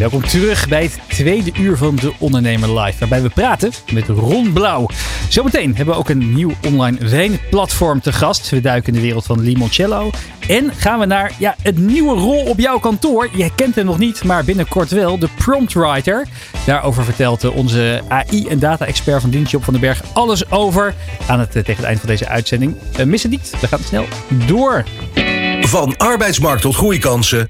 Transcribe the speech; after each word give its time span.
Welkom 0.00 0.22
terug 0.22 0.68
bij 0.68 0.82
het 0.82 0.98
tweede 1.08 1.50
uur 1.58 1.76
van 1.76 1.96
De 1.96 2.12
Ondernemer 2.18 2.80
Live. 2.80 2.98
Waarbij 2.98 3.22
we 3.22 3.28
praten 3.28 3.72
met 3.92 4.08
Ron 4.08 4.52
Blauw. 4.52 4.86
Zometeen 5.28 5.76
hebben 5.76 5.94
we 5.94 6.00
ook 6.00 6.08
een 6.08 6.34
nieuw 6.34 6.50
online 6.66 7.08
wijnplatform 7.08 8.00
te 8.00 8.12
gast. 8.12 8.50
We 8.50 8.60
duiken 8.60 8.88
in 8.88 8.98
de 8.98 9.06
wereld 9.06 9.26
van 9.26 9.40
limoncello. 9.40 10.10
En 10.48 10.72
gaan 10.74 10.98
we 10.98 11.06
naar 11.06 11.32
ja, 11.38 11.54
het 11.62 11.78
nieuwe 11.78 12.14
rol 12.14 12.44
op 12.44 12.58
jouw 12.58 12.78
kantoor. 12.78 13.28
Je 13.32 13.50
kent 13.54 13.74
hem 13.74 13.84
nog 13.84 13.98
niet, 13.98 14.24
maar 14.24 14.44
binnenkort 14.44 14.90
wel. 14.90 15.18
De 15.18 15.28
Prompt 15.36 15.72
Writer. 15.72 16.26
Daarover 16.66 17.04
vertelt 17.04 17.44
eh, 17.44 17.56
onze 17.56 18.02
AI- 18.08 18.46
en 18.48 18.58
data-expert 18.58 19.20
van 19.20 19.30
Dienstje 19.30 19.56
op 19.56 19.64
van 19.64 19.72
den 19.72 19.82
Berg 19.82 20.02
alles 20.12 20.50
over. 20.50 20.94
Aan 21.26 21.40
het, 21.40 21.56
eh, 21.56 21.62
tegen 21.62 21.76
het 21.76 21.84
eind 21.84 22.00
van 22.00 22.08
deze 22.08 22.28
uitzending. 22.28 22.76
Uh, 22.98 23.06
mis 23.06 23.22
het 23.22 23.32
niet, 23.32 23.52
we 23.60 23.66
gaan 23.66 23.80
snel 23.84 24.06
door. 24.46 24.84
Van 25.60 25.96
arbeidsmarkt 25.96 26.62
tot 26.62 26.74
groeikansen. 26.74 27.46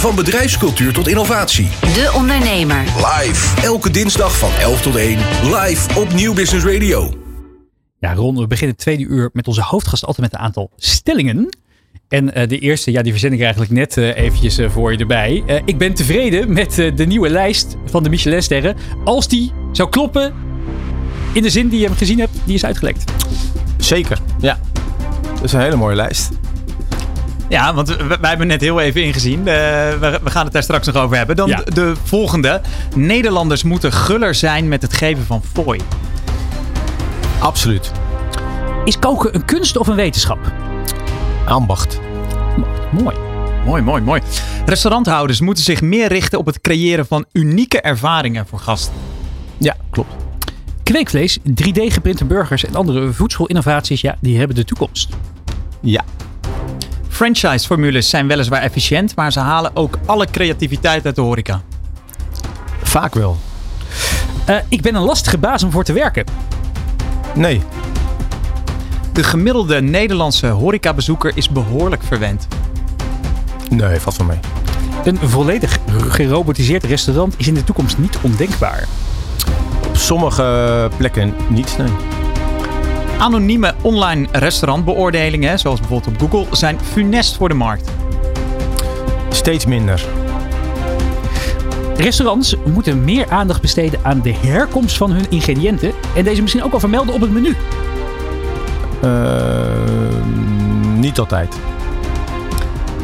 Van 0.00 0.14
bedrijfscultuur 0.14 0.92
tot 0.92 1.08
innovatie. 1.08 1.68
De 1.80 2.12
Ondernemer. 2.16 2.84
Live. 2.84 3.62
Elke 3.62 3.90
dinsdag 3.90 4.38
van 4.38 4.50
11 4.60 4.82
tot 4.82 4.96
1. 4.96 5.18
Live 5.42 6.00
op 6.00 6.12
Nieuw 6.12 6.34
Business 6.34 6.66
Radio. 6.66 7.14
Ja, 7.98 8.14
Ron, 8.14 8.36
we 8.36 8.46
beginnen 8.46 8.76
het 8.76 8.84
tweede 8.84 9.04
uur 9.04 9.30
met 9.32 9.48
onze 9.48 9.62
hoofdgast 9.62 10.04
altijd 10.04 10.30
met 10.30 10.40
een 10.40 10.46
aantal 10.46 10.70
stellingen. 10.76 11.56
En 12.08 12.38
uh, 12.38 12.48
de 12.48 12.58
eerste, 12.58 12.90
ja, 12.90 13.02
die 13.02 13.12
verzend 13.12 13.32
ik 13.32 13.40
eigenlijk 13.40 13.70
net 13.70 13.96
uh, 13.96 14.16
eventjes 14.16 14.58
uh, 14.58 14.70
voor 14.70 14.92
je 14.92 14.98
erbij. 14.98 15.62
ik 15.64 15.78
ben 15.78 15.94
tevreden 15.94 16.52
met 16.52 16.74
de 16.74 17.06
nieuwe 17.06 17.30
lijst 17.30 17.76
van 17.84 18.02
de 18.02 18.08
Michelinsterren. 18.08 18.76
Als 19.04 19.28
die 19.28 19.52
zou 19.72 19.88
kloppen 19.88 20.34
in 21.32 21.42
de 21.42 21.50
zin 21.50 21.68
die 21.68 21.80
je 21.80 21.86
hem 21.86 21.96
gezien 21.96 22.18
hebt, 22.18 22.32
die 22.44 22.54
is 22.54 22.64
uitgelekt. 22.64 23.12
Zeker, 23.76 24.18
ja. 24.40 24.60
Dat 25.34 25.44
is 25.44 25.52
een 25.52 25.60
hele 25.60 25.76
mooie 25.76 25.96
lijst. 25.96 26.30
Ja, 27.50 27.74
want 27.74 27.96
wij 27.96 28.28
hebben 28.28 28.46
net 28.46 28.60
heel 28.60 28.80
even 28.80 29.02
ingezien. 29.02 29.44
we, 29.44 30.18
we, 30.22 30.30
gaan 30.30 30.44
het 30.44 30.52
daar 30.52 30.62
straks 30.62 30.86
nog 30.86 30.96
over 30.96 31.16
hebben. 31.16 31.36
Dan 31.36 31.48
ja. 31.48 31.62
de 31.64 31.92
volgende. 32.04 32.60
Nederlanders 32.94 33.62
moeten 33.62 33.92
guller 33.92 34.34
zijn 34.34 34.68
met 34.68 34.82
het 34.82 34.92
geven 34.92 35.24
van 35.24 35.42
fooi. 35.52 35.80
Absoluut. 37.38 37.92
Is 38.84 38.98
koken 38.98 39.34
een 39.34 39.44
kunst 39.44 39.76
of 39.76 39.86
een 39.86 39.94
wetenschap? 39.94 40.38
Ambacht. 41.44 42.00
Mooi. 42.90 43.16
Mooi, 43.64 43.82
mooi, 43.82 44.02
mooi. 44.02 44.22
Restauranthouders 44.66 45.40
moeten 45.40 45.64
zich 45.64 45.80
meer 45.80 46.08
richten 46.08 46.38
op 46.38 46.46
het 46.46 46.60
creëren 46.60 47.06
van 47.06 47.24
unieke 47.32 47.80
ervaringen 47.80 48.46
voor 48.46 48.58
gasten. 48.58 48.94
Ja, 49.58 49.76
klopt. 49.90 50.14
Kweekvlees, 50.82 51.38
3D-geprinte 51.38 52.24
burgers 52.24 52.64
en 52.64 52.74
andere 52.74 53.12
voedselinnovaties, 53.12 54.00
ja, 54.00 54.16
die 54.20 54.38
hebben 54.38 54.56
de 54.56 54.64
toekomst. 54.64 55.08
Ja. 55.80 56.04
Franchise-formules 57.20 58.08
zijn 58.08 58.26
weliswaar 58.26 58.62
efficiënt, 58.62 59.16
maar 59.16 59.32
ze 59.32 59.40
halen 59.40 59.76
ook 59.76 59.98
alle 60.06 60.26
creativiteit 60.26 61.06
uit 61.06 61.14
de 61.14 61.20
horeca. 61.20 61.62
Vaak 62.82 63.14
wel. 63.14 63.38
Uh, 64.48 64.56
ik 64.68 64.82
ben 64.82 64.94
een 64.94 65.02
lastige 65.02 65.38
baas 65.38 65.62
om 65.62 65.70
voor 65.70 65.84
te 65.84 65.92
werken. 65.92 66.24
Nee. 67.34 67.62
De 69.12 69.22
gemiddelde 69.22 69.80
Nederlandse 69.80 70.46
horecabezoeker 70.46 71.32
is 71.34 71.48
behoorlijk 71.48 72.02
verwend. 72.02 72.48
Nee, 73.70 73.98
valt 73.98 74.16
van 74.16 74.26
mee. 74.26 74.38
Een 75.04 75.18
volledig 75.18 75.78
gerobotiseerd 76.08 76.84
restaurant 76.84 77.34
is 77.36 77.48
in 77.48 77.54
de 77.54 77.64
toekomst 77.64 77.98
niet 77.98 78.18
ondenkbaar. 78.22 78.88
Op 79.88 79.96
sommige 79.96 80.90
plekken 80.96 81.34
niet, 81.48 81.78
nee. 81.78 82.19
Anonieme 83.20 83.74
online 83.82 84.26
restaurantbeoordelingen, 84.32 85.58
zoals 85.58 85.80
bijvoorbeeld 85.80 86.22
op 86.22 86.30
Google, 86.30 86.56
zijn 86.56 86.80
funest 86.80 87.36
voor 87.36 87.48
de 87.48 87.54
markt. 87.54 87.90
Steeds 89.28 89.66
minder. 89.66 90.04
Restaurants 91.96 92.56
moeten 92.64 93.04
meer 93.04 93.30
aandacht 93.30 93.60
besteden 93.60 94.00
aan 94.02 94.20
de 94.20 94.32
herkomst 94.32 94.96
van 94.96 95.10
hun 95.10 95.26
ingrediënten 95.30 95.92
en 96.14 96.24
deze 96.24 96.40
misschien 96.40 96.62
ook 96.62 96.70
wel 96.70 96.80
vermelden 96.80 97.14
op 97.14 97.20
het 97.20 97.30
menu. 97.30 97.56
Uh, 99.04 99.60
niet 100.96 101.18
altijd. 101.18 101.58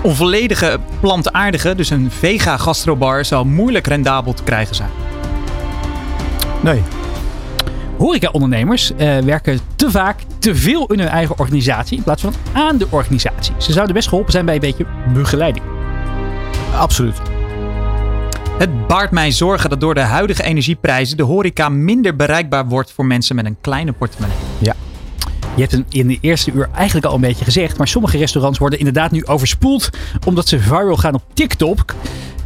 Onvolledige 0.03 0.79
plantaardige, 1.01 1.75
dus 1.75 1.91
een 1.91 2.11
vega-gastrobar, 2.11 3.25
zou 3.25 3.47
moeilijk 3.47 3.87
rendabel 3.87 4.35
te 4.35 4.43
krijgen 4.43 4.75
zijn. 4.75 4.91
Nee. 6.61 6.83
Horeca-ondernemers 8.07 8.91
uh, 8.91 9.19
werken 9.19 9.59
te 9.77 9.91
vaak 9.91 10.21
te 10.39 10.55
veel 10.55 10.87
in 10.87 10.99
hun 10.99 11.09
eigen 11.09 11.39
organisatie 11.39 11.97
in 11.97 12.03
plaats 12.03 12.23
van 12.23 12.33
aan 12.53 12.77
de 12.77 12.87
organisatie. 12.91 13.55
Ze 13.59 13.73
zouden 13.73 13.95
best 13.95 14.09
geholpen 14.09 14.33
zijn 14.33 14.45
bij 14.45 14.55
een 14.55 14.61
beetje 14.61 14.87
begeleiding. 15.13 15.65
Absoluut. 16.77 17.21
Het 18.59 18.87
baart 18.87 19.11
mij 19.11 19.31
zorgen 19.31 19.71
dat 19.71 19.81
door 19.81 19.95
de 19.95 20.01
huidige 20.01 20.43
energieprijzen 20.43 21.17
de 21.17 21.23
horeca 21.23 21.69
minder 21.69 22.17
bereikbaar 22.17 22.67
wordt 22.67 22.93
voor 22.93 23.07
mensen 23.07 23.37
met 23.37 23.45
een 23.47 23.57
kleine 23.61 23.93
portemonnee. 23.93 24.39
Ja. 24.59 24.75
Je 25.55 25.61
hebt 25.61 25.73
het 25.73 25.85
in 25.89 26.07
de 26.07 26.19
eerste 26.21 26.53
uur 26.53 26.69
eigenlijk 26.75 27.07
al 27.07 27.15
een 27.15 27.21
beetje 27.21 27.45
gezegd, 27.45 27.79
maar 27.79 27.89
sommige 27.89 28.19
restaurants 28.19 28.59
worden 28.59 28.79
inderdaad 28.79 29.11
nu 29.11 29.25
overspoeld 29.25 29.91
omdat 30.27 30.49
ze 30.49 30.59
viral 30.59 30.97
gaan 30.97 31.15
op 31.15 31.23
TikTok. 31.33 31.95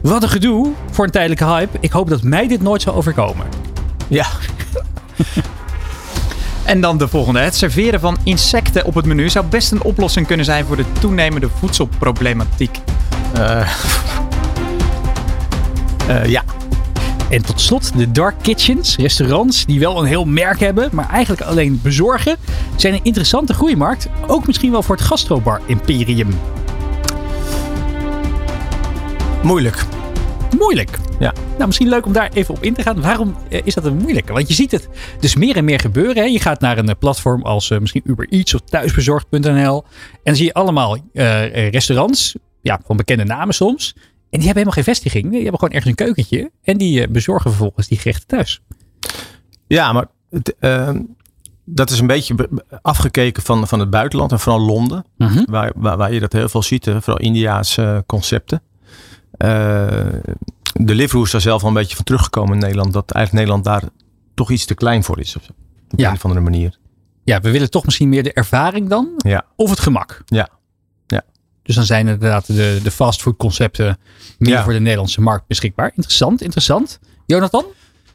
Wat 0.03 0.23
een 0.23 0.29
gedoe 0.29 0.73
voor 0.91 1.05
een 1.05 1.11
tijdelijke 1.11 1.45
hype. 1.45 1.79
Ik 1.81 1.93
hoop 1.93 2.09
dat 2.09 2.23
mij 2.23 2.49
dit 2.49 2.63
nooit 2.63 2.83
zal 2.83 2.95
overkomen. 2.95 3.47
Ja. 4.09 4.27
En 6.65 6.81
dan 6.81 6.99
de 6.99 7.09
volgende. 7.09 7.41
Het 7.41 7.55
serveren 7.57 8.01
van 8.01 8.19
insecten 8.25 8.85
op 8.85 8.95
het 8.95 9.05
menu 9.05 9.29
zou 9.29 9.47
best 9.47 9.73
een 9.73 9.83
oplossing 9.83 10.27
kunnen 10.27 10.45
zijn 10.45 10.65
voor 10.65 10.77
de 10.77 10.85
toenemende 11.01 11.49
voedselproblematiek. 11.59 12.79
Uh, 13.37 13.69
uh, 16.09 16.25
ja. 16.37 16.43
En 17.31 17.43
tot 17.43 17.61
slot 17.61 17.97
de 17.97 18.11
dark 18.11 18.35
kitchens, 18.43 18.97
restaurants 18.97 19.67
die 19.67 19.81
wel 19.81 19.99
een 19.99 20.07
heel 20.07 20.25
merk 20.25 20.61
hebben, 20.61 20.89
maar 20.93 21.09
eigenlijk 21.09 21.43
alleen 21.43 21.81
bezorgen, 21.83 22.37
zijn 22.77 22.95
een 22.95 23.05
interessante 23.05 23.55
groeimarkt. 23.55 24.09
Ook 24.27 24.47
misschien 24.47 24.71
wel 24.71 24.83
voor 24.83 24.97
het 24.97 25.05
gastrobar 25.05 25.61
imperium. 25.67 26.39
Moeilijk. 29.43 29.85
Moeilijk. 30.59 30.99
Ja. 31.19 31.33
Nou, 31.53 31.67
misschien 31.67 31.89
leuk 31.89 32.07
om 32.07 32.13
daar 32.13 32.31
even 32.33 32.55
op 32.55 32.63
in 32.63 32.75
te 32.75 32.83
gaan. 32.83 33.01
Waarom 33.01 33.37
is 33.49 33.75
dat 33.75 33.85
een 33.85 33.97
moeilijke? 33.97 34.33
Want 34.33 34.49
je 34.49 34.55
ziet 34.55 34.71
het 34.71 34.89
dus 35.21 35.35
meer 35.35 35.57
en 35.57 35.65
meer 35.65 35.81
gebeuren. 35.81 36.17
Hè? 36.17 36.23
Je 36.23 36.41
gaat 36.41 36.61
naar 36.61 36.79
een 36.79 36.99
platform 36.99 37.43
als 37.43 37.71
uh, 37.71 37.79
misschien 37.79 38.03
Uber 38.05 38.29
Eats 38.29 38.55
of 38.55 38.61
thuisbezorgd.nl. 38.61 39.85
En 40.13 40.21
dan 40.23 40.37
zie 40.37 40.45
je 40.45 40.55
allemaal 40.55 40.97
uh, 40.97 41.71
restaurants, 41.71 42.37
ja, 42.63 42.81
van 42.85 42.97
bekende 42.97 43.25
namen 43.25 43.55
soms. 43.55 43.95
En 43.97 44.39
die 44.39 44.47
hebben 44.49 44.65
helemaal 44.65 44.73
geen 44.73 44.95
vestiging. 44.95 45.31
Die 45.31 45.43
hebben 45.43 45.59
gewoon 45.59 45.75
ergens 45.75 45.91
een 45.91 46.05
keukentje. 46.05 46.51
En 46.63 46.79
die 46.79 47.09
bezorgen 47.09 47.51
vervolgens 47.51 47.89
die 47.89 47.99
gerechten 47.99 48.27
thuis. 48.27 48.61
Ja, 49.67 49.93
maar 49.93 50.07
het, 50.31 50.55
uh, 50.61 50.91
dat 51.65 51.91
is 51.91 51.99
een 51.99 52.07
beetje 52.07 52.35
afgekeken 52.83 53.43
van, 53.43 53.69
van 53.69 53.81
het 53.81 53.91
buitenland. 53.91 54.33
En 54.33 54.41
vooral 54.41 54.61
Londen. 54.61 55.05
Mhm. 55.17 55.43
Waar, 55.45 55.73
waar, 55.75 55.97
waar, 55.97 56.13
je 56.13 56.21
dat 56.21 56.33
heel 56.33 56.49
veel 56.49 56.63
ziet. 56.63 56.85
Vooral 56.85 57.19
Indiaanse 57.19 58.05
concepten. 58.07 58.63
Uh, 59.45 59.49
de 60.73 60.95
Liverpool 60.95 61.23
is 61.23 61.31
daar 61.31 61.41
zelf 61.41 61.63
al 61.63 61.69
een 61.69 61.75
beetje 61.75 61.97
van 61.97 62.05
teruggekomen 62.05 62.53
in 62.53 62.59
Nederland. 62.59 62.93
Dat 62.93 63.11
eigenlijk 63.11 63.47
Nederland 63.47 63.65
daar 63.65 63.91
toch 64.35 64.51
iets 64.51 64.65
te 64.65 64.75
klein 64.75 65.05
voor 65.05 65.19
is. 65.19 65.37
Op 65.37 65.43
ja. 65.89 66.09
een 66.09 66.15
of 66.15 66.25
andere 66.25 66.41
manier. 66.41 66.79
Ja, 67.25 67.41
we 67.41 67.51
willen 67.51 67.71
toch 67.71 67.85
misschien 67.85 68.09
meer 68.09 68.23
de 68.23 68.33
ervaring 68.33 68.89
dan. 68.89 69.09
Ja. 69.17 69.45
Of 69.57 69.71
het 69.71 69.81
gemak. 69.81 70.23
Ja. 70.27 70.49
ja. 71.07 71.23
Dus 71.63 71.75
dan 71.75 71.85
zijn 71.85 72.09
inderdaad 72.09 72.47
de, 72.47 72.81
de 72.83 72.91
fastfood 72.91 73.37
concepten 73.37 73.99
meer 74.39 74.53
Ja. 74.53 74.63
voor 74.63 74.73
de 74.73 74.81
Nederlandse 74.81 75.21
markt 75.21 75.47
beschikbaar. 75.47 75.93
Interessant, 75.95 76.43
interessant. 76.43 76.99
Jonathan? 77.27 77.65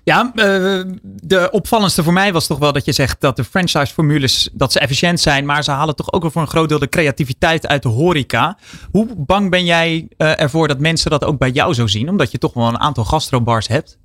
Ja, 0.05 0.31
uh, 0.35 0.81
de 1.03 1.47
opvallendste 1.51 2.03
voor 2.03 2.13
mij 2.13 2.33
was 2.33 2.47
toch 2.47 2.57
wel 2.57 2.73
dat 2.73 2.85
je 2.85 2.91
zegt 2.91 3.21
dat 3.21 3.35
de 3.35 3.43
franchise-formules 3.43 4.49
dat 4.53 4.71
ze 4.71 4.79
efficiënt 4.79 5.19
zijn, 5.19 5.45
maar 5.45 5.63
ze 5.63 5.71
halen 5.71 5.95
toch 5.95 6.11
ook 6.11 6.21
wel 6.21 6.31
voor 6.31 6.41
een 6.41 6.47
groot 6.47 6.69
deel 6.69 6.79
de 6.79 6.89
creativiteit 6.89 7.67
uit 7.67 7.83
de 7.83 7.89
horeca. 7.89 8.57
Hoe 8.91 9.07
bang 9.17 9.49
ben 9.49 9.65
jij 9.65 10.07
uh, 10.17 10.41
ervoor 10.41 10.67
dat 10.67 10.79
mensen 10.79 11.11
dat 11.11 11.23
ook 11.23 11.37
bij 11.37 11.49
jou 11.49 11.73
zo 11.73 11.87
zien, 11.87 12.09
omdat 12.09 12.31
je 12.31 12.37
toch 12.37 12.53
wel 12.53 12.67
een 12.67 12.79
aantal 12.79 13.03
gastrobars 13.03 13.67
hebt? 13.67 13.97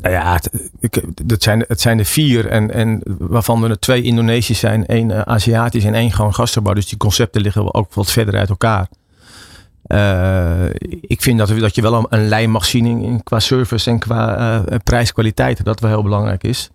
Nou 0.00 0.14
ja, 0.14 0.40
het, 0.80 1.02
dat 1.24 1.42
zijn, 1.42 1.64
het 1.68 1.80
zijn 1.80 1.98
er 1.98 2.04
vier 2.04 2.46
en, 2.46 2.70
en 2.70 3.02
waarvan 3.18 3.64
er 3.64 3.78
twee 3.78 4.02
Indonesisch 4.02 4.58
zijn, 4.58 4.86
één 4.86 5.10
uh, 5.10 5.20
Aziatisch 5.20 5.84
en 5.84 5.94
één 5.94 6.12
gewoon 6.12 6.34
gastrobar. 6.34 6.74
Dus 6.74 6.88
die 6.88 6.98
concepten 6.98 7.40
liggen 7.40 7.74
ook 7.74 7.94
wat 7.94 8.10
verder 8.10 8.36
uit 8.36 8.48
elkaar. 8.48 8.88
Uh, 9.92 10.64
ik 11.00 11.22
vind 11.22 11.38
dat, 11.38 11.48
dat 11.58 11.74
je 11.74 11.82
wel 11.82 12.06
een, 12.08 12.28
lijn 12.28 12.50
mag 12.50 12.64
zien 12.64 12.86
in, 12.86 13.22
qua 13.22 13.38
service 13.38 13.90
en 13.90 13.98
qua 13.98 14.38
uh, 14.38 14.76
prijskwaliteit. 14.84 15.64
Dat 15.64 15.80
wel 15.80 15.90
heel 15.90 16.02
belangrijk 16.02 16.42
is. 16.42 16.70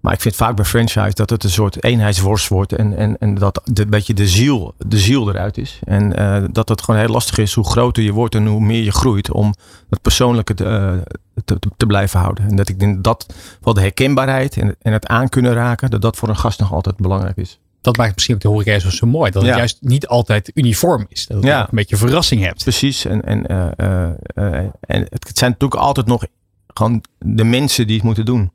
Maar 0.00 0.12
ik 0.12 0.20
vind 0.20 0.36
vaak 0.36 0.56
bij 0.56 0.64
franchise 0.64 1.14
dat 1.14 1.30
het 1.30 1.44
een 1.44 1.50
soort 1.50 1.84
eenheidsworst 1.84 2.48
wordt. 2.48 2.72
En, 2.72 2.96
en, 2.96 3.18
en 3.18 3.34
dat 3.34 3.60
de, 3.64 3.82
een 3.82 3.90
beetje 3.90 4.14
de 4.14 4.28
ziel, 4.28 4.74
de 4.78 4.98
ziel 4.98 5.28
eruit 5.28 5.58
is. 5.58 5.78
En 5.84 6.20
uh, 6.20 6.44
dat 6.50 6.68
het 6.68 6.82
gewoon 6.82 7.00
heel 7.00 7.08
lastig 7.08 7.38
is 7.38 7.54
hoe 7.54 7.70
groter 7.70 8.02
je 8.02 8.12
wordt 8.12 8.34
en 8.34 8.46
hoe 8.46 8.60
meer 8.60 8.82
je 8.82 8.92
groeit. 8.92 9.32
Om 9.32 9.54
het 9.90 10.02
persoonlijke 10.02 10.54
te, 10.54 11.02
te, 11.44 11.58
te 11.76 11.86
blijven 11.86 12.20
houden. 12.20 12.48
En 12.48 12.56
dat 12.56 12.68
ik 12.68 12.80
denk 12.80 13.04
dat 13.04 13.34
wel 13.60 13.74
de 13.74 13.80
herkenbaarheid 13.80 14.56
en, 14.56 14.76
en 14.82 14.92
het 14.92 15.06
aan 15.06 15.28
kunnen 15.28 15.52
raken, 15.52 15.90
dat 15.90 16.02
dat 16.02 16.16
voor 16.16 16.28
een 16.28 16.36
gast 16.36 16.60
nog 16.60 16.72
altijd 16.72 16.96
belangrijk 16.96 17.36
is. 17.36 17.58
Dat 17.80 17.96
maakt 17.96 18.14
misschien 18.14 18.34
ook 18.34 18.40
de 18.40 18.48
horeca 18.48 18.78
zo, 18.78 18.90
zo 18.90 19.06
mooi. 19.06 19.30
Dat 19.30 19.42
het 19.42 19.50
Ja. 19.50 19.56
juist 19.56 19.78
niet 19.80 20.06
altijd 20.06 20.50
uniform 20.54 21.06
is. 21.08 21.26
Dat 21.26 21.42
je 21.42 21.48
Ja. 21.48 21.60
ook 21.60 21.68
een 21.68 21.76
beetje 21.76 21.96
verrassing 21.96 22.42
hebt. 22.42 22.62
Precies. 22.62 23.04
En, 23.04 23.22
en, 23.22 23.46
eh, 23.46 23.68
eh, 23.76 24.10
eh, 24.34 24.64
en 24.80 25.00
het, 25.08 25.30
zijn 25.38 25.50
natuurlijk 25.50 25.80
altijd 25.80 26.06
nog 26.06 26.24
gewoon 26.66 27.04
de 27.18 27.44
mensen 27.44 27.86
die 27.86 27.96
het 27.96 28.04
moeten 28.04 28.24
doen. 28.24 28.52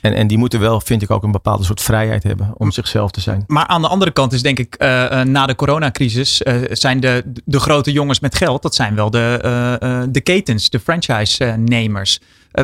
En, 0.00 0.14
en 0.14 0.26
die 0.26 0.38
moeten 0.38 0.60
wel, 0.60 0.80
vind 0.80 1.02
ik, 1.02 1.10
ook 1.10 1.22
een 1.22 1.32
bepaalde 1.32 1.64
soort 1.64 1.82
vrijheid 1.82 2.22
hebben 2.22 2.52
om 2.56 2.70
zichzelf 2.70 3.10
te 3.10 3.20
zijn. 3.20 3.44
Maar 3.46 3.66
aan 3.66 3.82
de 3.82 3.88
andere 3.88 4.10
kant 4.10 4.32
is 4.32 4.42
denk 4.42 4.58
ik, 4.58 4.78
na 5.24 5.46
de 5.46 5.54
coronacrisis 5.54 6.36
zijn 6.70 7.00
de, 7.00 7.32
de 7.44 7.60
grote 7.60 7.92
jongens 7.92 8.20
met 8.20 8.34
geld, 8.34 8.62
dat 8.62 8.74
zijn 8.74 8.94
wel 8.94 9.10
de, 9.10 10.08
de 10.10 10.20
ketens, 10.20 10.70
de 10.70 10.80
franchise-nemers. 10.80 12.20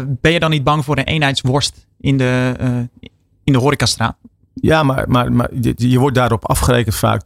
Ben 0.06 0.32
je 0.32 0.38
dan 0.38 0.50
niet 0.50 0.64
bang 0.64 0.84
voor 0.84 0.98
een 0.98 1.04
eenheidsworst 1.04 1.86
in 2.00 2.16
de, 2.18 2.54
in 3.44 3.52
de 3.52 3.58
horecastraat? 3.58 4.16
Ja, 4.62 4.82
maar, 4.82 5.09
maar, 5.09 5.32
maar 5.32 5.49
je, 5.61 5.75
je 5.76 5.99
wordt 5.99 6.14
daarop 6.17 6.49
afgerekend 6.49 6.94
vaak 6.94 7.23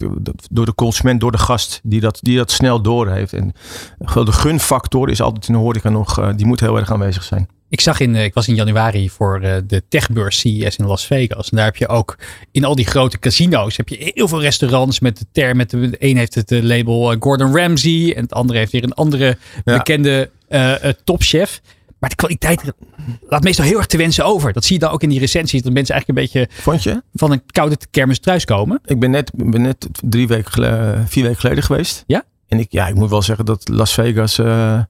door 0.50 0.64
de 0.64 0.74
consument, 0.74 1.20
door 1.20 1.32
de 1.32 1.38
gast, 1.38 1.80
die 1.82 2.00
dat, 2.00 2.18
die 2.22 2.36
dat 2.36 2.50
snel 2.50 2.82
doorheeft. 2.82 3.32
En 3.32 3.52
de 3.98 4.32
gunfactor 4.32 5.10
is 5.10 5.20
altijd 5.20 5.48
in 5.48 5.54
de 5.54 5.60
horeca 5.60 5.88
nog, 5.88 6.18
eh, 6.18 6.28
die 6.36 6.46
moet 6.46 6.60
heel 6.60 6.76
erg 6.76 6.92
aanwezig 6.92 7.22
zijn. 7.22 7.48
Ik 7.68 7.80
zag 7.80 8.00
in, 8.00 8.14
eh, 8.16 8.24
ik 8.24 8.34
was 8.34 8.48
in 8.48 8.54
januari 8.54 9.10
voor 9.10 9.40
eh, 9.40 9.56
de 9.66 9.82
techbeurs 9.88 10.38
CES 10.38 10.76
in 10.76 10.86
Las 10.86 11.06
Vegas. 11.06 11.50
En 11.50 11.56
daar 11.56 11.66
heb 11.66 11.76
je 11.76 11.88
ook 11.88 12.18
in 12.52 12.64
al 12.64 12.74
die 12.74 12.86
grote 12.86 13.18
casino's 13.18 13.76
heb 13.76 13.88
je 13.88 14.12
heel 14.14 14.28
veel 14.28 14.40
restaurants 14.40 15.00
met 15.00 15.18
de 15.18 15.26
term. 15.32 15.56
Met 15.56 15.70
de, 15.70 15.90
de 15.90 15.96
een 15.98 16.16
heeft 16.16 16.34
het 16.34 16.50
label 16.50 17.16
Gordon 17.20 17.56
Ramsay 17.56 18.12
en 18.12 18.22
het 18.22 18.32
andere 18.32 18.58
heeft 18.58 18.72
weer 18.72 18.84
een 18.84 18.94
andere 18.94 19.36
Ja. 19.64 19.76
bekende 19.76 20.30
topchef. 21.04 21.60
Maar 21.98 22.10
de 22.10 22.16
kwaliteit 22.16 22.62
laat 23.28 23.42
meestal 23.42 23.64
heel 23.64 23.76
erg 23.76 23.86
te 23.86 23.96
wensen 23.96 24.24
over. 24.24 24.52
Dat 24.52 24.64
zie 24.64 24.74
je 24.74 24.80
dan 24.80 24.90
ook 24.90 25.02
in 25.02 25.08
die 25.08 25.18
recensies. 25.18 25.62
Dat 25.62 25.72
mensen 25.72 25.94
eigenlijk 25.94 26.34
een 26.34 26.40
beetje 26.42 26.62
Vond 26.62 26.82
je? 26.82 27.02
van 27.14 27.32
een 27.32 27.42
koude 27.46 27.76
kermis 27.90 28.18
thuiskomen. 28.18 28.80
Ik 28.84 29.00
ben 29.00 29.10
net, 29.10 29.30
ben 29.34 29.62
net 29.62 29.88
drie 30.02 30.26
weken, 30.28 31.08
vier 31.08 31.22
weken 31.22 31.40
geleden 31.40 31.62
geweest. 31.62 32.04
Ja? 32.06 32.24
En 32.48 32.58
ik, 32.58 32.72
ja, 32.72 32.86
ik 32.86 32.94
moet 32.94 33.10
wel 33.10 33.22
zeggen 33.22 33.44
dat 33.44 33.68
Las 33.68 33.92
Vegas 33.92 34.38
eh, 34.38 34.80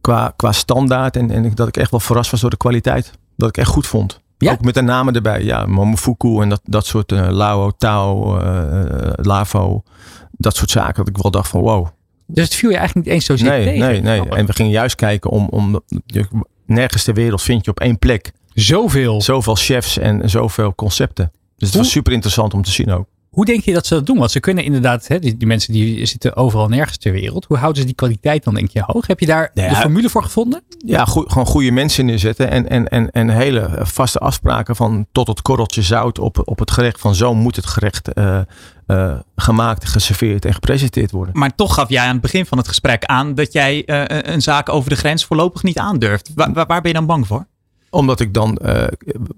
qua, 0.00 0.32
qua 0.36 0.52
standaard 0.52 1.16
en, 1.16 1.30
en 1.30 1.54
dat 1.54 1.68
ik 1.68 1.76
echt 1.76 1.90
wel 1.90 2.00
verrast 2.00 2.30
was 2.30 2.40
door 2.40 2.50
de 2.50 2.56
kwaliteit. 2.56 3.10
Dat 3.36 3.48
ik 3.48 3.56
echt 3.56 3.68
goed 3.68 3.86
vond. 3.86 4.20
Ja? 4.38 4.52
Ook 4.52 4.60
met 4.64 4.74
de 4.74 4.82
namen 4.82 5.14
erbij. 5.14 5.42
Ja, 5.44 5.66
Momofuku 5.66 6.40
en 6.40 6.48
dat, 6.48 6.60
dat 6.64 6.86
soort 6.86 7.12
eh 7.12 7.28
Lao, 7.28 7.70
Tao, 7.78 8.38
eh, 8.38 9.12
Lavo. 9.14 9.82
Dat 10.30 10.56
soort 10.56 10.70
zaken. 10.70 10.94
Dat 10.94 11.08
ik 11.08 11.22
wel 11.22 11.30
dacht 11.30 11.48
van 11.48 11.60
wow. 11.60 11.88
Dus 12.32 12.44
het 12.44 12.54
viel 12.54 12.70
je 12.70 12.76
eigenlijk 12.76 13.06
niet 13.06 13.14
eens 13.14 13.24
zo 13.24 13.36
zeer 13.36 13.48
Nee, 13.50 13.64
tegen. 13.64 13.86
nee, 13.86 14.00
nee. 14.00 14.28
En 14.28 14.46
we 14.46 14.52
gingen 14.52 14.72
juist 14.72 14.94
kijken 14.94 15.30
om, 15.30 15.46
om 15.50 15.80
je, 16.06 16.26
nergens 16.66 17.04
ter 17.04 17.14
wereld 17.14 17.42
vind 17.42 17.64
je 17.64 17.70
op 17.70 17.80
één 17.80 17.98
plek 17.98 18.32
Zoveel. 18.54 19.20
zoveel 19.22 19.54
chefs 19.54 19.98
en 19.98 20.30
zoveel 20.30 20.74
concepten. 20.74 21.32
Dus 21.56 21.68
het 21.68 21.76
was 21.78 21.90
super 21.90 22.12
interessant 22.12 22.54
om 22.54 22.62
te 22.62 22.70
zien 22.70 22.90
ook. 22.90 23.06
Hoe 23.30 23.44
denk 23.44 23.64
je 23.64 23.72
dat 23.72 23.86
ze 23.86 23.94
dat 23.94 24.06
doen? 24.06 24.18
Want 24.18 24.30
ze 24.30 24.40
kunnen 24.40 24.64
inderdaad, 24.64 25.06
hè, 25.06 25.18
die, 25.18 25.36
die 25.36 25.46
mensen 25.46 25.72
die 25.72 26.06
zitten 26.06 26.36
overal 26.36 26.68
nergens 26.68 26.96
ter 26.98 27.12
wereld. 27.12 27.44
Hoe 27.44 27.56
houden 27.56 27.80
ze 27.80 27.86
die 27.86 27.96
kwaliteit 27.96 28.44
dan 28.44 28.54
denk 28.54 28.70
je 28.70 28.82
hoog? 28.86 29.06
Heb 29.06 29.20
je 29.20 29.26
daar 29.26 29.50
Ja. 29.54 29.68
de 29.68 29.74
formule 29.74 30.08
voor 30.08 30.22
gevonden? 30.22 30.62
Ja, 30.78 31.04
goe- 31.04 31.30
gewoon 31.30 31.46
goede 31.46 31.70
mensen 31.70 32.04
neerzetten 32.06 32.50
en, 32.50 32.68
en, 32.68 32.88
en, 32.88 33.10
en 33.10 33.28
hele 33.28 33.70
vaste 33.82 34.18
afspraken 34.18 34.76
van 34.76 35.06
tot 35.12 35.26
het 35.26 35.42
korreltje 35.42 35.82
zout 35.82 36.18
op, 36.18 36.42
op 36.44 36.58
het 36.58 36.70
gerecht. 36.70 37.00
Van 37.00 37.14
zo 37.14 37.34
moet 37.34 37.56
het 37.56 37.66
gerecht 37.66 38.12
eh, 38.12 38.40
eh, 38.86 39.18
gemaakt, 39.36 39.84
geserveerd 39.88 40.44
en 40.44 40.54
gepresenteerd 40.54 41.10
worden. 41.10 41.38
Maar 41.38 41.54
toch 41.54 41.74
gaf 41.74 41.88
jij 41.88 42.04
aan 42.04 42.12
het 42.12 42.20
begin 42.20 42.46
van 42.46 42.58
het 42.58 42.68
gesprek 42.68 43.04
aan 43.04 43.34
dat 43.34 43.52
jij 43.52 43.84
eh, 43.84 44.32
een 44.34 44.42
zaak 44.42 44.68
over 44.68 44.90
de 44.90 44.96
grens 44.96 45.24
voorlopig 45.24 45.62
niet 45.62 45.78
aandurft. 45.78 46.30
Waar, 46.34 46.52
waar 46.52 46.66
ben 46.66 46.80
je 46.90 46.92
dan 46.92 47.06
bang 47.06 47.26
voor? 47.26 47.46
Omdat 47.90 48.20
ik 48.20 48.34
dan 48.34 48.56
eh, 48.56 48.84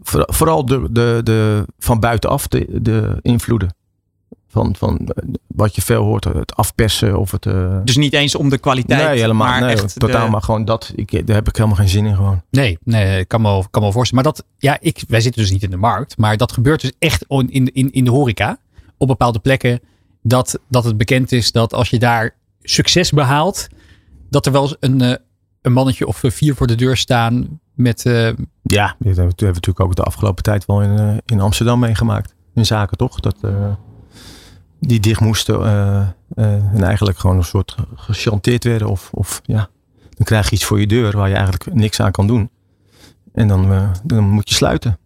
voor- 0.02 0.28
vooral 0.32 0.66
de, 0.66 0.86
de, 0.90 1.20
de, 1.24 1.64
van 1.78 2.00
buitenaf 2.00 2.48
de, 2.48 2.66
de 2.82 3.18
invloeden. 3.22 3.74
Van, 4.52 4.74
van 4.78 5.08
wat 5.46 5.74
je 5.74 5.82
veel 5.82 6.02
hoort, 6.02 6.24
het 6.24 6.54
afpersen 6.56 7.18
of 7.18 7.30
het... 7.30 7.46
eh, 7.46 7.76
Dus 7.84 7.96
niet 7.96 8.12
eens 8.12 8.34
om 8.34 8.48
de 8.48 8.58
kwaliteit, 8.58 9.08
nee, 9.08 9.20
helemaal 9.20 9.48
maar 9.48 9.60
nee, 9.60 9.70
echt 9.74 9.98
totaal. 9.98 10.24
de- 10.24 10.30
Maar 10.30 10.42
gewoon 10.42 10.64
dat, 10.64 10.92
ik, 10.94 11.26
daar 11.26 11.36
heb 11.36 11.48
ik 11.48 11.56
helemaal 11.56 11.76
geen 11.78 11.88
zin 11.88 12.06
in 12.06 12.14
gewoon. 12.14 12.42
Nee, 12.50 12.78
nee 12.84 13.18
ik 13.20 13.28
kan 13.28 13.40
me, 13.40 13.48
wel- 13.48 13.60
kan 13.62 13.70
me 13.72 13.80
wel 13.80 13.92
voorstellen. 13.92 14.24
Maar 14.24 14.32
dat, 14.32 14.44
ja, 14.58 14.76
ik, 14.80 15.04
wij 15.08 15.20
zitten 15.20 15.42
dus 15.42 15.50
niet 15.50 15.62
in 15.62 15.70
de 15.70 15.76
markt. 15.76 16.16
Maar 16.16 16.36
dat 16.36 16.52
gebeurt 16.52 16.80
dus 16.80 16.92
echt 16.98 17.24
in, 17.28 17.50
in, 17.72 17.92
in 17.92 18.04
de 18.04 18.10
horeca. 18.10 18.58
Op 18.98 19.06
bepaalde 19.08 19.38
plekken. 19.38 19.80
Dat, 20.22 20.58
dat 20.68 20.84
het 20.84 20.96
bekend 20.96 21.32
is 21.32 21.52
dat 21.52 21.74
als 21.74 21.90
je 21.90 21.98
daar 21.98 22.34
succes 22.62 23.10
behaalt. 23.10 23.66
Dat 24.30 24.46
er 24.46 24.52
wel 24.52 24.62
eens 24.62 24.76
een, 24.80 25.00
eh, 25.00 25.14
een 25.62 25.72
mannetje 25.72 26.06
of 26.06 26.22
vier 26.26 26.54
voor 26.54 26.66
de 26.66 26.74
deur 26.74 26.96
staan. 26.96 27.60
Met, 27.74 28.06
eh, 28.06 28.28
Ja, 28.62 28.96
dit 28.98 29.16
hebben 29.16 29.34
we, 29.36 29.44
natuurlijk 29.44 29.80
ook 29.80 29.94
de 29.96 30.02
afgelopen 30.02 30.42
tijd 30.42 30.66
wel 30.66 30.82
in, 30.82 31.20
in 31.26 31.40
Amsterdam 31.40 31.78
meegemaakt. 31.78 32.34
In 32.54 32.66
zaken 32.66 32.96
toch? 32.96 33.20
Dat 33.20 33.36
eh, 33.42 33.50
die 34.86 35.00
dicht 35.00 35.20
moesten 35.20 35.64
eh, 35.64 36.00
eh, 36.34 36.74
en 36.74 36.82
eigenlijk 36.82 37.18
gewoon 37.18 37.36
een 37.36 37.44
soort 37.44 37.76
gechanteerd 37.94 38.64
werden. 38.64 38.88
Of, 38.88 39.10
of 39.12 39.40
ja, 39.44 39.68
dan 40.10 40.24
krijg 40.24 40.48
je 40.48 40.54
iets 40.54 40.64
voor 40.64 40.80
je 40.80 40.86
deur 40.86 41.16
waar 41.16 41.28
je 41.28 41.34
eigenlijk 41.34 41.74
niks 41.74 42.00
aan 42.00 42.10
kan 42.10 42.26
doen. 42.26 42.50
En 43.32 43.48
dan, 43.48 43.72
eh, 43.72 43.90
dan 44.04 44.24
moet 44.24 44.48
je 44.48 44.54
sluiten. 44.54 44.98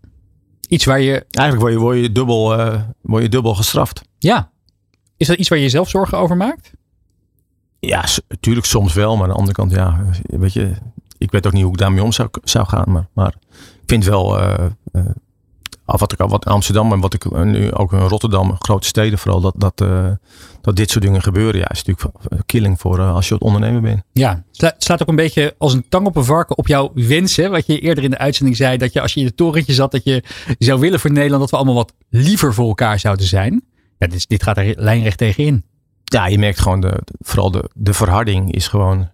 iets 0.69 0.85
waar 0.85 1.01
je. 1.01 1.27
Eigenlijk 1.31 1.61
word 1.61 1.73
je, 1.73 1.79
word 1.79 1.99
je, 1.99 2.13
dubbel, 2.13 2.57
word 3.01 3.23
je 3.23 3.29
dubbel 3.29 3.55
gestraft. 3.55 4.03
Ja. 4.19 4.51
Is 5.17 5.27
dat 5.27 5.37
iets 5.37 5.49
waar 5.49 5.59
je 5.59 5.69
zelf 5.69 5.89
zorgen 5.89 6.19
over 6.19 6.37
maakt? 6.37 6.73
Ja, 7.79 8.05
natuurlijk 8.29 8.67
soms 8.67 8.95
wel. 8.95 9.15
Maar 9.15 9.23
aan 9.23 9.31
de 9.31 9.39
andere 9.39 9.57
kant, 9.57 9.71
ja, 9.71 10.05
weet 10.23 10.53
je, 10.53 10.73
ik 11.19 11.31
weet 11.31 11.47
ook 11.47 11.53
niet 11.53 11.63
hoe 11.63 11.73
ik 11.73 11.79
daarmee 11.79 12.03
om 12.03 12.13
zou, 12.13 12.29
zou 12.45 12.67
gaan. 12.67 12.93
Maar, 12.93 13.09
maar 13.13 13.35
ik 13.53 13.87
vind 13.87 14.05
wel, 14.05 14.39
af 15.87 16.01
wat 16.01 16.13
ik 16.13 16.21
al 16.21 16.29
wat 16.29 16.45
in 16.47 16.53
Amsterdam 16.53 16.93
en 16.93 17.01
wat 17.01 17.15
ik 17.15 17.31
nu 17.45 17.73
ook 17.73 17.93
in 17.93 17.99
Rotterdam, 17.99 18.57
grote 18.59 18.87
steden 18.87 19.19
vooral, 19.19 19.41
dat, 19.41 19.55
dat, 19.57 19.81
eh, 19.81 20.11
dat 20.61 20.77
dit 20.77 20.91
soort 20.91 21.05
dingen 21.05 21.23
gebeuren. 21.23 21.61
Ja, 21.61 21.71
is 21.71 21.83
natuurlijk 21.85 22.13
killing 22.47 22.81
voor 22.81 22.99
eh, 22.99 23.15
als 23.15 23.29
je 23.29 23.35
het 23.35 23.43
ondernemer 23.43 23.81
bent. 23.81 24.03
Ja, 24.13 24.31
het 24.31 24.45
sla- 24.51 24.69
het 24.69 24.83
slaat 24.85 25.03
ook 25.03 25.09
een 25.09 25.17
beetje 25.17 25.55
als 25.59 25.73
een 25.75 25.89
tang 25.89 26.07
op 26.07 26.17
een 26.17 26.25
varken 26.25 26.59
op 26.59 26.67
jouw 26.67 26.91
wensen. 26.95 27.51
Wat 27.51 27.67
je 27.67 27.79
eerder 27.79 28.05
in 28.05 28.11
de 28.11 28.19
uitzending 28.19 28.57
zei, 28.57 28.77
dat 28.77 28.93
je 28.93 29.01
als 29.01 29.15
je 29.15 29.21
in 29.21 29.27
het 29.27 29.37
torentje 29.37 29.73
zat, 29.73 29.91
dat 29.91 30.05
je 30.05 30.23
zou 30.59 30.81
willen 30.81 31.01
voor 31.01 31.13
Nederland 31.13 31.41
dat 31.41 31.51
we 31.51 31.57
allemaal 31.57 31.75
wat 31.75 31.93
liever 32.09 32.55
voor 32.55 32.69
elkaar 32.69 32.99
zouden 32.99 33.27
zijn. 33.27 33.63
Ja, 33.99 34.07
dit, 34.07 34.29
dit 34.29 34.43
gaat 34.43 34.57
er 34.57 34.75
lijnrecht 34.77 35.19
tegenin. 35.19 35.65
Ja, 36.05 36.27
je 36.27 36.39
merkt 36.39 36.61
gewoon, 36.61 36.81
de, 36.81 37.01
de- 37.05 37.15
vooral 37.19 37.51
de, 37.51 37.71
de 37.75 37.93
verharding 37.95 38.53
is 38.53 38.69
gewoon, 38.69 39.09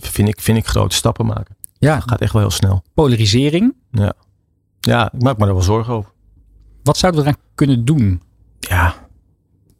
vind 0.00 0.28
ik, 0.28 0.40
vind 0.40 0.58
ik 0.58 0.66
grote 0.66 0.94
stappen 0.96 1.26
maken. 1.26 1.56
Ja, 1.78 2.00
Gaat 2.00 2.20
echt 2.20 2.32
wel 2.32 2.42
heel 2.42 2.50
snel. 2.50 2.82
polarisering. 2.94 3.74
Ja, 3.90 4.12
ik 4.80 5.22
maak 5.22 5.38
me 5.38 5.44
daar 5.44 5.54
wel 5.54 5.62
zorgen 5.62 5.94
over. 5.94 6.10
Wat 6.82 6.96
zouden 6.96 7.22
we 7.22 7.28
eraan 7.28 7.40
kunnen 7.54 7.84
doen? 7.84 8.22
Ja, 8.60 8.94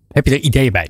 Heb 0.09 0.26
je 0.26 0.35
er 0.35 0.40
ideeën 0.40 0.73
bij? 0.73 0.88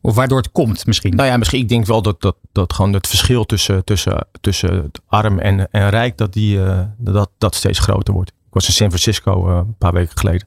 Of 0.00 0.14
waardoor 0.14 0.38
het 0.38 0.52
komt 0.52 0.86
misschien? 0.86 1.16
Nou 1.16 1.28
ja, 1.28 1.36
misschien 1.36 1.60
ik 1.60 1.68
denk 1.68 1.86
wel 1.86 2.02
dat, 2.02 2.20
dat, 2.20 2.36
dat 2.52 2.72
gewoon 2.72 2.92
het 2.92 3.06
verschil 3.06 3.44
tussen, 3.44 3.84
tussen, 3.84 4.26
tussen 4.40 4.90
arm 5.06 5.38
en, 5.38 5.70
en 5.70 5.90
rijk, 5.90 6.18
dat, 6.18 6.32
die, 6.32 6.64
eh, 6.64 6.80
dat 6.98 7.30
dat 7.38 7.54
steeds 7.54 7.78
groter 7.78 8.14
wordt. 8.14 8.30
Ik 8.30 8.54
was 8.54 8.66
in 8.66 8.72
San 8.72 8.88
Francisco 8.88 9.48
eh, 9.48 9.56
een 9.56 9.76
paar 9.78 9.92
weken 9.92 10.18
geleden. 10.18 10.46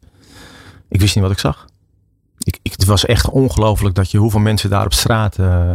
Ik 0.90 1.00
wist 1.00 1.16
niet 1.16 1.24
wat 1.24 1.34
ik 1.34 1.40
zag. 1.40 1.66
Ik, 2.38 2.60
ik, 2.62 2.72
het 2.72 2.86
was 2.86 3.06
echt 3.06 3.30
ongelooflijk 3.30 3.96
dat 3.96 4.12
je 4.12 4.18
hoeveel 4.18 4.40
mensen 4.40 4.70
daar 4.70 4.86
op 4.86 4.94
straat 4.94 5.40
eh, 5.40 5.74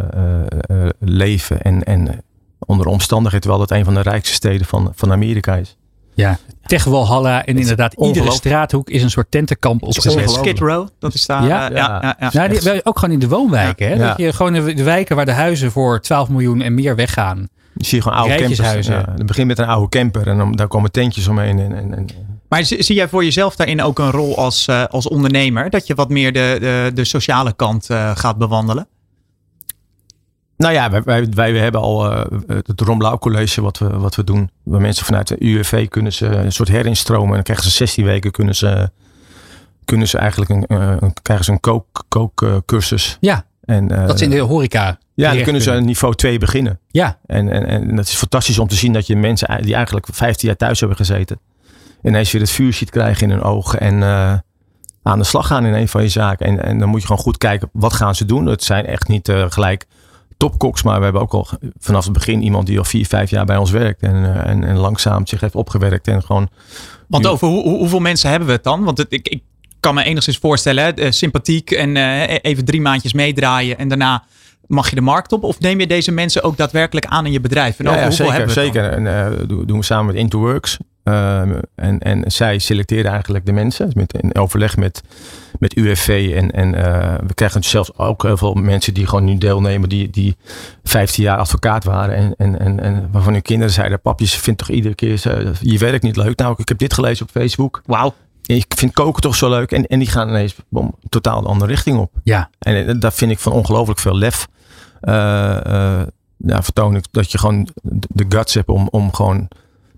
leven. 0.99 1.63
En, 1.63 1.85
en 1.85 2.25
onder 2.59 2.87
omstandigheden, 2.87 3.41
terwijl 3.41 3.63
het 3.63 3.71
een 3.71 3.85
van 3.85 3.95
de 3.95 4.11
rijkste 4.11 4.35
steden 4.35 4.67
van, 4.67 4.93
van 4.95 5.13
Amerika 5.13 5.57
is. 5.57 5.77
Ja, 6.21 6.39
Tech 6.71 6.85
Walhalla 6.85 7.45
en 7.45 7.59
inderdaad 7.59 7.95
iedere 7.95 8.31
straathoek 8.31 8.91
is 8.91 9.03
een 9.03 9.11
soort 9.11 9.31
tentenkamp 9.31 9.83
opgezet. 9.83 10.31
Skid 10.31 10.59
Row, 10.59 10.89
dat 10.99 11.15
is 11.15 11.27
daar. 11.27 11.47
Ja? 11.47 11.69
eh, 11.71 11.77
ja, 11.77 12.01
ja, 12.03 12.17
ja. 12.21 12.31
Nou, 12.33 12.49
die, 12.49 12.85
ook 12.85 12.99
gewoon 12.99 13.15
in 13.15 13.21
de 13.21 13.29
woonwijken. 13.29 13.89
Hè? 13.89 13.95
Ja. 13.95 14.09
Dat 14.09 14.17
je 14.17 14.33
gewoon 14.33 14.55
in 14.55 14.77
de 14.77 14.83
wijken 14.83 15.17
waar 15.17 15.25
de 15.25 15.33
huizen 15.33 15.71
voor 15.71 16.01
12 16.01 16.29
miljoen 16.29 16.63
en 16.63 16.75
meer 16.75 16.97
weggaan. 16.97 17.49
Je 17.75 17.87
ziet 17.87 18.03
gewoon 18.03 18.19
oude 18.19 18.35
campers. 18.35 18.87
Ja, 18.87 19.05
het 19.17 19.27
begint 19.27 19.47
met 19.47 19.59
een 19.59 19.67
oude 19.67 19.89
camper 19.89 20.27
en 20.27 20.39
dan, 20.39 20.53
daar 20.53 20.69
komen 20.69 20.91
tentjes 20.91 21.29
omheen. 21.29 21.59
En, 21.59 21.77
en, 21.77 21.95
en, 21.95 22.07
Maar 22.49 22.65
zie, 22.65 22.83
zie 22.83 22.95
jij 22.95 23.09
voor 23.09 23.25
jezelf 23.25 23.57
daarin 23.57 23.83
ook 23.83 23.99
een 23.99 24.11
rol 24.11 24.37
als, 24.37 24.67
eh, 24.67 24.85
als 24.85 25.09
ondernemer? 25.09 25.71
Dat 25.71 25.87
je 25.87 25.95
wat 25.95 26.09
meer 26.09 26.33
de, 26.33 26.57
de, 26.61 26.91
de 26.95 27.05
sociale 27.05 27.53
kant 27.53 27.91
eh, 27.91 28.11
gaat 28.15 28.37
bewandelen? 28.37 28.87
Nou 30.61 30.73
ja, 30.73 30.91
wij, 30.91 31.03
wij, 31.05 31.53
wij 31.53 31.63
hebben 31.63 31.81
al 31.81 32.13
eh, 32.13 32.25
het 32.47 32.81
Ron 32.81 33.19
College 33.19 33.63
wat 33.63 33.79
we, 33.79 33.99
wat 33.99 34.15
we 34.15 34.25
doen. 34.25 34.51
Waar 34.63 34.81
mensen 34.81 35.05
vanuit 35.05 35.29
de 35.29 35.37
UWV 35.39 35.89
kunnen 35.89 36.13
ze 36.13 36.27
een 36.27 36.53
soort 36.53 36.69
herinstromen. 36.69 37.29
En 37.29 37.35
dan 37.35 37.43
krijgen 37.43 37.65
ze 37.65 37.71
16 37.71 38.05
weken 38.05 38.31
kunnen 38.31 38.55
ze, 38.55 38.91
kunnen 39.85 40.09
ze 40.09 40.19
eigenlijk 40.19 40.51
een, 40.51 40.67
eh, 40.67 40.97
een, 41.01 41.13
krijgen 41.23 41.45
ze 41.45 41.53
een 41.53 41.61
kook, 41.61 42.05
kookcursus. 42.09 43.17
Ja, 43.21 43.45
en, 43.65 43.91
eh, 43.91 44.07
dat 44.07 44.19
ze 44.19 44.25
in 44.25 44.31
de 44.31 44.39
horeca. 44.39 44.99
ja, 45.15 45.35
dan 45.35 45.43
kunnen 45.43 45.63
ze 45.63 45.73
aan 45.73 45.85
niveau 45.85 46.15
2 46.15 46.39
beginnen. 46.39 46.79
Ja, 46.89 47.19
En, 47.27 47.49
en, 47.49 47.67
en 47.67 47.97
dat 47.97 48.07
is 48.07 48.15
fantastisch 48.15 48.59
om 48.59 48.69
te 48.69 48.75
zien 48.77 48.93
dat 48.93 49.07
je 49.07 49.17
mensen 49.17 49.63
die 49.63 49.75
eigenlijk 49.75 50.07
15 50.13 50.49
jaar 50.49 50.57
thuis 50.57 50.79
hebben 50.79 50.97
gezeten. 50.97 51.41
Ineens 52.03 52.33
weer 52.33 52.41
het 52.41 52.51
vuur 52.51 52.73
ziet 52.73 52.91
krijgen 52.91 53.23
in 53.23 53.31
hun 53.31 53.43
ogen. 53.43 53.81
En 53.81 54.03
aan 55.03 55.19
de 55.19 55.25
slag 55.25 55.47
gaan 55.47 55.67
in 55.67 55.75
een 55.75 55.89
van 55.89 56.03
je 56.03 56.09
zaken. 56.09 56.47
En, 56.47 56.65
en 56.65 56.79
dan 56.79 56.89
moet 56.89 57.01
je 57.01 57.07
gewoon 57.07 57.23
goed 57.23 57.39
kijken, 57.39 57.69
wat 57.73 57.93
gaan 57.93 58.15
ze 58.15 58.25
doen? 58.25 58.47
Het 58.47 58.65
zijn 58.65 58.87
echt 58.87 59.09
niet 59.09 59.33
gelijk 59.49 59.87
topkoks, 60.41 60.83
maar 60.83 60.99
we 60.99 61.05
hebben 61.05 61.23
ook 61.23 61.33
al 61.33 61.49
vanaf 61.79 62.05
het 62.05 62.13
begin 62.13 62.43
iemand 62.43 62.67
die 62.67 62.79
al 62.79 62.85
vier, 62.85 63.07
vijf 63.07 63.31
jaar 63.31 63.45
bij 63.45 63.57
ons 63.57 63.71
werkt. 63.71 64.03
En, 64.03 64.15
uh, 64.15 64.47
en, 64.47 64.65
en 64.65 64.77
langzaam 64.77 65.27
zich 65.27 65.41
heeft 65.41 65.55
opgewerkt 65.55 66.09
en 66.09 66.23
gewoon... 66.23 66.49
Want 67.09 67.27
over 67.27 67.49
hoe, 67.49 67.63
hoeveel 67.63 67.99
mensen 67.99 68.31
hebben 68.31 68.49
we 68.49 68.55
het 68.55 68.65
dan? 68.65 68.85
Want 68.85 68.99
het, 68.99 69.13
ik, 69.13 69.29
ik 69.29 69.43
kan 69.81 69.95
me 69.95 70.05
enigszins 70.05 70.39
voorstellen, 70.39 70.95
hè, 70.95 71.13
sympathiek 71.13 71.71
en 71.71 71.97
uh, 71.97 72.23
even 72.43 72.65
drie 72.65 72.81
maandjes 72.81 73.13
meedraaien 73.13 73.79
en 73.79 73.89
daarna 73.89 74.25
mag 74.67 74.89
je 74.89 74.95
de 74.95 75.01
markt 75.01 75.33
op? 75.33 75.45
Of 75.45 75.61
neem 75.61 75.81
je 75.81 75.87
deze 75.87 76.13
mensen 76.13 76.43
ook 76.43 76.57
daadwerkelijk 76.57 77.07
aan 77.07 77.27
in 77.27 77.33
je 77.33 77.41
bedrijf? 77.41 77.79
En 77.79 77.85
ja, 77.85 77.97
ja 77.97 78.11
zeker. 78.11 78.51
zeker. 78.51 78.85
En, 78.85 79.05
uh, 79.05 79.27
doen 79.67 79.79
we 79.79 79.85
samen 79.85 80.07
met 80.07 80.15
Interworks. 80.15 80.79
Uh, 81.05 81.41
en, 81.75 81.99
en 81.99 82.23
zij 82.27 82.59
selecteren 82.59 83.11
eigenlijk 83.11 83.47
de 83.47 83.53
mensen 83.53 83.91
met, 83.95 84.13
in 84.13 84.35
overleg 84.35 84.77
met, 84.77 85.03
met 85.59 85.77
UFV. 85.77 86.33
En, 86.37 86.51
en 86.51 86.75
uh, 86.75 87.15
we 87.27 87.35
krijgen 87.35 87.63
zelfs 87.63 87.99
ook 87.99 88.23
heel 88.23 88.37
veel 88.37 88.55
mensen 88.55 88.95
die 88.95 89.07
gewoon 89.07 89.25
nu 89.25 89.39
deelnemen, 89.39 89.89
die, 89.89 90.11
die 90.11 90.37
15 90.85 91.23
jaar 91.23 91.39
advocaat 91.39 91.85
waren. 91.85 92.15
En, 92.15 92.35
en, 92.37 92.59
en, 92.59 92.81
en 92.81 93.09
waarvan 93.13 93.33
hun 93.33 93.43
kinderen 93.43 93.73
zeiden: 93.73 94.01
Papjes, 94.01 94.35
vindt 94.35 94.59
toch 94.59 94.71
iedere 94.71 94.95
keer 94.95 95.21
je 95.61 95.79
werk 95.79 96.03
niet 96.03 96.17
leuk? 96.17 96.39
Nou, 96.39 96.55
ik 96.57 96.69
heb 96.69 96.79
dit 96.79 96.95
gelezen 96.95 97.27
op 97.27 97.31
Facebook. 97.31 97.83
Wauw. 97.87 98.15
Ik 98.47 98.73
vind 98.77 98.93
koken 98.93 99.23
toch 99.23 99.35
zo 99.35 99.51
leuk. 99.51 99.73
En, 99.73 99.87
en 99.87 99.99
die 99.99 100.09
gaan 100.09 100.29
ineens 100.29 100.57
bom, 100.69 100.95
totaal 101.09 101.39
een 101.39 101.45
andere 101.45 101.71
richting 101.71 101.99
op. 101.99 102.13
Ja. 102.23 102.51
En, 102.59 102.87
en 102.87 103.01
dat 103.01 103.15
vind 103.15 103.31
ik 103.31 103.39
van 103.39 103.53
ongelooflijk 103.53 103.99
veel 103.99 104.17
lef. 104.17 104.49
Uh, 105.03 105.13
ja, 106.37 106.63
vertoon 106.63 106.97
ik 106.97 107.05
dat 107.11 107.33
je 107.33 107.39
gewoon 107.39 107.69
de 108.09 108.25
guts 108.29 108.55
hebt 108.55 108.69
om, 108.69 108.89
om 108.91 109.15
gewoon 109.15 109.49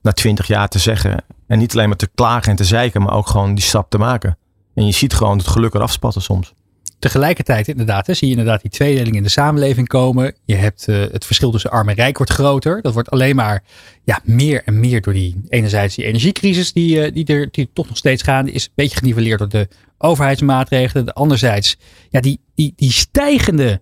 na 0.02 0.12
twintig 0.12 0.46
jaar 0.46 0.68
te 0.68 0.78
zeggen. 0.78 1.24
En 1.46 1.58
niet 1.58 1.72
alleen 1.72 1.88
maar 1.88 1.96
te 1.96 2.10
klagen 2.14 2.50
en 2.50 2.56
te 2.56 2.64
zeiken, 2.64 3.02
maar 3.02 3.14
ook 3.14 3.26
gewoon 3.26 3.54
die 3.54 3.64
stap 3.64 3.90
te 3.90 3.98
maken. 3.98 4.38
En 4.74 4.86
je 4.86 4.92
ziet 4.92 5.14
gewoon 5.14 5.38
het 5.38 5.46
geluk 5.46 5.74
eraf 5.74 5.92
spatten 5.92 6.22
soms. 6.22 6.54
Tegelijkertijd 6.98 7.68
inderdaad, 7.68 8.06
hè, 8.06 8.14
zie 8.14 8.28
je 8.28 8.34
inderdaad 8.36 8.62
die 8.62 8.70
tweedeling 8.70 9.16
in 9.16 9.22
de 9.22 9.28
samenleving 9.28 9.88
komen. 9.88 10.34
Je 10.44 10.54
hebt 10.54 10.88
uh, 10.88 11.04
het 11.12 11.26
verschil 11.26 11.50
tussen 11.50 11.70
arm 11.70 11.88
en 11.88 11.94
rijk 11.94 12.16
wordt 12.16 12.32
groter. 12.32 12.82
Dat 12.82 12.92
wordt 12.92 13.10
alleen 13.10 13.36
maar 13.36 13.62
ja, 14.04 14.20
meer 14.24 14.62
en 14.64 14.80
meer 14.80 15.00
door 15.00 15.12
die 15.12 15.40
enerzijds 15.48 15.94
die 15.94 16.04
energiecrisis 16.04 16.72
die, 16.72 17.06
uh, 17.06 17.12
die 17.14 17.26
er 17.26 17.48
die 17.50 17.70
toch 17.72 17.88
nog 17.88 17.96
steeds 17.96 18.22
gaande 18.22 18.52
is. 18.52 18.64
Een 18.64 18.72
beetje 18.74 18.96
geniveleerd 18.96 19.38
door 19.38 19.48
de 19.48 19.68
overheidsmaatregelen. 19.98 21.04
De 21.04 21.14
anderzijds 21.14 21.76
ja, 22.10 22.20
die, 22.20 22.40
die, 22.54 22.72
die 22.76 22.92
stijgende 22.92 23.80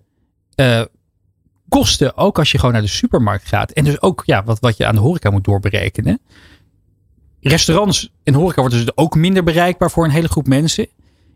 uh, 0.55 0.81
kosten, 1.79 2.17
ook 2.17 2.39
als 2.39 2.51
je 2.51 2.57
gewoon 2.57 2.73
naar 2.73 2.81
de 2.81 2.87
supermarkt 2.87 3.47
gaat. 3.47 3.71
En 3.71 3.83
dus 3.83 4.01
ook 4.01 4.23
ja, 4.25 4.43
wat, 4.43 4.59
wat 4.59 4.77
je 4.77 4.85
aan 4.85 4.95
de 4.95 5.01
horeca 5.01 5.29
moet 5.29 5.43
doorberekenen. 5.43 6.19
Restaurants 7.39 8.11
en 8.23 8.33
horeca 8.33 8.61
worden 8.61 8.79
dus 8.79 8.97
ook 8.97 9.15
minder 9.15 9.43
bereikbaar 9.43 9.91
voor 9.91 10.03
een 10.03 10.11
hele 10.11 10.27
groep 10.27 10.47
mensen. 10.47 10.87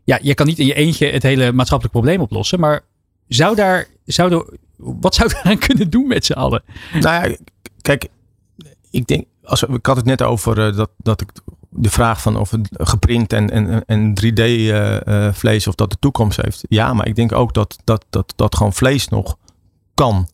Ja, 0.03 0.19
je 0.21 0.33
kan 0.33 0.45
niet 0.45 0.59
in 0.59 0.65
je 0.65 0.73
eentje 0.73 1.07
het 1.07 1.23
hele 1.23 1.51
maatschappelijk 1.51 1.97
probleem 1.97 2.21
oplossen. 2.21 2.59
Maar 2.59 2.81
zou 3.27 3.55
daar, 3.55 3.87
zou 4.05 4.33
er, 4.33 4.57
wat 4.77 5.15
zou 5.15 5.31
aan 5.43 5.57
kunnen 5.57 5.89
doen 5.89 6.07
met 6.07 6.25
z'n 6.25 6.33
allen? 6.33 6.63
Nou 6.93 7.29
ja, 7.29 7.35
kijk, 7.81 8.07
ik 8.89 9.07
denk, 9.07 9.25
als, 9.43 9.63
ik 9.63 9.85
had 9.85 9.95
het 9.95 10.05
net 10.05 10.21
over 10.21 10.67
uh, 10.67 10.77
dat, 10.77 10.89
dat 10.97 11.21
ik 11.21 11.31
de 11.69 11.89
vraag 11.89 12.21
van 12.21 12.37
of 12.37 12.51
het 12.51 12.69
geprint 12.71 13.33
en, 13.33 13.49
en, 13.49 13.85
en 13.85 14.13
3D 14.25 14.39
uh, 14.39 14.99
uh, 14.99 15.33
vlees 15.33 15.67
of 15.67 15.75
dat 15.75 15.89
de 15.89 15.97
toekomst 15.99 16.41
heeft. 16.41 16.63
Ja, 16.67 16.93
maar 16.93 17.07
ik 17.07 17.15
denk 17.15 17.31
ook 17.31 17.53
dat, 17.53 17.77
dat, 17.83 18.05
dat, 18.09 18.33
dat 18.35 18.55
gewoon 18.55 18.73
vlees 18.73 19.07
nog 19.07 19.37
kan. 19.95 20.27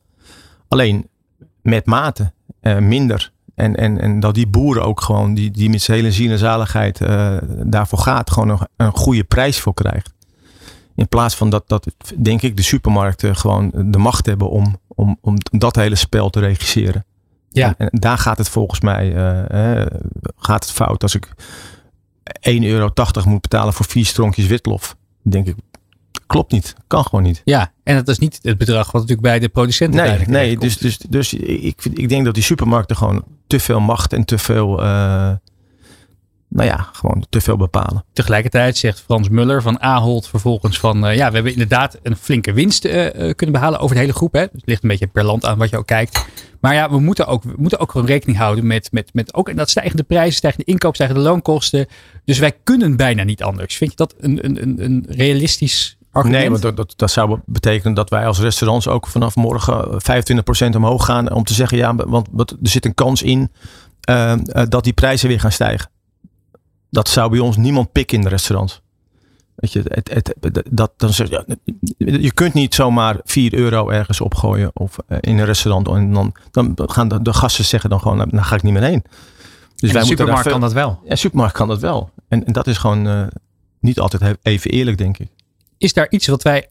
Alleen 0.67 1.09
met 1.61 1.85
mate, 1.85 2.31
uh, 2.61 2.77
minder. 2.77 3.31
En, 3.55 3.75
en, 3.75 3.99
en 3.99 4.19
dat 4.19 4.35
die 4.35 4.47
boeren 4.47 4.83
ook 4.83 5.01
gewoon, 5.01 5.33
die, 5.33 5.51
die 5.51 5.69
met 5.69 5.81
zijn 5.81 5.97
hele 5.97 6.11
ziel 6.11 6.31
en 6.31 6.37
zaligheid 6.37 7.01
uh, 7.01 7.37
daarvoor 7.63 7.99
gaat, 7.99 8.31
gewoon 8.31 8.49
een, 8.49 8.67
een 8.77 8.95
goede 8.95 9.23
prijs 9.23 9.59
voor 9.59 9.73
krijgt. 9.73 10.13
In 10.95 11.07
plaats 11.07 11.35
van 11.35 11.49
dat, 11.49 11.63
dat 11.67 11.87
denk 12.17 12.41
ik, 12.41 12.57
de 12.57 12.61
supermarkten 12.61 13.35
gewoon 13.35 13.71
de 13.85 13.97
macht 13.97 14.25
hebben 14.25 14.49
om, 14.49 14.77
om, 14.87 15.17
om 15.21 15.37
dat 15.43 15.75
hele 15.75 15.95
spel 15.95 16.29
te 16.29 16.39
regisseren. 16.39 17.05
Ja. 17.49 17.67
En, 17.77 17.89
en 17.89 17.99
daar 17.99 18.17
gaat 18.17 18.37
het 18.37 18.49
volgens 18.49 18.79
mij 18.79 19.15
uh, 19.15 19.85
gaat 20.37 20.63
het 20.63 20.71
fout. 20.71 21.03
Als 21.03 21.15
ik 21.15 21.27
1,80 22.49 22.61
euro 22.61 22.91
moet 23.25 23.41
betalen 23.41 23.73
voor 23.73 23.85
vier 23.85 24.05
stronkjes 24.05 24.47
witlof, 24.47 24.95
denk 25.21 25.47
ik, 25.47 25.55
klopt 26.31 26.51
niet. 26.51 26.75
Kan 26.87 27.03
gewoon 27.03 27.23
niet. 27.23 27.41
Ja, 27.45 27.71
en 27.83 27.95
dat 27.95 28.07
is 28.07 28.19
niet 28.19 28.39
het 28.41 28.57
bedrag 28.57 28.85
wat 28.85 29.01
natuurlijk 29.01 29.21
bij 29.21 29.39
de 29.39 29.49
producenten 29.49 30.03
Nee, 30.03 30.27
nee 30.27 30.57
dus, 30.57 30.77
dus, 30.77 30.97
dus 30.97 31.33
ik, 31.33 31.85
ik 31.93 32.09
denk 32.09 32.25
dat 32.25 32.33
die 32.33 32.43
supermarkten 32.43 32.95
gewoon 32.95 33.23
te 33.47 33.59
veel 33.59 33.79
macht 33.79 34.13
en 34.13 34.25
te 34.25 34.37
veel, 34.37 34.79
uh, 34.79 34.85
nou 36.47 36.67
ja, 36.67 36.89
gewoon 36.91 37.25
te 37.29 37.41
veel 37.41 37.57
bepalen. 37.57 38.05
Tegelijkertijd 38.13 38.77
zegt 38.77 38.99
Frans 38.99 39.29
Muller 39.29 39.61
van 39.61 39.81
Ahold 39.81 40.27
vervolgens 40.27 40.79
van, 40.79 41.07
uh, 41.07 41.15
ja, 41.15 41.27
we 41.27 41.33
hebben 41.33 41.51
inderdaad 41.51 41.99
een 42.03 42.15
flinke 42.15 42.53
winst 42.53 42.85
uh, 42.85 42.91
kunnen 43.13 43.51
behalen 43.51 43.79
over 43.79 43.95
de 43.95 44.01
hele 44.01 44.13
groep. 44.13 44.33
Hè. 44.33 44.41
Dus 44.41 44.51
het 44.51 44.65
ligt 44.65 44.83
een 44.83 44.89
beetje 44.89 45.07
per 45.07 45.23
land 45.23 45.45
aan 45.45 45.57
wat 45.57 45.69
je 45.69 45.77
ook 45.77 45.87
kijkt. 45.87 46.25
Maar 46.61 46.73
ja, 46.73 46.89
we 46.89 46.99
moeten 46.99 47.27
ook, 47.27 47.43
we 47.43 47.53
moeten 47.57 47.79
ook 47.79 47.91
gewoon 47.91 48.07
rekening 48.07 48.37
houden 48.37 48.67
met, 48.67 48.91
met, 48.91 49.13
met 49.13 49.33
ook 49.33 49.55
dat 49.55 49.69
stijgende 49.69 50.03
prijzen, 50.03 50.35
stijgende 50.35 50.65
inkoop, 50.65 50.95
stijgende 50.95 51.21
loonkosten. 51.21 51.87
Dus 52.25 52.39
wij 52.39 52.53
kunnen 52.63 52.95
bijna 52.95 53.23
niet 53.23 53.43
anders. 53.43 53.75
Vind 53.75 53.91
je 53.91 53.97
dat 53.97 54.15
een, 54.17 54.45
een, 54.45 54.83
een 54.83 55.05
realistisch 55.09 55.97
Argument? 56.11 56.39
Nee, 56.39 56.49
want 56.49 56.61
dat, 56.61 56.77
dat, 56.77 56.93
dat, 56.95 57.11
zou 57.11 57.39
betekenen 57.45 57.93
dat 57.93 58.09
wij 58.09 58.27
als 58.27 58.39
restaurants 58.39 58.87
ook 58.87 59.07
vanaf 59.07 59.35
morgen 59.35 60.01
25% 60.73 60.75
omhoog 60.75 61.05
gaan. 61.05 61.31
Om 61.33 61.43
te 61.43 61.53
zeggen, 61.53 61.77
ja, 61.77 61.95
want, 61.95 62.27
want 62.31 62.51
er 62.51 62.57
zit 62.61 62.85
een 62.85 62.93
kans 62.93 63.21
in 63.21 63.51
uh, 64.09 64.33
uh, 64.35 64.63
dat 64.69 64.83
die 64.83 64.93
prijzen 64.93 65.27
weer 65.27 65.39
gaan 65.39 65.51
stijgen. 65.51 65.89
Dat 66.89 67.09
zou 67.09 67.29
bij 67.29 67.39
ons 67.39 67.57
niemand 67.57 67.91
pikken 67.91 68.17
in 68.17 68.23
de 68.23 68.29
restaurants. 68.29 68.81
Weet 69.55 69.73
je, 69.73 69.81
het, 69.87 70.09
het, 70.13 70.63
dat, 70.69 70.91
dan 70.97 71.13
zeg 71.13 71.29
je, 71.29 71.57
je 71.97 72.33
kunt 72.33 72.53
niet 72.53 72.75
zomaar 72.75 73.19
4 73.23 73.53
euro 73.53 73.89
ergens 73.89 74.21
opgooien 74.21 74.71
of 74.73 74.97
uh, 75.09 75.17
in 75.21 75.37
een 75.37 75.45
restaurant. 75.45 75.87
En 75.87 76.13
dan, 76.13 76.33
dan 76.51 76.75
gaan 76.91 77.07
de, 77.07 77.21
de 77.21 77.33
gasten 77.33 77.65
zeggen 77.65 77.89
dan 77.89 77.99
gewoon, 77.99 78.17
dan 78.17 78.43
ga 78.43 78.55
ik 78.55 78.63
niet 78.63 78.73
meer 78.73 78.83
heen. 78.83 79.03
Dus 79.75 79.89
en 79.89 79.95
wij 79.95 80.01
de 80.01 80.07
supermarkt 80.07 80.41
veel, 80.41 80.51
kan 80.51 80.61
dat 80.61 80.73
wel. 80.73 80.99
Ja, 81.03 81.15
supermarkt 81.15 81.55
kan 81.55 81.67
dat 81.67 81.79
wel. 81.79 82.09
En, 82.27 82.45
en 82.45 82.53
dat 82.53 82.67
is 82.67 82.77
gewoon 82.77 83.29
niet 83.79 83.99
altijd 83.99 84.37
even 84.41 84.71
eerlijk, 84.71 84.97
denk 84.97 85.17
ik. 85.17 85.29
Is 85.81 85.93
daar 85.93 86.07
iets 86.09 86.27
wat 86.27 86.43
wij 86.43 86.69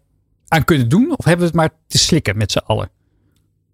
aan 0.49 0.65
kunnen 0.65 0.89
doen? 0.89 1.15
Of 1.17 1.25
hebben 1.25 1.39
we 1.39 1.47
het 1.47 1.55
maar 1.55 1.71
te 1.87 1.99
slikken 1.99 2.37
met 2.37 2.53
z'n 2.53 2.59
allen? 2.59 2.91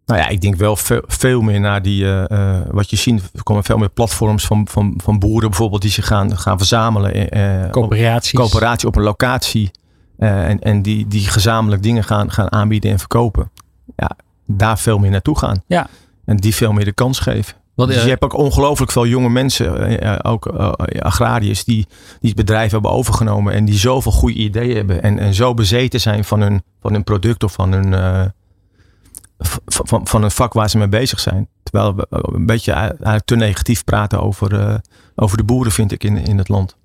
Nou 0.07 0.21
ja, 0.21 0.29
ik 0.29 0.41
denk 0.41 0.57
wel 0.57 0.77
veel, 0.77 1.03
veel 1.07 1.41
meer 1.41 1.61
naar 1.61 1.83
die, 1.83 2.05
uh, 2.05 2.61
wat 2.71 2.91
je 2.91 2.97
ziet, 2.97 3.23
er 3.35 3.43
komen 3.43 3.65
veel 3.65 3.79
meer 3.79 3.89
platforms 3.89 4.47
van, 4.47 4.69
van, 4.69 4.95
van 5.03 5.19
boeren 5.19 5.49
bijvoorbeeld 5.49 5.83
die 5.83 5.91
zich 5.91 6.07
gaan, 6.07 6.37
gaan 6.37 6.59
verzamelen. 6.59 7.37
Uh, 7.37 7.71
Coöperaties. 7.71 8.33
Op, 8.33 8.41
coöperatie 8.41 8.89
op 8.89 8.97
een 8.97 9.03
locatie. 9.03 9.71
Uh, 10.19 10.49
en 10.49 10.61
en 10.61 10.83
die, 10.83 11.07
die 11.07 11.29
gezamenlijk 11.29 11.83
dingen 11.83 12.05
gaan, 12.05 12.31
gaan 12.31 12.53
aanbieden 12.53 12.91
en 12.91 12.99
verkopen. 12.99 13.51
Ja, 13.97 14.17
daar 14.47 14.79
veel 14.79 14.99
meer 14.99 15.11
naartoe 15.11 15.39
gaan. 15.39 15.63
Ja. 15.67 15.87
En 16.25 16.37
die 16.37 16.55
veel 16.55 16.73
meer 16.73 16.85
de 16.85 16.93
kans 16.93 17.19
geven. 17.19 17.55
Wat, 17.77 17.89
dus 17.89 18.03
je 18.03 18.09
hebt 18.09 18.23
ook 18.23 18.35
ongelooflijk 18.35 18.93
veel 18.93 19.07
jonge 19.07 19.29
mensen, 19.29 20.03
uh, 20.03 20.19
ook 20.23 20.47
uh, 20.47 20.73
agrariërs, 20.99 21.65
die, 21.65 21.87
die 22.21 22.31
het 22.31 22.35
bedrijf 22.35 22.71
hebben 22.71 22.91
overgenomen 22.91 23.53
en 23.53 23.65
die 23.65 23.79
zoveel 23.79 24.13
goede 24.13 24.39
ideeën 24.39 24.77
hebben 24.77 25.03
en, 25.03 25.19
en 25.19 25.35
zo 25.35 25.55
bezeten 25.55 26.01
zijn 26.01 26.25
van 26.25 26.41
hun, 26.41 26.63
van 26.81 26.93
hun 26.93 27.05
product 27.05 27.45
of 27.45 27.53
van 27.53 27.73
hun, 27.73 27.93
van, 29.67 30.07
van 30.07 30.23
een 30.23 30.31
vak 30.31 30.53
waar 30.53 30.71
ze 30.71 30.79
mee 30.79 30.89
bezig 30.89 31.21
zijn. 31.21 31.49
Terwijl 31.63 31.95
we 31.95 32.07
een 32.11 32.47
beetje 32.47 32.73
eigenlijk 32.73 33.25
te 33.25 33.37
negatief 33.37 33.85
praten 33.85 34.23
over, 34.23 34.81
over 35.15 35.37
de 35.37 35.45
boeren, 35.45 35.73
vind 35.73 35.93
ik, 35.93 36.05
in, 36.05 36.17
in 36.17 36.39
het 36.39 36.49
land. 36.49 36.77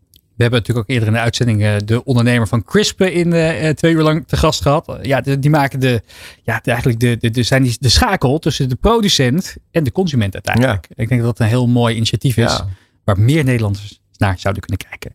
We 0.41 0.47
hebben 0.47 0.67
natuurlijk 0.67 0.89
ook 0.89 0.95
eerder 0.95 1.07
in 1.07 1.13
de 1.13 1.23
uitzending 1.23 1.83
de 1.85 2.03
ondernemer 2.03 2.47
van 2.47 2.63
Crispen 2.63 3.13
in 3.13 3.33
uh, 3.33 3.69
twee 3.69 3.93
uur 3.93 4.01
lang 4.01 4.27
te 4.27 4.37
gast 4.37 4.61
gehad. 4.61 4.99
Ja, 5.01 5.21
de, 5.21 5.39
die 5.39 5.49
maken 5.49 5.79
de, 5.79 6.01
ja, 6.43 6.59
de, 6.63 6.69
eigenlijk 6.69 6.99
de, 6.99 7.17
de, 7.19 7.29
de, 7.29 7.43
zijn 7.43 7.63
die, 7.63 7.75
de 7.79 7.89
schakel 7.89 8.39
tussen 8.39 8.69
de 8.69 8.75
producent 8.75 9.55
en 9.71 9.83
de 9.83 9.91
consument 9.91 10.33
uiteindelijk. 10.33 10.85
Ja. 10.89 10.95
Ik 11.03 11.09
denk 11.09 11.21
dat 11.21 11.37
dat 11.37 11.39
een 11.39 11.51
heel 11.51 11.67
mooi 11.67 11.95
initiatief 11.95 12.37
is. 12.37 12.51
Ja. 12.51 12.67
Waar 13.03 13.19
meer 13.19 13.43
Nederlanders 13.43 13.99
naar 14.17 14.39
zouden 14.39 14.63
kunnen 14.63 14.87
kijken. 14.89 15.13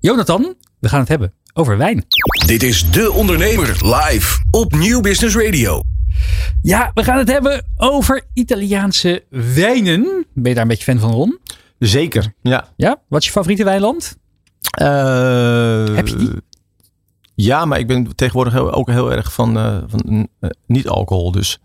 Jonathan, 0.00 0.54
we 0.78 0.88
gaan 0.88 1.00
het 1.00 1.08
hebben 1.08 1.32
over 1.52 1.76
wijn. 1.76 2.04
Dit 2.46 2.62
is 2.62 2.90
De 2.90 3.12
Ondernemer 3.12 3.66
live 3.66 4.44
op 4.50 4.74
Nieuw 4.74 5.00
Business 5.00 5.36
Radio. 5.36 5.82
Ja, 6.62 6.90
we 6.94 7.04
gaan 7.04 7.18
het 7.18 7.28
hebben 7.28 7.66
over 7.76 8.22
Italiaanse 8.32 9.24
wijnen. 9.30 10.26
Ben 10.34 10.48
je 10.48 10.54
daar 10.54 10.62
een 10.62 10.68
beetje 10.68 10.84
fan 10.84 10.98
van, 10.98 11.10
Ron? 11.10 11.38
Zeker, 11.78 12.32
ja. 12.42 12.68
Ja? 12.76 13.02
Wat 13.08 13.20
is 13.20 13.26
je 13.26 13.32
favoriete 13.32 13.64
wijnland? 13.64 14.16
Uh, 14.80 15.94
Heb 15.94 16.08
je 16.08 16.16
die? 16.16 16.30
Ja, 17.34 17.64
maar 17.64 17.78
ik 17.78 17.86
ben 17.86 18.16
tegenwoordig 18.16 18.52
heel, 18.52 18.72
ook 18.72 18.88
heel 18.88 19.12
erg 19.12 19.32
van, 19.32 19.56
uh, 19.56 19.78
van 19.86 20.28
uh, 20.40 20.50
niet-alcohol. 20.66 21.32
Dus 21.32 21.60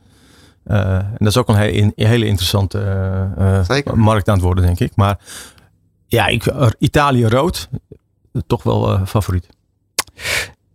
en 0.64 1.16
dat 1.18 1.28
is 1.28 1.38
ook 1.38 1.50
een 1.50 1.56
hele, 1.56 1.92
hele 1.96 2.26
interessante 2.26 2.78
markt 3.94 4.28
aan 4.28 4.36
het 4.36 4.44
worden, 4.44 4.66
denk 4.66 4.80
ik. 4.80 4.96
Maar 4.96 5.20
ja, 6.08 6.28
ik, 6.28 6.46
Italië 6.80 7.26
rood, 7.26 7.70
toch 8.48 8.64
wel 8.64 9.06
favoriet. 9.06 9.48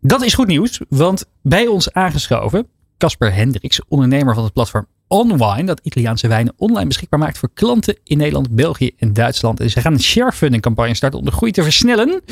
Dat 0.00 0.22
is 0.22 0.34
goed 0.34 0.46
nieuws, 0.46 0.80
want 0.88 1.24
bij 1.42 1.66
ons 1.66 1.92
aangeschoven, 1.92 2.66
Casper 2.98 3.34
Hendricks, 3.34 3.80
ondernemer 3.88 4.34
van 4.34 4.44
het 4.44 4.52
platform 4.52 4.86
OnWine, 5.08 5.64
dat 5.64 5.80
Italiaanse 5.82 6.28
wijnen 6.28 6.54
online 6.56 6.86
beschikbaar 6.86 7.18
maakt 7.18 7.38
voor 7.38 7.50
klanten 7.54 7.98
in 8.04 8.18
Nederland, 8.18 8.50
België 8.50 8.90
en 8.96 9.12
Duitsland. 9.12 9.60
En 9.60 9.70
ze 9.70 9.80
gaan 9.80 9.92
een 9.92 10.02
sharefunding 10.02 10.62
campagne 10.62 10.94
starten 10.94 11.18
om 11.18 11.24
de 11.24 11.30
groei 11.30 11.52
te 11.52 11.62
versnellen. 11.62 12.22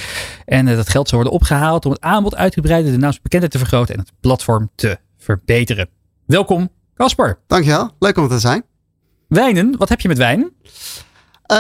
En 0.45 0.66
uh, 0.66 0.76
dat 0.76 0.88
geld 0.88 1.09
zal 1.09 1.18
worden 1.18 1.38
opgehaald 1.38 1.85
om 1.85 1.90
het 1.90 2.00
aanbod 2.00 2.37
uit 2.37 2.52
te 2.52 2.61
breiden, 2.61 2.92
de 2.92 2.99
naamsbekendheid 2.99 3.52
te 3.52 3.59
vergroten 3.59 3.95
en 3.95 4.00
het 4.00 4.12
platform 4.21 4.71
te 4.75 4.99
verbeteren. 5.18 5.88
Welkom 6.26 6.68
Kasper, 6.95 7.38
Dankjewel, 7.47 7.90
leuk 7.99 8.16
om 8.16 8.23
er 8.23 8.30
te 8.30 8.38
zijn. 8.38 8.64
wijnen, 9.28 9.75
wat 9.78 9.88
heb 9.88 10.00
je 10.00 10.09
met 10.09 10.18
wijn? 10.18 10.52
Eh, 11.47 11.59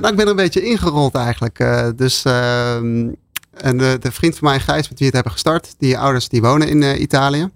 nou, 0.00 0.08
ik 0.08 0.16
ben 0.16 0.24
er 0.24 0.28
een 0.28 0.36
beetje 0.36 0.64
ingerold 0.64 1.14
eigenlijk. 1.14 1.58
Eh, 1.58 1.88
dus 1.96 2.24
ehm, 2.24 3.08
en 3.54 3.78
de, 3.78 3.96
de 4.00 4.12
vriend 4.12 4.38
van 4.38 4.48
mij, 4.48 4.60
Gijs, 4.60 4.88
met 4.88 4.98
wie 4.98 4.98
we 4.98 5.04
het 5.04 5.14
hebben 5.14 5.32
gestart, 5.32 5.74
die 5.78 5.98
ouders 5.98 6.28
die 6.28 6.40
wonen 6.40 6.68
in 6.68 6.82
eh, 6.82 7.00
Italië. 7.00 7.48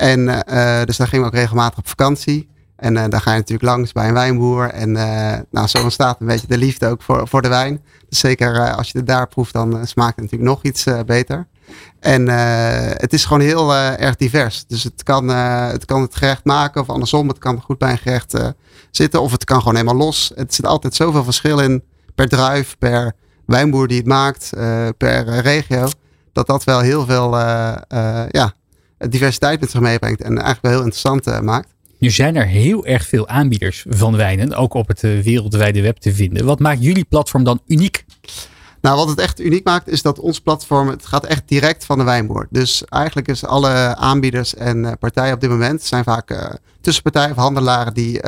En 0.00 0.44
eh, 0.44 0.84
dus 0.84 0.96
daar 0.96 1.08
gingen 1.08 1.24
we 1.24 1.30
ook 1.30 1.38
regelmatig 1.38 1.78
op 1.78 1.88
vakantie. 1.88 2.48
En 2.76 2.96
eh, 2.96 3.08
daar 3.08 3.20
ga 3.20 3.30
je 3.30 3.36
natuurlijk 3.36 3.68
langs 3.68 3.92
bij 3.92 4.08
een 4.08 4.14
wijnboer. 4.14 4.70
En 4.70 4.96
eh, 4.96 5.38
nou, 5.50 5.66
zo 5.66 5.82
ontstaat 5.82 6.20
een 6.20 6.26
beetje 6.26 6.46
de 6.46 6.58
liefde 6.58 6.86
ook 6.86 7.02
voor, 7.02 7.28
voor 7.28 7.42
de 7.42 7.48
wijn. 7.48 7.82
Dus 8.08 8.18
zeker 8.18 8.74
als 8.74 8.90
je 8.90 8.98
het 8.98 9.06
daar 9.06 9.28
proeft, 9.28 9.52
dan 9.52 9.86
smaakt 9.86 10.20
het 10.20 10.24
natuurlijk 10.24 10.50
nog 10.50 10.62
iets 10.62 10.86
beter. 11.06 11.46
En 12.00 12.28
het 12.98 13.12
is 13.12 13.24
gewoon 13.24 13.42
heel 13.42 13.74
erg 13.74 14.16
divers. 14.16 14.66
Dus 14.66 14.84
het 14.84 15.02
kan, 15.02 15.28
het 15.28 15.84
kan 15.84 16.02
het 16.02 16.16
gerecht 16.16 16.44
maken 16.44 16.80
of 16.80 16.88
andersom. 16.88 17.28
Het 17.28 17.38
kan 17.38 17.60
goed 17.60 17.78
bij 17.78 17.90
een 17.90 17.98
gerecht 17.98 18.34
zitten. 18.90 19.22
Of 19.22 19.32
het 19.32 19.44
kan 19.44 19.58
gewoon 19.58 19.74
helemaal 19.74 20.06
los. 20.06 20.32
Het 20.34 20.54
zit 20.54 20.66
altijd 20.66 20.94
zoveel 20.94 21.24
verschil 21.24 21.58
in 21.58 21.82
per 22.14 22.28
druif, 22.28 22.76
per 22.78 23.12
wijnboer 23.46 23.88
die 23.88 23.98
het 23.98 24.06
maakt, 24.06 24.50
per 24.96 25.40
regio. 25.40 25.88
Dat 26.32 26.46
dat 26.46 26.64
wel 26.64 26.80
heel 26.80 27.06
veel 27.06 27.36
ja, 28.28 28.54
diversiteit 29.08 29.60
met 29.60 29.70
zich 29.70 29.80
meebrengt. 29.80 30.20
En 30.20 30.28
eigenlijk 30.28 30.62
wel 30.62 30.72
heel 30.72 30.80
interessant 30.80 31.26
eh, 31.26 31.40
maakt. 31.40 31.68
Nu 31.98 32.10
zijn 32.10 32.36
er 32.36 32.46
heel 32.46 32.86
erg 32.86 33.06
veel 33.06 33.28
aanbieders 33.28 33.84
van 33.88 34.16
wijnen, 34.16 34.54
ook 34.54 34.74
op 34.74 34.88
het 34.88 35.04
eh, 35.04 35.20
wereldwijde 35.20 35.82
web 35.82 35.96
te 35.96 36.14
vinden. 36.14 36.44
Wat 36.44 36.58
maakt 36.58 36.82
jullie 36.82 37.04
platform 37.04 37.44
dan 37.44 37.60
uniek? 37.66 38.04
Nou, 38.80 38.96
wat 38.96 39.08
het 39.08 39.18
echt 39.18 39.40
uniek 39.40 39.64
maakt, 39.64 39.88
is 39.88 40.02
dat 40.02 40.18
ons 40.18 40.40
platform, 40.40 40.88
het 40.88 41.06
gaat 41.06 41.26
echt 41.26 41.42
direct 41.46 41.84
van 41.84 41.98
de 41.98 42.04
wijnboer. 42.04 42.46
Dus 42.50 42.84
eigenlijk 42.84 43.28
is 43.28 43.44
alle 43.44 43.96
aanbieders 43.96 44.54
en 44.54 44.84
eh, 44.84 44.92
partijen 44.98 45.34
op 45.34 45.40
dit 45.40 45.50
moment, 45.50 45.82
zijn 45.82 46.04
vaak 46.04 46.58
tussenpartijen 46.80 47.30
of 47.30 47.36
handelaren 47.36 47.94
die 47.94 48.20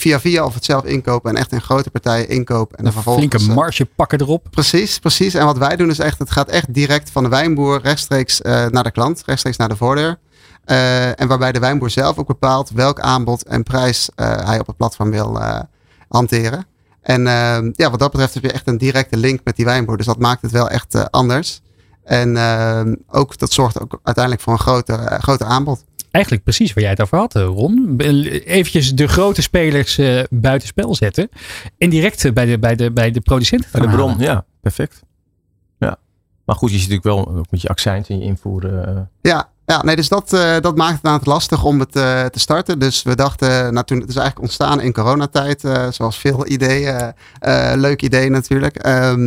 via 0.00 0.20
via 0.20 0.44
of 0.44 0.54
het 0.54 0.64
zelf 0.64 0.84
inkopen 0.84 1.30
en 1.30 1.36
echt 1.36 1.52
in 1.52 1.60
grote 1.60 1.90
partijen 1.90 2.28
inkopen. 2.28 2.78
En 2.78 2.84
dan 2.84 2.86
Een 2.86 2.92
vervolgens, 2.92 3.26
flinke 3.26 3.50
eh, 3.50 3.56
marge 3.56 3.84
pakken 3.84 4.20
erop. 4.20 4.46
Precies, 4.50 4.98
precies. 4.98 5.34
En 5.34 5.44
wat 5.44 5.58
wij 5.58 5.76
doen 5.76 5.90
is 5.90 5.98
echt, 5.98 6.18
het 6.18 6.30
gaat 6.30 6.48
echt 6.48 6.74
direct 6.74 7.10
van 7.10 7.22
de 7.22 7.28
wijnboer 7.28 7.80
rechtstreeks 7.82 8.42
eh, 8.42 8.66
naar 8.66 8.84
de 8.84 8.90
klant, 8.90 9.22
rechtstreeks 9.26 9.56
naar 9.56 9.68
de 9.68 9.76
voordeur. 9.76 10.18
Eh, 10.64 11.20
en 11.20 11.28
waarbij 11.28 11.52
de 11.52 11.58
wijnboer 11.58 11.90
zelf 11.90 12.18
ook 12.18 12.26
bepaalt 12.26 12.70
welk 12.70 13.00
aanbod 13.00 13.44
en 13.44 13.62
prijs 13.62 14.10
hij 14.16 14.60
op 14.60 14.66
het 14.66 14.76
platform 14.76 15.10
wil 15.10 15.40
hanteren. 16.08 16.66
En 17.08 17.26
eh, 17.26 17.58
ja, 17.72 17.90
wat 17.90 17.98
dat 17.98 18.10
betreft 18.10 18.34
heb 18.34 18.42
je 18.42 18.52
echt 18.52 18.66
een 18.66 18.78
directe 18.78 19.16
link 19.16 19.40
met 19.44 19.56
die 19.56 19.64
wijnboer. 19.64 19.96
Dus 19.96 20.06
dat 20.06 20.18
maakt 20.18 20.42
het 20.42 20.50
wel 20.50 20.68
echt 20.68 21.10
anders. 21.10 21.60
En 22.04 22.36
eh, 22.36 22.92
ook, 23.10 23.38
dat 23.38 23.52
zorgt 23.52 23.80
ook 23.80 24.00
uiteindelijk 24.02 24.44
voor 24.44 24.52
een 24.52 24.58
groter, 24.58 25.22
groter 25.22 25.46
aanbod. 25.46 25.84
Eigenlijk 26.10 26.44
precies 26.44 26.72
waar 26.72 26.82
jij 26.82 26.92
het 26.92 27.00
over 27.02 27.18
had, 27.18 27.34
eh, 27.36 27.42
Ron. 27.42 27.94
Eventjes 28.00 28.94
de 28.94 29.08
grote 29.08 29.42
spelers 29.42 29.98
eh 29.98 30.22
buitenspel 30.30 30.94
zetten. 30.94 31.28
En 31.78 31.90
direct 31.90 32.24
eh, 32.24 32.32
bij 32.32 32.44
de, 32.46 32.58
bij 32.58 32.76
de, 32.76 32.92
bij 32.92 33.10
de 33.10 33.20
producenten 33.20 33.70
Bij 33.72 33.80
de 33.80 33.88
bron, 33.88 34.08
halen. 34.10 34.24
ja, 34.24 34.44
perfect. 34.60 35.02
Ja. 35.78 35.96
Maar 36.44 36.56
goed, 36.56 36.70
je 36.70 36.78
zit 36.78 36.88
natuurlijk 36.90 37.16
wel 37.26 37.36
ook 37.38 37.50
met 37.50 37.60
je 37.62 37.68
accijns 37.68 38.08
en 38.08 38.18
je 38.18 38.24
invoer. 38.24 38.80
eh, 38.88 39.00
Ja, 39.22 39.50
ja 39.68 39.82
nee, 39.82 39.96
dus 39.96 40.08
dat, 40.08 40.32
eh, 40.32 40.56
dat 40.60 40.76
maakt 40.76 40.92
het 40.94 41.02
inderdaad 41.04 41.26
lastig 41.26 41.64
om 41.64 41.80
het 41.80 41.96
eh, 41.96 42.24
te 42.24 42.38
starten. 42.38 42.78
Dus 42.78 43.02
we 43.02 43.14
dachten, 43.14 43.72
nou, 43.72 43.86
toen, 43.86 44.00
het 44.00 44.08
is 44.08 44.16
eigenlijk 44.16 44.44
ontstaan 44.46 44.80
in 44.80 44.92
coronatijd, 44.92 45.64
eh, 45.64 45.86
zoals 45.90 46.18
veel 46.18 46.46
ideeën, 46.46 47.12
eh 47.38 47.72
leuk 47.74 48.02
idee 48.02 48.30
natuurlijk. 48.30 48.76
Ehm, 48.76 49.26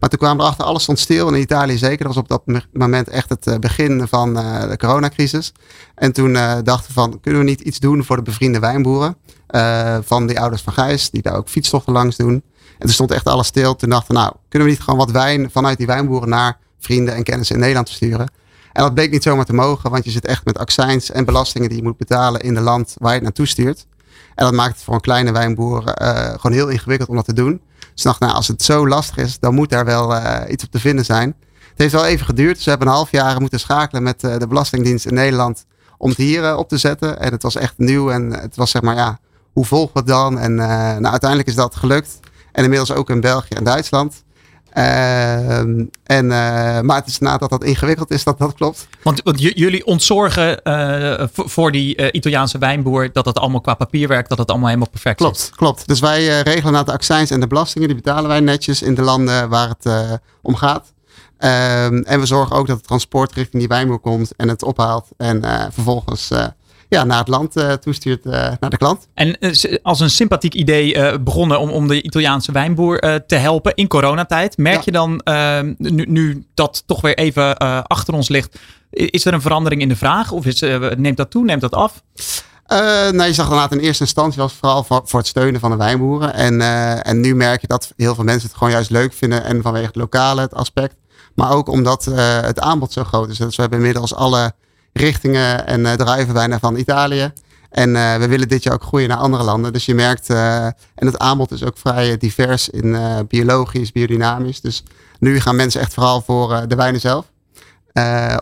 maar 0.00 0.08
toen 0.08 0.18
kwamen 0.18 0.36
we 0.36 0.42
erachter, 0.42 0.64
alles 0.64 0.82
stond 0.82 0.98
stil. 0.98 1.28
In 1.28 1.40
Italië 1.40 1.78
zeker, 1.78 2.04
dat 2.04 2.14
was 2.14 2.16
op 2.22 2.28
dat 2.28 2.42
me- 2.44 2.62
moment 2.72 3.08
echt 3.08 3.28
het 3.28 3.46
eh, 3.46 3.58
begin 3.58 4.06
van 4.08 4.38
eh, 4.38 4.68
de 4.68 4.76
coronacrisis. 4.76 5.52
En 5.94 6.12
toen 6.12 6.36
eh, 6.36 6.54
dachten 6.64 6.86
we 6.86 6.92
van, 6.92 7.20
kunnen 7.20 7.40
we 7.40 7.46
niet 7.46 7.60
iets 7.60 7.78
doen 7.78 8.04
voor 8.04 8.16
de 8.16 8.22
bevriende 8.22 8.58
wijnboeren? 8.58 9.16
eh, 9.46 9.96
van 10.02 10.26
die 10.26 10.40
ouders 10.40 10.62
van 10.62 10.72
Gijs, 10.72 11.10
die 11.10 11.22
daar 11.22 11.36
ook 11.36 11.48
fietstochten 11.48 11.92
langs 11.92 12.16
doen. 12.16 12.32
En 12.32 12.42
toen 12.78 12.88
stond 12.90 13.10
echt 13.10 13.26
alles 13.26 13.46
stil. 13.46 13.76
Toen 13.76 13.90
dachten 13.90 14.14
we, 14.14 14.20
nou, 14.20 14.32
kunnen 14.48 14.68
we 14.68 14.74
niet 14.74 14.82
gewoon 14.84 14.98
wat 14.98 15.10
wijn 15.10 15.50
vanuit 15.50 15.78
die 15.78 15.86
wijnboeren 15.86 16.28
naar 16.28 16.58
vrienden 16.80 17.14
en 17.14 17.22
kennissen 17.22 17.54
in 17.54 17.60
Nederland 17.60 17.88
versturen? 17.88 18.30
En 18.72 18.82
dat 18.82 18.94
bleek 18.94 19.10
niet 19.10 19.22
zomaar 19.22 19.44
te 19.44 19.54
mogen, 19.54 19.90
want 19.90 20.04
je 20.04 20.10
zit 20.10 20.26
echt 20.26 20.44
met 20.44 20.58
accijns 20.58 21.10
en 21.10 21.24
belastingen 21.24 21.68
die 21.68 21.78
je 21.78 21.84
moet 21.84 21.96
betalen 21.96 22.40
in 22.40 22.54
het 22.54 22.64
land 22.64 22.94
waar 22.98 23.08
je 23.08 23.14
het 23.14 23.24
naartoe 23.24 23.46
stuurt. 23.46 23.86
En 24.34 24.44
dat 24.44 24.54
maakt 24.54 24.74
het 24.74 24.82
voor 24.82 24.94
een 24.94 25.00
kleine 25.00 25.32
wijnboer 25.32 25.84
eh, 25.84 26.26
gewoon 26.26 26.52
heel 26.52 26.68
ingewikkeld 26.68 27.08
om 27.08 27.16
dat 27.16 27.24
te 27.24 27.32
doen. 27.32 27.60
Dus 27.94 28.02
dacht, 28.02 28.20
nou, 28.20 28.32
als 28.32 28.48
het 28.48 28.62
zo 28.62 28.88
lastig 28.88 29.16
is, 29.16 29.38
dan 29.38 29.54
moet 29.54 29.70
daar 29.70 29.84
wel 29.84 30.14
eh, 30.14 30.52
iets 30.52 30.64
op 30.64 30.70
te 30.70 30.78
vinden 30.78 31.04
zijn. 31.04 31.34
Het 31.68 31.78
heeft 31.80 31.92
wel 31.92 32.06
even 32.06 32.26
geduurd. 32.26 32.56
Dus 32.56 32.64
hebben 32.64 32.86
een 32.86 32.92
half 32.92 33.10
jaar 33.10 33.40
moeten 33.40 33.60
schakelen 33.60 34.02
met 34.02 34.24
eh, 34.24 34.38
de 34.38 34.46
Belastingdienst 34.46 35.06
in 35.06 35.14
Nederland 35.14 35.64
om 35.98 36.08
het 36.08 36.18
hier 36.18 36.56
op 36.56 36.68
te 36.68 36.78
zetten. 36.78 37.20
En 37.20 37.32
het 37.32 37.42
was 37.42 37.56
echt 37.56 37.74
nieuw 37.76 38.10
en 38.10 38.30
het 38.30 38.56
was 38.56 38.70
zeg 38.70 38.82
maar, 38.82 38.96
ja, 38.96 39.18
hoe 39.52 39.66
we 39.68 39.88
het 39.92 40.06
dan? 40.06 40.38
En 40.38 40.54
nou, 40.54 41.04
uiteindelijk 41.04 41.48
is 41.48 41.54
dat 41.54 41.76
gelukt. 41.76 42.20
En 42.52 42.62
inmiddels 42.62 42.92
ook 42.92 43.10
in 43.10 43.20
België 43.20 43.54
en 43.54 43.64
Duitsland. 43.64 44.24
Ehm, 44.72 45.84
en, 46.04 46.32
eh, 46.32 46.80
maar 46.80 46.96
het 46.96 47.06
is 47.06 47.18
nadat 47.18 47.50
dat 47.50 47.64
ingewikkeld 47.64 48.10
is, 48.10 48.24
dat 48.24 48.38
dat 48.38 48.54
klopt. 48.54 48.88
Want, 49.02 49.20
want 49.22 49.40
jullie 49.40 49.86
ontzorgen 49.86 50.62
eh, 50.62 51.26
voor, 51.32 51.72
die 51.72 51.96
eh, 51.96 52.08
Italiaanse 52.12 52.58
wijnboer 52.58 53.12
dat 53.12 53.24
het 53.24 53.38
allemaal 53.38 53.60
qua 53.60 53.74
papierwerk, 53.74 54.28
dat 54.28 54.38
het 54.38 54.48
allemaal 54.48 54.68
helemaal 54.68 54.90
perfect 54.90 55.20
is. 55.20 55.26
Klopt, 55.26 55.50
klopt. 55.56 55.88
Dus 55.88 56.00
wij 56.00 56.40
regelen 56.40 56.72
na 56.72 56.82
de 56.82 56.92
accijns 56.92 57.30
en 57.30 57.40
de 57.40 57.46
belastingen, 57.46 57.88
die 57.88 57.96
betalen 57.96 58.28
wij 58.28 58.40
netjes 58.40 58.82
in 58.82 58.94
de 58.94 59.02
landen 59.02 59.48
waar 59.48 59.68
het 59.68 60.20
om 60.42 60.54
gaat. 60.54 60.92
Ehm, 61.38 61.96
en 61.96 62.20
we 62.20 62.26
zorgen 62.26 62.56
ook 62.56 62.66
dat 62.66 62.76
het 62.76 62.86
transport 62.86 63.32
richting 63.32 63.58
die 63.58 63.68
wijnboer 63.68 63.98
komt 63.98 64.32
en 64.36 64.48
het 64.48 64.62
ophaalt. 64.62 65.08
En 65.16 65.42
vervolgens 65.72 66.30
ja, 66.92 67.04
naar 67.04 67.18
het 67.18 67.28
land 67.28 67.56
eh, 67.56 67.72
toestuurt, 67.72 68.26
eh, 68.26 68.32
naar 68.60 68.70
de 68.70 68.76
klant. 68.76 69.08
En 69.14 69.38
eh, 69.38 69.76
als 69.82 70.00
een 70.00 70.10
sympathiek 70.10 70.54
idee 70.54 71.18
begonnen 71.20 71.60
om, 71.60 71.70
om 71.70 71.88
de 71.88 72.02
Italiaanse 72.02 72.52
wijnboer 72.52 73.22
te 73.26 73.34
helpen 73.34 73.74
in 73.74 73.88
coronatijd. 73.88 74.56
Merk 74.56 74.76
Ja. 74.76 74.82
je 74.84 74.92
dan, 74.92 75.20
eh, 75.20 75.60
nu, 75.76 76.04
nu 76.08 76.46
dat 76.54 76.82
toch 76.86 77.00
weer 77.00 77.16
even 77.18 77.56
achter 77.86 78.14
ons 78.14 78.28
ligt, 78.28 78.58
is 78.90 79.24
er 79.24 79.32
een 79.34 79.40
verandering 79.40 79.82
in 79.82 79.88
de 79.88 79.96
vraag? 79.96 80.32
Of 80.32 80.46
is, 80.46 80.60
neemt 80.96 81.16
dat 81.16 81.30
toe, 81.30 81.44
neemt 81.44 81.60
dat 81.60 81.74
af? 81.74 82.02
Nou, 82.66 83.22
je 83.24 83.32
zag 83.32 83.44
inderdaad 83.44 83.72
in 83.72 83.78
eerste 83.78 84.02
instantie 84.02 84.40
was 84.40 84.52
vooral 84.52 84.84
voor, 84.84 85.02
voor 85.04 85.18
het 85.18 85.28
steunen 85.28 85.60
van 85.60 85.70
de 85.70 85.76
wijnboeren. 85.76 86.34
En, 86.34 86.60
en 87.02 87.20
nu 87.20 87.34
merk 87.34 87.60
je 87.60 87.66
dat 87.66 87.92
heel 87.96 88.14
veel 88.14 88.24
mensen 88.24 88.48
het 88.48 88.56
gewoon 88.56 88.72
juist 88.72 88.90
leuk 88.90 89.12
vinden. 89.12 89.44
En 89.44 89.62
vanwege 89.62 89.86
het 89.86 89.96
lokale 89.96 90.40
het 90.40 90.54
aspect. 90.54 90.94
Maar 91.34 91.50
ook 91.50 91.68
omdat 91.68 92.04
het 92.44 92.60
aanbod 92.60 92.92
zo 92.92 93.04
groot 93.04 93.28
is. 93.30 93.38
Dus 93.38 93.56
we 93.56 93.60
hebben 93.62 93.78
inmiddels 93.78 94.14
alle 94.14 94.52
richtingen 94.92 95.66
en 95.66 95.96
druiven 95.96 96.34
bijna 96.34 96.58
van 96.58 96.76
Italië. 96.76 97.32
En 97.72 97.96
eh, 97.96 98.16
we 98.16 98.28
willen 98.28 98.48
dit 98.48 98.62
jaar 98.62 98.74
ook 98.74 98.82
groeien 98.82 99.08
naar 99.08 99.18
andere 99.18 99.42
landen. 99.42 99.72
Dus 99.72 99.86
je 99.86 99.94
merkt, 99.94 100.30
eh, 100.30 100.64
en 100.64 101.06
het 101.06 101.18
aanbod 101.18 101.50
is 101.50 101.64
ook 101.64 101.78
vrij 101.78 102.16
divers 102.16 102.68
in 102.68 102.94
eh, 102.94 103.18
biologisch, 103.28 103.92
biodynamisch. 103.92 104.60
Dus 104.60 104.82
nu 105.18 105.40
gaan 105.40 105.56
mensen 105.56 105.80
echt 105.80 105.94
vooral 105.94 106.20
voor 106.20 106.64
de 106.68 106.74
wijnen 106.74 107.00
zelf. 107.00 107.30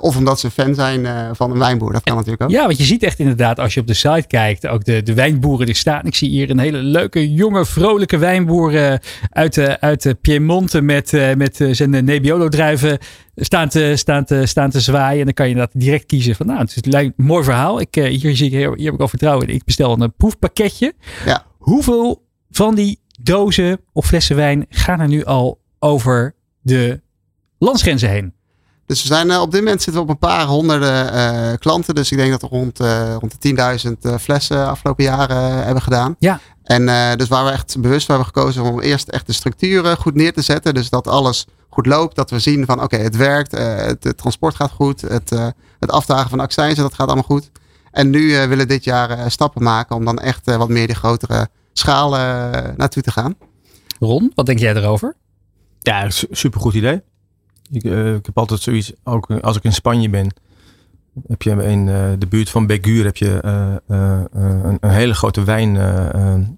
Of 0.00 0.16
omdat 0.16 0.40
ze 0.40 0.50
fan 0.50 0.74
zijn 0.74 1.06
van 1.36 1.50
een 1.50 1.58
wijnboer. 1.58 1.92
Dat 1.92 2.02
kan 2.02 2.14
natuurlijk 2.16 2.42
ook. 2.42 2.50
Ja, 2.50 2.66
want 2.66 2.78
je 2.78 2.84
ziet 2.84 3.02
echt 3.02 3.18
inderdaad 3.18 3.58
als 3.58 3.74
je 3.74 3.80
op 3.80 3.86
de 3.86 3.94
site 3.94 4.24
kijkt, 4.26 4.66
ook 4.66 4.84
de, 4.84 5.02
de 5.02 5.14
wijnboeren 5.14 5.66
die 5.66 5.74
staan. 5.74 6.04
Ik 6.04 6.14
zie 6.14 6.28
hier 6.28 6.50
een 6.50 6.58
hele 6.58 6.78
leuke, 6.78 7.32
jonge, 7.32 7.66
vrolijke 7.66 8.18
wijnboer 8.18 9.00
uit, 9.30 9.58
uit 9.80 10.14
Piemonte 10.20 10.80
met, 10.80 11.12
met 11.36 11.68
zijn 11.70 12.04
Nebbiolo 12.04 12.48
druiven 12.48 12.98
staan 13.44 13.68
te, 13.68 13.92
staan, 13.96 14.24
te, 14.24 14.46
staan 14.46 14.70
te 14.70 14.80
zwaaien. 14.80 15.18
En 15.18 15.24
dan 15.24 15.34
kan 15.34 15.46
je 15.46 15.52
inderdaad 15.52 15.80
direct 15.80 16.06
kiezen 16.06 16.34
van, 16.34 16.46
nou, 16.46 16.58
het 16.60 16.76
is 16.86 16.92
een 16.92 17.12
mooi 17.16 17.44
verhaal. 17.44 17.80
Ik, 17.80 17.96
eh, 17.96 18.18
hier, 18.20 18.36
zie 18.36 18.46
ik, 18.46 18.52
heel- 18.52 18.74
hier 18.74 18.84
heb 18.84 18.94
ik 18.94 19.00
al 19.00 19.08
vertrouwen 19.08 19.46
in. 19.48 19.54
Ik 19.54 19.64
bestel 19.64 19.92
een 19.92 20.02
eh, 20.02 20.08
proefpakketje. 20.16 20.94
Ja. 21.24 21.44
Hoeveel 21.58 22.22
van 22.50 22.74
die 22.74 23.00
dozen 23.22 23.80
of 23.92 24.06
flessen 24.06 24.36
wijn 24.36 24.66
gaan 24.68 25.00
er 25.00 25.08
nu 25.08 25.24
al 25.24 25.60
over 25.78 26.34
de 26.60 27.00
landsgrenzen 27.58 28.08
heen? 28.10 28.32
Dus 28.86 29.00
we 29.02 29.08
zijn 29.08 29.30
eh, 29.30 29.40
op 29.40 29.50
dit 29.50 29.60
moment 29.60 29.82
zitten 29.82 30.02
we 30.02 30.08
op 30.08 30.14
een 30.14 30.28
paar 30.28 30.46
honderden 30.46 31.58
klanten. 31.58 31.94
Dus 31.94 32.10
ik 32.12 32.18
denk 32.18 32.30
dat 32.30 32.40
we 32.40 32.46
rond, 32.48 32.78
rond 33.20 33.42
de 33.42 33.48
10.000 33.88 33.92
eh, 34.02 34.16
flessen 34.18 34.66
afgelopen 34.68 35.04
jaren 35.04 35.64
hebben 35.64 35.82
gedaan. 35.82 36.16
Ja. 36.18 36.40
En 36.62 36.86
dus 37.18 37.28
waar 37.28 37.44
we 37.44 37.50
echt 37.50 37.80
bewust 37.80 38.06
voor 38.06 38.14
hebben 38.14 38.32
gekozen 38.34 38.62
om 38.62 38.80
eerst 38.80 39.08
echt 39.08 39.26
de 39.26 39.32
structuren 39.32 39.96
goed 39.96 40.14
neer 40.14 40.32
te 40.32 40.42
zetten. 40.42 40.74
Dus 40.74 40.90
dat 40.90 41.06
alles 41.08 41.46
goed 41.70 41.86
loopt. 41.86 42.16
Dat 42.16 42.30
we 42.30 42.38
zien 42.38 42.66
van 42.66 42.82
oké, 42.82 42.96
het 42.96 43.16
werkt. 43.16 43.52
eh, 43.52 43.76
het, 43.76 44.04
het 44.04 44.16
transport 44.16 44.54
gaat 44.54 44.70
goed. 44.70 45.00
Het, 45.00 45.32
eh, 45.32 45.46
het 45.78 45.90
afdragen 45.90 46.30
van 46.30 46.40
accijnzen, 46.40 46.82
dat 46.82 46.94
gaat 46.94 47.06
allemaal 47.06 47.24
goed. 47.24 47.50
En 47.90 48.10
nu 48.10 48.32
eh, 48.34 48.38
willen 48.40 48.58
we 48.58 48.66
dit 48.66 48.84
jaar 48.84 49.10
eh, 49.10 49.24
stappen 49.28 49.62
maken 49.62 49.96
om 49.96 50.04
dan 50.04 50.18
echt 50.18 50.48
eh, 50.48 50.56
wat 50.56 50.68
meer 50.68 50.86
die 50.86 50.96
grotere 50.96 51.48
schaal 51.72 52.16
eh, 52.16 52.20
naartoe 52.76 53.02
te 53.02 53.10
gaan. 53.10 53.34
Ron, 53.98 54.32
wat 54.34 54.46
denk 54.46 54.58
jij 54.58 54.74
erover? 54.74 55.14
Ja, 55.80 56.10
su- 56.10 56.26
supergoed 56.30 56.74
idee. 56.74 57.02
Ik, 57.70 57.82
ik 58.16 58.26
heb 58.26 58.38
altijd 58.38 58.60
zoiets, 58.60 58.92
ook 59.04 59.30
als 59.30 59.56
ik 59.56 59.64
in 59.64 59.72
Spanje 59.72 60.10
ben, 60.10 60.34
heb 61.28 61.42
je 61.42 61.50
in 61.50 61.88
eh, 61.88 62.10
de 62.18 62.26
buurt 62.26 62.50
van 62.50 62.66
Begur 62.66 63.04
heb 63.04 63.16
je 63.16 63.40
eh, 63.40 63.74
eh, 63.88 64.20
eh, 64.20 64.22
een, 64.32 64.76
een 64.80 64.90
hele 64.90 65.14
grote 65.14 65.44
wijnwinkel. 65.44 66.48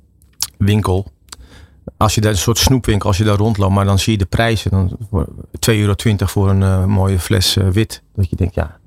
Als 1.97 2.15
je 2.15 2.21
daar 2.21 2.31
een 2.33 2.39
soort 2.39 2.59
snoepwinkel, 2.59 3.09
als 3.09 3.19
je 3.19 3.25
daar 3.25 3.37
rondloopt, 3.37 3.75
maar 3.75 3.85
dan 3.85 3.99
zie 3.99 4.13
je 4.13 4.19
de 4.19 4.25
prijzen. 4.27 4.71
Dan 4.71 4.97
voor 5.11 5.29
2,20 5.71 5.77
euro 5.79 5.95
voor 6.19 6.51
een 6.51 6.63
eh, 6.63 6.85
mooie 6.85 7.19
fles 7.19 7.57
eh, 7.57 7.69
wit. 7.69 8.03
Dat 8.15 8.31
je 8.31 8.37
denkt, 8.37 8.55
ja, 8.55 8.79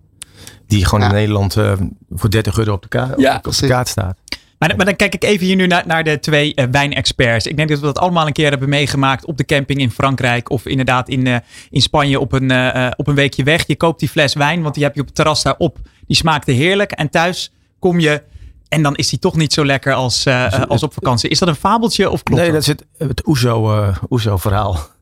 Die 0.68 0.86
gewoon 0.86 1.00
Ja. 1.00 1.10
in 1.10 1.16
Nederland 1.16 1.56
eh, 1.58 1.74
voor 2.12 2.30
30 2.30 2.58
euro 2.58 2.74
op 2.74 2.82
de, 2.82 2.88
ka- 2.88 3.14
Ja, 3.18 3.42
op 3.46 3.54
de 3.56 3.68
kaart 3.68 3.88
staat. 3.88 4.18
Maar, 4.60 4.74
maar 4.76 4.86
dan 4.86 4.96
kijk 4.96 5.14
ik 5.14 5.24
even 5.24 5.46
hier 5.46 5.56
nu 5.56 5.68
naar, 5.68 5.84
naar 5.88 6.04
de 6.04 6.20
twee 6.20 6.54
wijnexperts. 6.72 7.48
Ik 7.48 7.56
denk 7.58 7.70
dat 7.70 7.80
we 7.80 7.86
dat 7.86 7.98
allemaal 8.00 8.28
een 8.28 8.34
keer 8.34 8.50
hebben 8.50 8.70
meegemaakt 8.70 9.26
op 9.26 9.38
de 9.38 9.46
camping 9.46 9.80
in 9.80 9.92
Frankrijk. 9.92 10.50
Of 10.50 10.66
inderdaad 10.66 11.10
in, 11.10 11.28
eh, 11.28 11.36
in 11.70 11.82
Spanje 11.82 12.20
op 12.20 12.32
een, 12.32 12.52
op 12.98 13.08
een 13.08 13.16
weekje 13.16 13.44
weg. 13.44 13.68
Je 13.68 13.76
koopt 13.76 14.00
die 14.00 14.10
fles 14.10 14.34
wijn, 14.34 14.62
want 14.62 14.74
die 14.76 14.84
heb 14.84 14.96
je 14.96 15.00
op 15.02 15.06
het 15.08 15.16
terras 15.16 15.44
daarop. 15.44 15.78
Die 16.08 16.16
smaakte 16.16 16.52
heerlijk. 16.52 16.92
En 16.92 17.10
thuis 17.10 17.52
kom 17.80 18.00
je 18.00 18.24
en 18.70 18.82
dan 18.84 18.96
is 18.96 19.10
die 19.10 19.20
toch 19.20 19.36
niet 19.36 19.54
zo 19.54 19.66
lekker 19.66 19.94
als, 19.94 20.26
eh, 20.26 20.46
eh, 20.54 20.62
als 20.68 20.84
op 20.84 20.94
vakantie. 20.94 21.30
Is 21.30 21.40
dat 21.40 21.48
een 21.48 21.56
fabeltje 21.56 22.10
of 22.10 22.24
klopt 22.24 22.42
Nee, 22.42 22.52
dat? 22.52 22.66
dat 22.66 22.76
is 22.78 22.86
het, 22.98 23.10
het 23.10 23.28
Oezo, 23.28 23.72
eh, 23.82 23.98
Oezo 24.10 24.38
verhaal. 24.38 24.80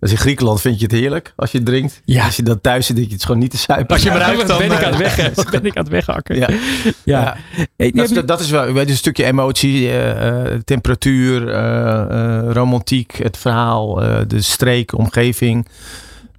Dus 0.00 0.10
in 0.12 0.18
Griekenland 0.18 0.60
vind 0.60 0.78
je 0.78 0.82
het 0.84 0.94
heerlijk 0.94 1.32
als 1.36 1.50
je 1.50 1.56
het 1.58 1.66
drinkt. 1.66 2.00
Ja. 2.04 2.24
Als 2.24 2.36
je 2.36 2.42
dat 2.42 2.62
thuis 2.62 2.86
zit, 2.86 2.96
denk 2.96 3.08
je 3.08 3.12
het 3.12 3.20
is 3.22 3.26
gewoon 3.26 3.40
niet 3.42 3.50
te 3.50 3.56
suipen. 3.56 3.94
Als 3.94 4.02
je 4.02 4.10
ruikt, 4.10 4.36
Wat 4.38 4.46
dan, 4.46 4.58
ben 4.58 4.72
ik 4.72 4.84
aan 4.84 4.92
het 4.94 5.16
weg, 5.16 5.34
ben 5.50 5.64
ik 5.64 5.76
aan 5.76 5.82
het 5.82 5.92
weghakken? 5.92 6.36
Ja. 6.36 6.48
Ja. 6.50 6.60
Ja. 7.04 7.36
Hey, 7.76 7.90
Dat, 7.90 8.10
is, 8.10 8.22
dat 8.24 8.40
is 8.40 8.50
wel 8.50 8.72
weet 8.72 8.84
je, 8.86 8.90
een 8.90 8.96
stukje 8.96 9.24
emotie, 9.24 9.88
eh, 9.88 10.46
eh, 10.52 10.60
temperatuur, 10.64 11.48
eh, 11.48 12.00
eh, 12.38 12.52
romantiek, 12.52 13.12
het 13.22 13.36
verhaal, 13.36 14.02
eh, 14.02 14.20
de 14.26 14.42
streek, 14.42 14.98
omgeving. 14.98 15.68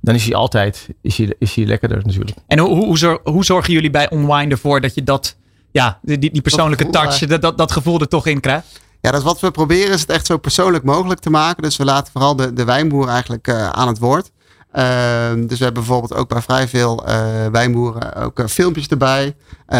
Dan 0.01 0.15
is 0.15 0.25
hij 0.25 0.35
altijd 0.35 0.87
is 1.01 1.17
hij, 1.17 1.33
is 1.39 1.55
hij 1.55 1.65
lekkerder 1.65 2.01
natuurlijk. 2.05 2.37
En 2.47 2.59
hoe, 2.59 2.69
hoe, 2.75 2.85
hoe, 2.85 2.97
zor- 2.97 3.21
hoe 3.23 3.45
zorgen 3.45 3.73
jullie 3.73 3.89
bij 3.91 4.09
Unwind 4.13 4.51
ervoor 4.51 4.81
dat 4.81 4.95
je 4.95 5.03
dat, 5.03 5.35
ja, 5.75 5.99
die, 6.01 6.17
die 6.17 6.41
persoonlijke 6.41 6.85
gevoel, 6.85 7.01
touch, 7.01 7.21
eh, 7.21 7.29
dat, 7.29 7.41
dat, 7.41 7.57
dat 7.57 7.71
gevoel 7.71 7.99
er 7.99 8.07
toch 8.07 8.27
in 8.27 8.39
krijgt? 8.39 8.79
Ja, 9.01 9.11
dus 9.11 9.23
wat 9.23 9.39
we 9.39 9.51
proberen 9.51 9.93
is 9.93 10.01
het 10.01 10.09
echt 10.09 10.25
zo 10.25 10.37
persoonlijk 10.37 10.83
mogelijk 10.83 11.19
te 11.19 11.29
maken. 11.29 11.63
Dus 11.63 11.77
we 11.77 11.85
laten 11.85 12.11
vooral 12.11 12.35
de, 12.35 12.53
de 12.53 12.63
wijnboer 12.63 13.07
eigenlijk 13.07 13.47
eh, 13.47 13.69
aan 13.69 13.87
het 13.87 13.99
woord. 13.99 14.31
Ehm, 14.71 15.45
dus 15.47 15.57
we 15.57 15.63
hebben 15.63 15.83
bijvoorbeeld 15.83 16.13
ook 16.13 16.29
bij 16.29 16.41
vrij 16.41 16.67
veel 16.67 17.05
eh, 17.05 17.45
wijnboeren 17.51 18.15
ook 18.15 18.49
filmpjes 18.49 18.87
erbij. 18.87 19.35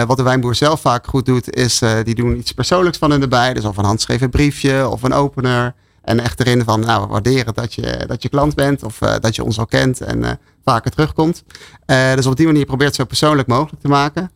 Wat 0.08 0.18
de 0.18 0.24
wijnboer 0.24 0.56
zelf 0.56 0.82
vaak 0.82 1.08
goed 1.08 1.26
doet, 1.26 1.56
is 1.56 1.82
die 2.04 2.16
doen 2.16 2.38
iets 2.38 2.52
persoonlijks 2.52 2.98
van 2.98 3.12
hun 3.12 3.22
erbij. 3.22 3.54
Dus 3.54 3.66
of 3.66 3.78
een 3.78 3.86
handgeschreven 3.86 4.30
briefje 4.30 4.90
of 4.90 5.04
een 5.04 5.14
opener. 5.14 5.74
En 6.02 6.20
echt 6.20 6.40
erin 6.40 6.64
van, 6.64 6.80
nou, 6.80 7.02
we 7.02 7.08
waarderen 7.08 7.54
dat 7.54 7.74
je, 7.74 8.04
dat 8.08 8.22
je 8.22 8.30
klant 8.30 8.56
bent 8.56 8.84
of 8.84 8.98
dat 8.98 9.36
je 9.36 9.44
ons 9.44 9.60
al 9.60 9.66
kent 9.66 10.02
en 10.02 10.40
vaker 10.64 10.92
terugkomt. 10.92 11.44
Dus 12.16 12.26
op 12.26 12.36
die 12.36 12.46
manier 12.46 12.66
probeert 12.66 12.90
het 12.90 13.00
zo 13.00 13.06
persoonlijk 13.06 13.48
mogelijk 13.48 13.82
te 13.82 13.88
maken. 13.88 14.32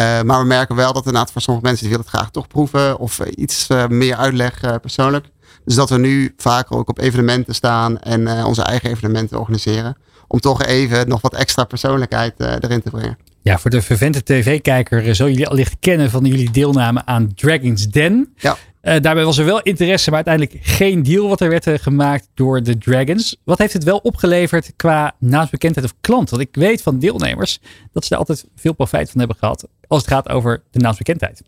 Uh, 0.00 0.22
maar 0.22 0.40
we 0.40 0.46
merken 0.46 0.76
wel 0.76 0.92
dat 0.92 1.06
inderdaad 1.06 1.32
voor 1.32 1.40
sommige 1.40 1.66
mensen 1.66 1.86
die 1.86 1.96
willen 1.96 2.10
het 2.10 2.16
graag 2.16 2.30
toch 2.30 2.46
proeven 2.46 2.98
of 2.98 3.18
uh, 3.18 3.26
iets 3.34 3.68
uh, 3.70 3.86
meer 3.86 4.16
uitleg 4.16 4.80
persoonlijk. 4.80 5.26
Dus 5.64 5.74
dat 5.74 5.90
we 5.90 5.98
nu 5.98 6.34
vaker 6.36 6.76
ook 6.76 6.88
op 6.88 6.98
evenementen 6.98 7.54
staan 7.54 8.00
en 8.00 8.44
onze 8.44 8.62
eigen 8.62 8.90
evenementen 8.90 9.38
organiseren. 9.38 9.96
Om 10.26 10.40
toch 10.40 10.62
even 10.64 11.08
nog 11.08 11.20
wat 11.20 11.34
extra 11.34 11.64
persoonlijkheid 11.64 12.34
erin 12.38 12.82
te 12.82 12.90
brengen. 12.90 13.18
Ja, 13.42 13.58
voor 13.58 13.70
de 13.70 13.82
vervente 13.82 14.22
tv-kijker 14.22 15.14
zullen 15.14 15.32
jullie 15.32 15.48
allicht 15.48 15.76
kennen 15.80 16.10
van 16.10 16.24
jullie 16.24 16.50
deelname 16.50 17.02
aan 17.04 17.34
Dragon's 17.34 17.88
Den. 17.88 18.32
Ja. 18.36 18.56
Uh, 18.82 19.00
daarbij 19.00 19.24
was 19.24 19.38
er 19.38 19.44
wel 19.44 19.60
interesse, 19.60 20.10
maar 20.10 20.24
uiteindelijk 20.24 20.66
geen 20.66 21.02
deal 21.02 21.28
wat 21.28 21.40
er 21.40 21.48
werd 21.48 21.66
uh, 21.66 21.74
gemaakt 21.78 22.28
door 22.34 22.62
de 22.62 22.78
Dragons. 22.78 23.36
Wat 23.44 23.58
heeft 23.58 23.72
het 23.72 23.84
wel 23.84 23.98
opgeleverd 23.98 24.72
qua 24.76 25.14
naamsbekendheid 25.18 25.86
of 25.86 25.94
klant? 26.00 26.30
Want 26.30 26.42
ik 26.42 26.54
weet 26.54 26.82
van 26.82 26.98
deelnemers 26.98 27.60
dat 27.92 28.02
ze 28.02 28.08
daar 28.08 28.18
altijd 28.18 28.44
veel 28.56 28.72
profijt 28.72 29.10
van 29.10 29.18
hebben 29.18 29.36
gehad 29.38 29.66
als 29.86 30.00
het 30.00 30.10
gaat 30.10 30.28
over 30.28 30.62
de 30.70 30.78
naamsbekendheid. 30.78 31.42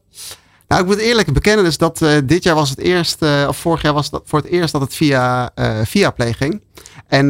Nou, 0.69 0.83
ik 0.83 0.89
moet 0.89 0.99
eerlijk 0.99 1.33
bekennen, 1.33 1.65
dus 1.65 1.79
dat 1.79 2.03
uh, 2.03 2.17
dit 2.25 2.43
jaar 2.43 2.55
was 2.55 2.71
het 2.71 2.79
eerst, 2.79 3.23
of 3.49 3.57
vorig 3.57 3.83
jaar 3.83 3.93
was 3.93 4.11
het 4.11 4.21
voor 4.25 4.39
het 4.39 4.49
eerst 4.49 4.73
dat 4.73 4.81
het 4.81 4.95
via, 4.95 5.51
via 5.85 6.11
Play 6.11 6.33
ging. 6.33 6.63
En 7.07 7.29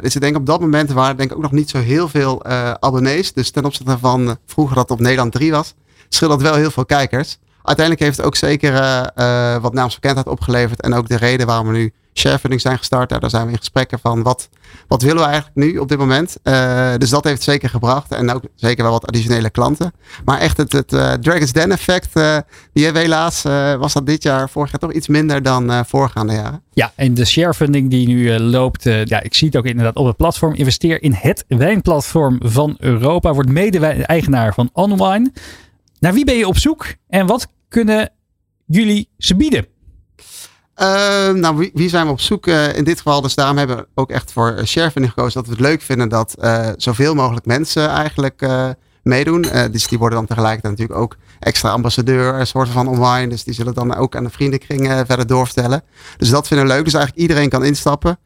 dus 0.00 0.14
ik 0.14 0.20
denk 0.20 0.36
op 0.36 0.46
dat 0.46 0.60
moment 0.60 0.90
waren 0.90 1.16
denk 1.16 1.30
ik 1.30 1.36
ook 1.36 1.42
nog 1.42 1.52
niet 1.52 1.70
zo 1.70 1.78
heel 1.78 2.08
veel 2.08 2.44
abonnees. 2.80 3.32
Dus 3.32 3.50
ten 3.50 3.64
opzichte 3.64 3.98
van 3.98 4.36
vroeger 4.46 4.74
dat 4.74 4.88
het 4.88 4.98
op 4.98 5.04
Nederland 5.04 5.32
3 5.32 5.50
was, 5.50 5.74
scheelt 6.08 6.30
dat 6.30 6.42
wel 6.42 6.54
heel 6.54 6.70
veel 6.70 6.86
kijkers. 6.86 7.38
Uiteindelijk 7.64 8.04
heeft 8.04 8.16
het 8.16 8.26
ook 8.26 8.36
zeker 8.36 8.72
wat 9.60 9.72
naamsbekendheid 9.72 10.28
opgeleverd. 10.28 10.80
En 10.80 10.94
ook 10.94 11.08
de 11.08 11.16
reden 11.16 11.46
waarom 11.46 11.66
we 11.66 11.72
nu 11.72 11.92
sharefunding 12.14 12.60
zijn 12.60 12.78
gestart. 12.78 13.08
Daar 13.08 13.30
zijn 13.30 13.46
we 13.46 13.52
in 13.52 13.58
gesprekken 13.58 13.98
van 13.98 14.22
wat, 14.22 14.48
wat 14.88 15.02
willen 15.02 15.22
we 15.22 15.28
eigenlijk 15.28 15.56
nu 15.56 15.78
op 15.78 15.88
dit 15.88 15.98
moment. 15.98 16.36
Uh, 16.44 16.92
dus 16.98 17.10
dat 17.10 17.24
heeft 17.24 17.42
zeker 17.42 17.68
gebracht. 17.68 18.12
En 18.12 18.30
ook 18.30 18.42
zeker 18.54 18.82
wel 18.82 18.92
wat 18.92 19.06
additionele 19.06 19.50
klanten. 19.50 19.92
Maar 20.24 20.38
echt 20.38 20.56
het, 20.56 20.72
het 20.72 20.92
uh, 20.92 21.12
Dragon's 21.12 21.52
Den 21.52 21.72
effect. 21.72 22.16
Uh, 22.16 22.38
die 22.72 22.84
hebben 22.84 23.02
helaas 23.02 23.42
was 23.78 23.92
dat 23.92 24.06
dit 24.06 24.22
jaar, 24.22 24.50
vorig 24.50 24.70
jaar 24.70 24.80
toch 24.80 24.92
iets 24.92 25.08
minder 25.08 25.42
dan 25.42 25.86
voorgaande 25.86 26.32
jaren. 26.32 26.62
Ja, 26.72 26.92
en 26.94 27.14
de 27.14 27.24
sharefunding 27.24 27.90
die 27.90 28.06
nu 28.06 28.38
loopt. 28.38 28.82
ja, 28.84 29.22
ik 29.22 29.34
zie 29.34 29.46
het 29.46 29.56
ook 29.56 29.64
inderdaad 29.64 29.96
op 29.96 30.06
het 30.06 30.16
platform. 30.16 30.54
Investeer 30.54 31.02
in 31.02 31.12
het 31.12 31.44
wijnplatform 31.48 32.40
van 32.42 32.76
Europa. 32.78 33.32
Wordt 33.32 33.50
mede-eigenaar 33.50 34.54
van 34.54 34.70
Onwine. 34.72 35.32
Naar 35.98 36.12
wie 36.12 36.24
ben 36.24 36.36
je 36.36 36.46
op 36.46 36.58
zoek? 36.58 36.86
En 37.08 37.26
wat 37.26 37.48
kunnen 37.68 38.12
jullie 38.66 39.08
ze 39.18 39.36
bieden? 39.36 39.66
Uh, 40.76 41.30
nou, 41.30 41.56
wie, 41.56 41.70
wie, 41.74 41.88
zijn 41.88 42.06
we 42.06 42.12
op 42.12 42.20
zoek? 42.20 42.46
Uh, 42.46 42.76
in 42.76 42.84
dit 42.84 42.96
geval, 42.96 43.20
dus 43.20 43.34
daarom 43.34 43.58
hebben 43.58 43.76
we 43.76 43.86
ook 43.94 44.10
echt 44.10 44.32
voor 44.32 44.60
sharefunding 44.64 45.12
gekozen. 45.12 45.34
Dat 45.34 45.46
we 45.46 45.56
het 45.56 45.70
leuk 45.70 45.82
vinden 45.82 46.08
dat 46.08 46.36
uh, 46.38 46.68
zoveel 46.76 47.14
mogelijk 47.14 47.46
mensen 47.46 47.88
eigenlijk 47.88 48.46
meedoen. 49.04 49.46
dus 49.70 49.88
die 49.88 49.98
worden 49.98 50.18
dan 50.18 50.26
tegelijkertijd 50.26 50.72
natuurlijk 50.78 51.00
ook 51.00 51.16
extra 51.40 51.70
ambassadeur, 51.70 52.46
soort 52.46 52.68
van 52.68 52.88
online. 52.88 53.28
Dus 53.28 53.44
die 53.44 53.54
zullen 53.54 53.74
dan 53.74 53.94
ook 53.94 54.16
aan 54.16 54.24
de 54.24 54.30
vriendenkring 54.30 54.86
verder 55.06 55.26
doorvertellen. 55.26 55.82
Dus 56.16 56.28
dat 56.30 56.46
vinden 56.46 56.66
we 56.66 56.72
leuk. 56.72 56.84
Dus 56.84 56.94
eigenlijk 56.94 57.22
iedereen 57.22 57.48
kan 57.48 57.64
instappen. 57.64 58.18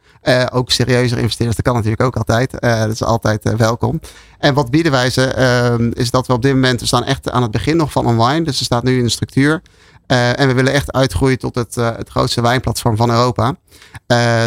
ook 0.52 0.70
serieuzer 0.70 1.18
investeerders, 1.18 1.56
dat 1.56 1.64
kan 1.64 1.74
natuurlijk 1.74 2.02
ook 2.02 2.16
altijd. 2.16 2.50
dat 2.60 2.90
is 2.90 3.02
altijd 3.02 3.56
welkom. 3.56 4.00
En 4.38 4.54
wat 4.54 4.70
bieden 4.70 4.92
wij 4.92 5.10
ze? 5.10 5.26
ehm, 5.26 5.90
is 5.94 6.10
dat 6.10 6.26
we 6.26 6.32
op 6.32 6.42
dit 6.42 6.52
moment, 6.52 6.80
we 6.80 6.86
staan 6.86 7.04
echt 7.04 7.30
aan 7.30 7.42
het 7.42 7.50
begin 7.50 7.76
nog 7.76 7.92
van 7.92 8.06
online. 8.06 8.44
Dus 8.44 8.58
er 8.58 8.64
staat 8.64 8.82
nu 8.82 8.98
in 8.98 9.04
de 9.04 9.10
structuur. 9.10 9.62
En 10.06 10.46
we 10.48 10.54
willen 10.54 10.72
echt 10.72 10.92
uitgroeien 10.92 11.38
tot 11.38 11.54
het, 11.54 11.76
grootste 12.08 12.40
wijnplatform 12.40 12.96
van 12.96 13.10
Europa. 13.10 13.54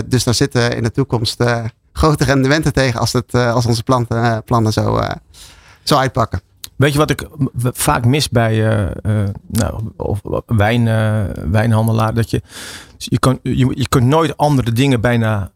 Dus 0.06 0.24
daar 0.24 0.34
zitten 0.34 0.76
in 0.76 0.84
de 0.84 0.92
toekomst 0.92 1.44
grote 1.94 2.24
rendementen 2.24 2.74
tegen 2.74 3.00
als, 3.00 3.14
het, 3.14 3.34
als 3.34 3.66
onze 3.66 3.84
planten, 3.84 4.44
plannen 4.44 4.74
zo, 4.74 5.00
zo 5.84 5.98
uitpakken. 5.98 6.42
Weet 6.76 6.92
je 6.92 6.98
wat 6.98 7.10
ik 7.10 7.28
vaak 7.72 8.06
mis 8.06 8.30
bij 8.30 8.58
nou, 9.48 9.92
of, 9.98 10.22
wijn, 10.46 10.84
wijnhandelaar? 11.52 12.14
Dat 12.14 12.30
je, 12.30 12.42
je, 12.98 13.20
kan, 13.20 13.40
je, 13.44 13.72
je 13.76 13.88
kunt 13.90 14.06
nooit 14.06 14.38
andere 14.38 14.72
dingen 14.72 15.02
bijna 15.02 15.52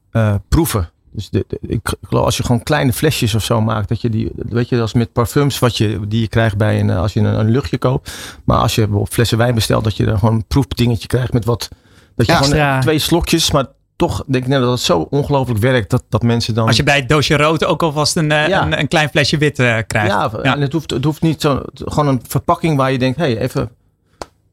proeven. 0.47 0.89
Dus 1.15 1.29
de, 1.29 1.45
de, 1.47 1.59
ik 1.61 1.93
geloof 2.01 2.25
als 2.25 2.37
je 2.37 2.43
gewoon 2.43 2.63
kleine 2.63 2.93
flesjes 2.93 3.35
of 3.35 3.43
zo 3.43 3.61
maakt, 3.61 3.89
dat 3.89 4.01
je 4.01 4.09
die, 4.09 4.31
weet 4.35 4.69
je, 4.69 4.81
als 4.81 4.93
met 4.93 5.13
parfums 5.13 5.59
wat 5.59 5.77
je, 5.77 5.99
die 6.07 6.21
je 6.21 6.27
krijgt 6.27 6.57
bij 6.57 6.79
een, 6.79 6.89
als 6.89 7.13
je 7.13 7.19
een, 7.19 7.39
een 7.39 7.49
luchtje 7.49 7.77
koopt. 7.77 8.11
Maar 8.43 8.57
als 8.57 8.75
je 8.75 8.81
bijvoorbeeld 8.81 9.13
flessen 9.13 9.37
wijn 9.37 9.55
bestelt, 9.55 9.83
dat 9.83 9.97
je 9.97 10.05
dan 10.05 10.19
gewoon 10.19 10.35
een 10.35 10.45
proefdingetje 10.47 11.07
krijgt 11.07 11.33
met 11.33 11.45
wat, 11.45 11.69
dat 12.15 12.25
je 12.25 12.31
ja, 12.31 12.37
gewoon 12.37 12.53
extra. 12.53 12.79
twee 12.79 12.99
slokjes, 12.99 13.51
maar 13.51 13.65
toch 13.95 14.23
denk 14.27 14.43
ik 14.43 14.49
net 14.49 14.61
dat 14.61 14.69
het 14.69 14.79
zo 14.79 15.07
ongelooflijk 15.09 15.59
werkt 15.59 15.89
dat, 15.89 16.03
dat 16.09 16.21
mensen 16.21 16.53
dan. 16.53 16.67
Als 16.67 16.75
je 16.75 16.83
bij 16.83 16.95
het 16.95 17.09
doosje 17.09 17.37
rood 17.37 17.65
ook 17.65 17.83
alvast 17.83 18.15
een, 18.15 18.29
ja. 18.29 18.63
een, 18.63 18.79
een, 18.79 18.87
klein 18.87 19.09
flesje 19.09 19.37
wit 19.37 19.59
uh, 19.59 19.77
krijgt. 19.87 20.11
Ja, 20.11 20.31
ja, 20.43 20.55
en 20.55 20.61
het 20.61 20.73
hoeft, 20.73 20.89
het 20.89 21.03
hoeft 21.03 21.21
niet 21.21 21.41
zo, 21.41 21.61
gewoon 21.73 22.07
een 22.07 22.21
verpakking 22.27 22.77
waar 22.77 22.91
je 22.91 22.97
denkt, 22.97 23.17
hé, 23.17 23.23
hey, 23.23 23.37
even. 23.37 23.69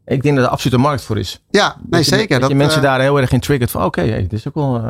Ik 0.05 0.23
denk 0.23 0.37
dat 0.37 0.45
er 0.45 0.51
absoluut 0.51 0.75
een 0.75 0.83
markt 0.83 1.03
voor 1.03 1.19
is. 1.19 1.43
Ja, 1.51 1.77
nee, 1.79 1.87
dat 1.91 2.05
je, 2.05 2.15
zeker. 2.15 2.29
Dat, 2.29 2.41
dat 2.41 2.51
je 2.51 2.57
mensen 2.57 2.79
uh, 2.79 2.85
daar 2.85 3.01
heel 3.01 3.21
erg 3.21 3.33
in 3.33 3.41
triggert 3.41 3.71
van, 3.71 3.85
oké, 3.85 4.01
okay, 4.01 4.11
hey, 4.13 4.23
dit 4.23 4.33
is 4.33 4.49
ook 4.49 4.55
wel. 4.55 4.77
Uh, 4.77 4.85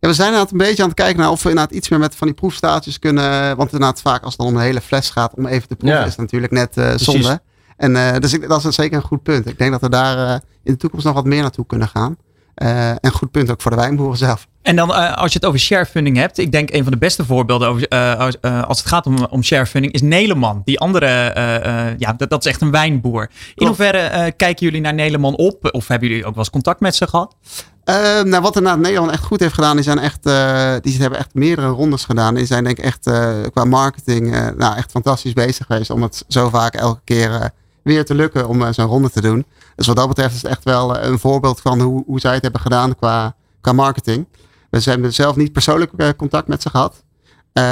ja, 0.00 0.08
we 0.08 0.14
zijn 0.14 0.28
inderdaad 0.28 0.52
een 0.52 0.58
beetje 0.58 0.82
aan 0.82 0.88
het 0.88 0.98
kijken 0.98 1.20
naar 1.20 1.30
of 1.30 1.42
we 1.42 1.48
inderdaad 1.48 1.74
iets 1.74 1.88
meer 1.88 1.98
met 1.98 2.14
van 2.14 2.26
die 2.26 2.36
proefstaatjes 2.36 2.98
kunnen. 2.98 3.56
Want 3.56 3.72
inderdaad, 3.72 4.00
vaak 4.00 4.22
als 4.22 4.32
het 4.32 4.40
dan 4.40 4.46
om 4.46 4.56
een 4.56 4.62
hele 4.62 4.80
fles 4.80 5.10
gaat, 5.10 5.34
om 5.34 5.46
even 5.46 5.68
te 5.68 5.76
proeven, 5.76 5.98
Ja. 5.98 6.04
is 6.04 6.10
het 6.10 6.20
natuurlijk 6.20 6.52
net 6.52 6.76
uh, 6.76 6.92
zonde. 6.96 7.40
En 7.76 7.94
uh, 7.94 8.16
dus 8.18 8.32
ik, 8.32 8.48
dat 8.48 8.64
is 8.64 8.74
zeker 8.74 8.96
een 8.96 9.02
goed 9.02 9.22
punt. 9.22 9.46
Ik 9.46 9.58
denk 9.58 9.70
dat 9.70 9.80
we 9.80 9.88
daar 9.88 10.16
uh, 10.16 10.32
in 10.62 10.72
de 10.72 10.76
toekomst 10.76 11.04
nog 11.04 11.14
wat 11.14 11.24
meer 11.24 11.42
naartoe 11.42 11.66
kunnen 11.66 11.88
gaan. 11.88 12.16
Uh, 12.62 12.90
en 12.90 13.10
goed 13.12 13.30
punt 13.30 13.50
ook 13.50 13.62
voor 13.62 13.70
de 13.70 13.76
wijnboeren 13.76 14.18
zelf. 14.18 14.46
En 14.62 14.76
dan 14.76 14.90
uh, 14.90 15.16
als 15.16 15.32
je 15.32 15.38
het 15.38 15.48
over 15.48 15.60
sharefunding 15.60 16.16
hebt. 16.16 16.38
Ik 16.38 16.52
denk 16.52 16.72
een 16.72 16.82
van 16.82 16.92
de 16.92 16.98
beste 16.98 17.24
voorbeelden 17.24 17.68
over, 17.68 17.86
uh, 17.88 18.66
als, 18.68 18.78
het 18.78 18.86
gaat 18.86 19.06
om, 19.06 19.24
om 19.24 19.42
sharefunding 19.42 19.92
is 19.92 20.02
Neleman. 20.02 20.62
Die 20.64 20.80
andere, 20.80 21.06
ja, 21.98 22.12
dat, 22.12 22.30
dat, 22.30 22.44
is 22.44 22.50
echt 22.50 22.60
een 22.60 22.70
wijnboer. 22.70 23.22
In 23.22 23.30
Klopt. 23.54 23.76
hoeverre 23.76 24.32
kijken 24.32 24.66
jullie 24.66 24.80
naar 24.80 24.94
Neleman 24.94 25.36
op? 25.36 25.68
Of 25.74 25.88
hebben 25.88 26.08
jullie 26.08 26.24
ook 26.24 26.34
wel 26.34 26.38
eens 26.38 26.52
contact 26.52 26.80
met 26.80 26.94
ze 26.94 27.06
gehad? 27.06 27.36
Nou, 28.24 28.40
wat 28.40 28.56
er 28.56 28.62
naar 28.62 28.78
Nederland 28.78 29.10
echt 29.10 29.24
goed 29.24 29.40
heeft 29.40 29.54
gedaan, 29.54 29.76
die 29.76 29.84
zijn 29.84 29.98
echt, 29.98 30.22
die 30.82 31.00
hebben 31.00 31.18
echt 31.18 31.34
meerdere 31.34 31.68
rondes 31.68 32.04
gedaan. 32.04 32.34
Die 32.34 32.46
zijn 32.46 32.64
denk 32.64 32.78
ik 32.78 32.84
echt 32.84 33.10
qua 33.52 33.64
marketing, 33.64 34.30
nou 34.56 34.76
echt 34.76 34.90
fantastisch 34.90 35.32
bezig 35.32 35.66
geweest 35.66 35.90
om 35.90 36.02
het 36.02 36.24
zo 36.28 36.48
vaak 36.48 36.74
elke 36.74 37.00
keer 37.04 37.50
weer 37.82 38.04
te 38.04 38.14
lukken 38.14 38.48
om 38.48 38.72
zo'n 38.72 38.86
ronde 38.86 39.10
te 39.10 39.20
doen. 39.20 39.44
Dus 39.76 39.86
wat 39.86 39.96
dat 39.96 40.08
betreft 40.08 40.34
is 40.34 40.42
het 40.42 40.50
echt 40.50 40.64
wel 40.64 40.98
een 40.98 41.18
voorbeeld 41.18 41.60
van 41.60 41.80
hoe, 41.80 42.02
hoe 42.06 42.20
zij 42.20 42.32
het 42.34 42.42
hebben 42.42 42.60
gedaan 42.60 42.96
qua, 42.96 43.34
qua 43.60 43.72
marketing. 43.72 44.26
We 44.70 44.80
hebben 44.82 45.12
zelf 45.12 45.36
niet 45.36 45.52
persoonlijk 45.52 46.16
contact 46.16 46.48
met 46.48 46.62
ze 46.62 46.70
gehad. 46.70 47.04
Uh, 47.52 47.64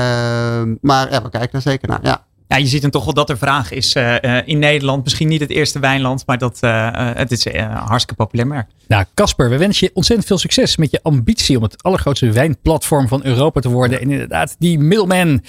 maar 0.80 1.22
we 1.22 1.28
kijken 1.30 1.50
er 1.52 1.60
zeker 1.60 1.88
naar, 1.88 1.98
ja. 2.02 2.24
Ja, 2.52 2.58
je 2.58 2.66
ziet 2.66 2.82
dan 2.82 2.90
toch 2.90 3.04
wel 3.04 3.14
dat 3.14 3.30
er 3.30 3.38
vraag 3.38 3.70
is 3.70 3.96
uh, 3.96 4.16
in 4.44 4.58
Nederland. 4.58 5.04
Misschien 5.04 5.28
niet 5.28 5.40
het 5.40 5.50
eerste 5.50 5.78
wijnland, 5.78 6.26
maar 6.26 6.38
dat, 6.38 6.58
uh, 6.60 6.88
het 6.92 7.30
is 7.30 7.44
een 7.44 7.70
hartstikke 7.70 8.14
populair 8.14 8.48
merk. 8.48 8.70
Nou, 8.88 9.04
Casper, 9.14 9.50
we 9.50 9.58
wensen 9.58 9.86
je 9.86 9.94
ontzettend 9.94 10.28
veel 10.28 10.38
succes 10.38 10.76
met 10.76 10.90
je 10.90 11.00
ambitie 11.02 11.56
om 11.56 11.62
het 11.62 11.82
allergrootste 11.82 12.30
wijnplatform 12.30 13.08
van 13.08 13.24
Europa 13.24 13.60
te 13.60 13.68
worden. 13.68 14.00
En 14.00 14.10
inderdaad, 14.10 14.56
die 14.58 14.78
middleman 14.78 15.42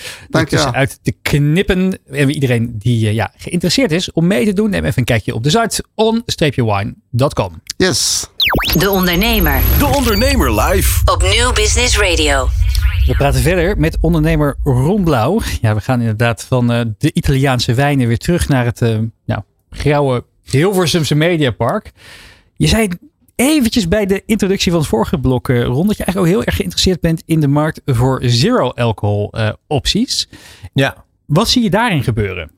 uit 0.72 1.00
te 1.02 1.12
knippen. 1.22 2.00
En 2.12 2.30
iedereen 2.30 2.76
die 2.78 3.14
ja, 3.14 3.32
geïnteresseerd 3.38 3.92
is 3.92 4.12
om 4.12 4.28
mee 4.28 4.46
te 4.46 4.54
doen, 4.54 4.70
neem 4.70 4.86
even 4.86 4.98
een 5.00 5.04
kijkje 5.04 5.36
op 5.36 5.44
de 5.44 5.50
site 5.50 5.84
on-wine.com. 5.96 7.62
Yes. 7.78 8.28
De 8.78 8.90
Ondernemer. 8.90 9.62
De 9.78 9.86
Ondernemer 9.86 10.62
live. 10.62 11.02
Op 11.06 11.22
Nieuw 11.22 11.54
Business 11.54 11.98
Radio. 11.98 12.50
We 13.06 13.16
praten 13.16 13.42
verder 13.42 13.78
met 13.78 13.98
ondernemer 14.02 14.56
Ron 14.64 15.04
Blauw. 15.04 15.42
Ja, 15.62 15.76
we 15.76 15.82
gaan 15.82 16.00
inderdaad 16.00 16.44
van 16.44 16.72
uh, 16.72 16.82
de 16.98 17.14
Italiaanse 17.14 17.74
wijnen 17.74 18.08
weer 18.08 18.18
terug 18.18 18.48
naar 18.48 18.66
het 18.66 18.82
uh, 18.82 19.00
nou, 19.26 19.42
grauwe 19.70 20.26
Hilversumse 20.44 21.16
Mediapark. 21.16 21.92
Je 22.56 22.68
zei 22.68 22.88
eventjes 23.36 23.88
bij 23.88 24.06
de 24.06 24.24
introductie 24.26 24.72
van 24.72 24.80
het 24.80 24.90
vorige 24.90 25.20
blok, 25.20 25.50
uh, 25.50 25.64
Ron, 25.64 25.88
dat 25.88 25.98
je 25.98 26.04
eigenlijk 26.04 26.18
ook 26.18 26.38
heel 26.38 26.44
erg 26.44 26.56
geïnteresseerd 26.56 27.02
bent 27.02 27.24
in 27.26 27.40
de 27.40 27.48
markt 27.48 27.82
voor 27.86 28.20
zero 28.24 28.70
alcohol 28.70 29.34
opties. 29.68 30.30
Ja. 30.74 31.06
Wat 31.26 31.50
zie 31.50 31.64
je 31.64 31.70
daarin 31.70 32.04
gebeuren? 32.04 32.52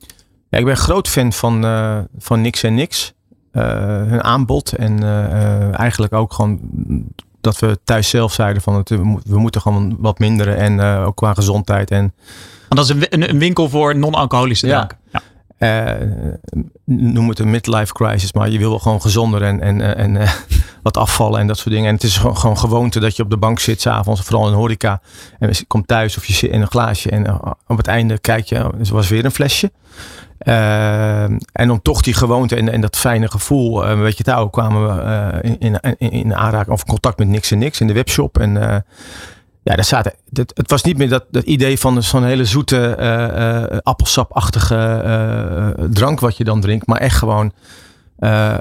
Ja, 0.48 0.58
ik 0.58 0.64
ben 0.64 0.76
groot 0.76 1.08
fan 1.08 1.32
van, 1.32 1.62
van 2.18 2.40
Niks 2.40 2.62
en 2.62 2.74
Niks. 2.74 3.14
hun 3.52 4.22
aanbod 4.22 4.72
en 4.72 5.02
eigenlijk 5.72 6.12
ook 6.12 6.32
gewoon 6.32 6.60
dat 7.46 7.58
we 7.58 7.78
thuis 7.84 8.08
zelf 8.08 8.32
zeiden 8.32 8.62
van 8.62 8.74
het, 8.74 8.88
we 9.24 9.38
moeten 9.38 9.60
gewoon 9.60 9.96
wat 9.98 10.18
minderen 10.18 10.56
en 10.56 10.78
uh, 10.78 11.06
ook 11.06 11.16
qua 11.16 11.34
gezondheid. 11.34 11.90
En, 11.90 12.14
dat 12.68 12.84
is 12.84 13.06
een, 13.08 13.30
een 13.30 13.38
winkel 13.38 13.68
voor 13.68 13.96
non-alcoholische 13.96 14.66
drank. 14.66 14.90
Ja. 14.90 14.98
ja. 15.12 15.22
Uh, 15.58 15.90
noem 16.84 17.28
het 17.28 17.38
een 17.38 17.50
midlife 17.50 17.92
crisis, 17.92 18.32
maar 18.32 18.50
je 18.50 18.58
wil 18.58 18.70
wel 18.70 18.78
gewoon 18.78 19.00
gezonder 19.00 19.42
en, 19.42 19.60
en, 19.60 19.80
eh, 19.80 20.04
en 20.04 20.14
uh, 20.14 20.30
wat 20.82 20.96
afvallen 20.96 21.40
en 21.40 21.46
dat 21.46 21.58
soort 21.58 21.74
dingen. 21.74 21.88
En 21.88 21.94
het 21.94 22.02
is 22.02 22.16
gewoon, 22.16 22.36
gewoon 22.36 22.58
gewoonte 22.58 23.00
dat 23.00 23.16
je 23.16 23.22
op 23.22 23.30
de 23.30 23.36
bank 23.36 23.58
zit 23.58 23.80
s'avonds, 23.80 24.20
vooral 24.20 24.48
in 24.48 24.54
horeca. 24.54 25.00
En 25.38 25.48
je 25.48 25.64
komt 25.66 25.88
thuis 25.88 26.16
of 26.16 26.26
je 26.26 26.32
zit 26.32 26.50
in 26.50 26.60
een 26.60 26.70
glaasje 26.70 27.10
en 27.10 27.40
op 27.66 27.76
het 27.76 27.86
einde 27.86 28.18
kijk 28.18 28.44
je, 28.44 28.56
er 28.56 28.92
was 28.92 29.08
weer 29.08 29.24
een 29.24 29.30
flesje. 29.30 29.72
Uh, 30.42 31.22
en 31.52 31.70
om 31.70 31.82
toch 31.82 32.02
die 32.02 32.14
gewoonte 32.14 32.56
en, 32.56 32.72
en 32.72 32.80
dat 32.80 32.96
fijne 32.96 33.30
gevoel 33.30 33.96
weet 33.96 34.18
je 34.18 34.30
houden, 34.30 34.50
kwamen 34.50 34.86
we 34.86 35.56
in, 35.58 35.80
in, 35.98 36.10
in 36.10 36.34
aanraking 36.34 36.72
of 36.72 36.84
contact 36.84 37.18
met 37.18 37.28
niks 37.28 37.50
en 37.50 37.58
niks 37.58 37.80
in 37.80 37.86
de 37.86 37.92
webshop. 37.92 38.38
En 38.38 38.84
ja, 39.66 39.74
daar 39.74 39.84
zaten, 39.84 40.12
het, 40.32 40.52
het, 40.54 40.70
was 40.70 40.82
niet 40.82 40.98
meer 40.98 41.08
dat, 41.08 41.24
dat 41.30 41.44
idee 41.44 41.78
van 41.78 42.02
zo'n 42.02 42.24
hele 42.24 42.44
zoete 42.44 43.80
appelsapachtige 43.82 45.86
drank 45.90 46.20
wat 46.20 46.36
je 46.36 46.44
dan 46.44 46.60
drinkt, 46.60 46.86
maar 46.86 47.00
echt 47.00 47.16
gewoon, 47.16 47.52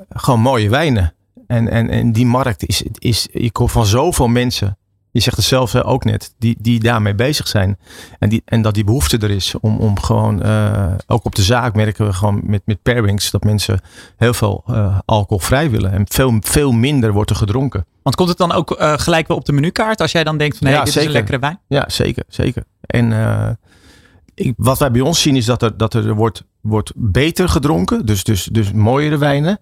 gewoon 0.10 0.39
mooie 0.39 0.70
wijnen. 0.70 1.13
En, 1.48 1.70
en, 1.70 1.89
en 1.89 2.12
die 2.12 2.26
markt 2.26 2.65
is, 2.65 2.84
is, 3.00 3.28
ik 3.32 3.58
hoor 3.58 3.70
van 3.70 3.86
zoveel 3.86 4.28
mensen 4.28 4.78
je 5.15 5.21
zegt 5.21 5.38
het 5.38 5.45
zelf 5.45 5.75
ook 5.75 6.04
net, 6.04 6.34
die, 6.38 6.56
die 6.60 6.80
daarmee 6.80 7.15
bezig 7.15 7.47
zijn. 7.47 7.78
En, 8.19 8.30
die, 8.30 8.41
en 8.45 8.62
dat 8.62 8.73
die 8.73 8.84
behoefte 8.84 9.17
er 9.17 9.30
is 9.30 9.56
om, 9.60 9.78
om 9.78 9.99
gewoon, 9.99 10.45
uh, 10.45 10.93
ook 11.08 11.25
op 11.25 11.36
de 11.36 11.41
zaak 11.43 11.75
merken 11.75 12.06
we 12.06 12.13
gewoon 12.13 12.41
met, 12.43 12.62
met 12.65 12.82
pairings 12.82 13.32
dat 13.32 13.43
mensen 13.43 13.80
heel 14.17 14.34
veel 14.34 14.63
uh, 14.67 14.99
alcoholvrij 15.06 15.69
willen. 15.69 15.91
En 15.91 16.06
veel, 16.08 16.38
veel 16.41 16.71
minder 16.71 17.13
wordt 17.13 17.30
er 17.30 17.36
gedronken. 17.36 17.86
Want 18.04 18.15
komt 18.15 18.30
het 18.30 18.38
dan 18.38 18.51
ook 18.51 18.80
uh, 18.80 18.93
gelijk 18.97 19.28
weer 19.28 19.38
op 19.38 19.45
de 19.45 19.54
menukaart 19.54 20.01
als 20.01 20.12
jij 20.12 20.23
dan 20.23 20.38
denkt 20.38 20.58
van 20.58 20.67
hé, 20.67 20.73
hey, 20.73 20.84
dit 20.84 20.95
is 20.95 21.06
een 21.06 21.12
lekkere 21.12 21.39
wijn? 21.39 21.60
Ja, 21.67 21.84
zeker. 21.88 22.23
zeker. 22.28 22.63
En 22.82 23.12
ik, 24.34 24.54
wat 24.58 24.80
wij 24.80 24.91
bij 24.91 25.01
ons 25.01 25.21
zien 25.21 25.36
is 25.36 25.45
dat 25.45 25.62
er, 25.62 25.78
dat 25.78 25.93
er 25.93 26.13
wordt, 26.13 26.43
wordt 26.62 26.91
beter 26.95 27.49
gedronken. 27.49 28.06
Dus, 28.06 28.23
dus, 28.23 28.43
dus 28.43 28.71
mooiere 28.71 29.17
wijnen 29.17 29.60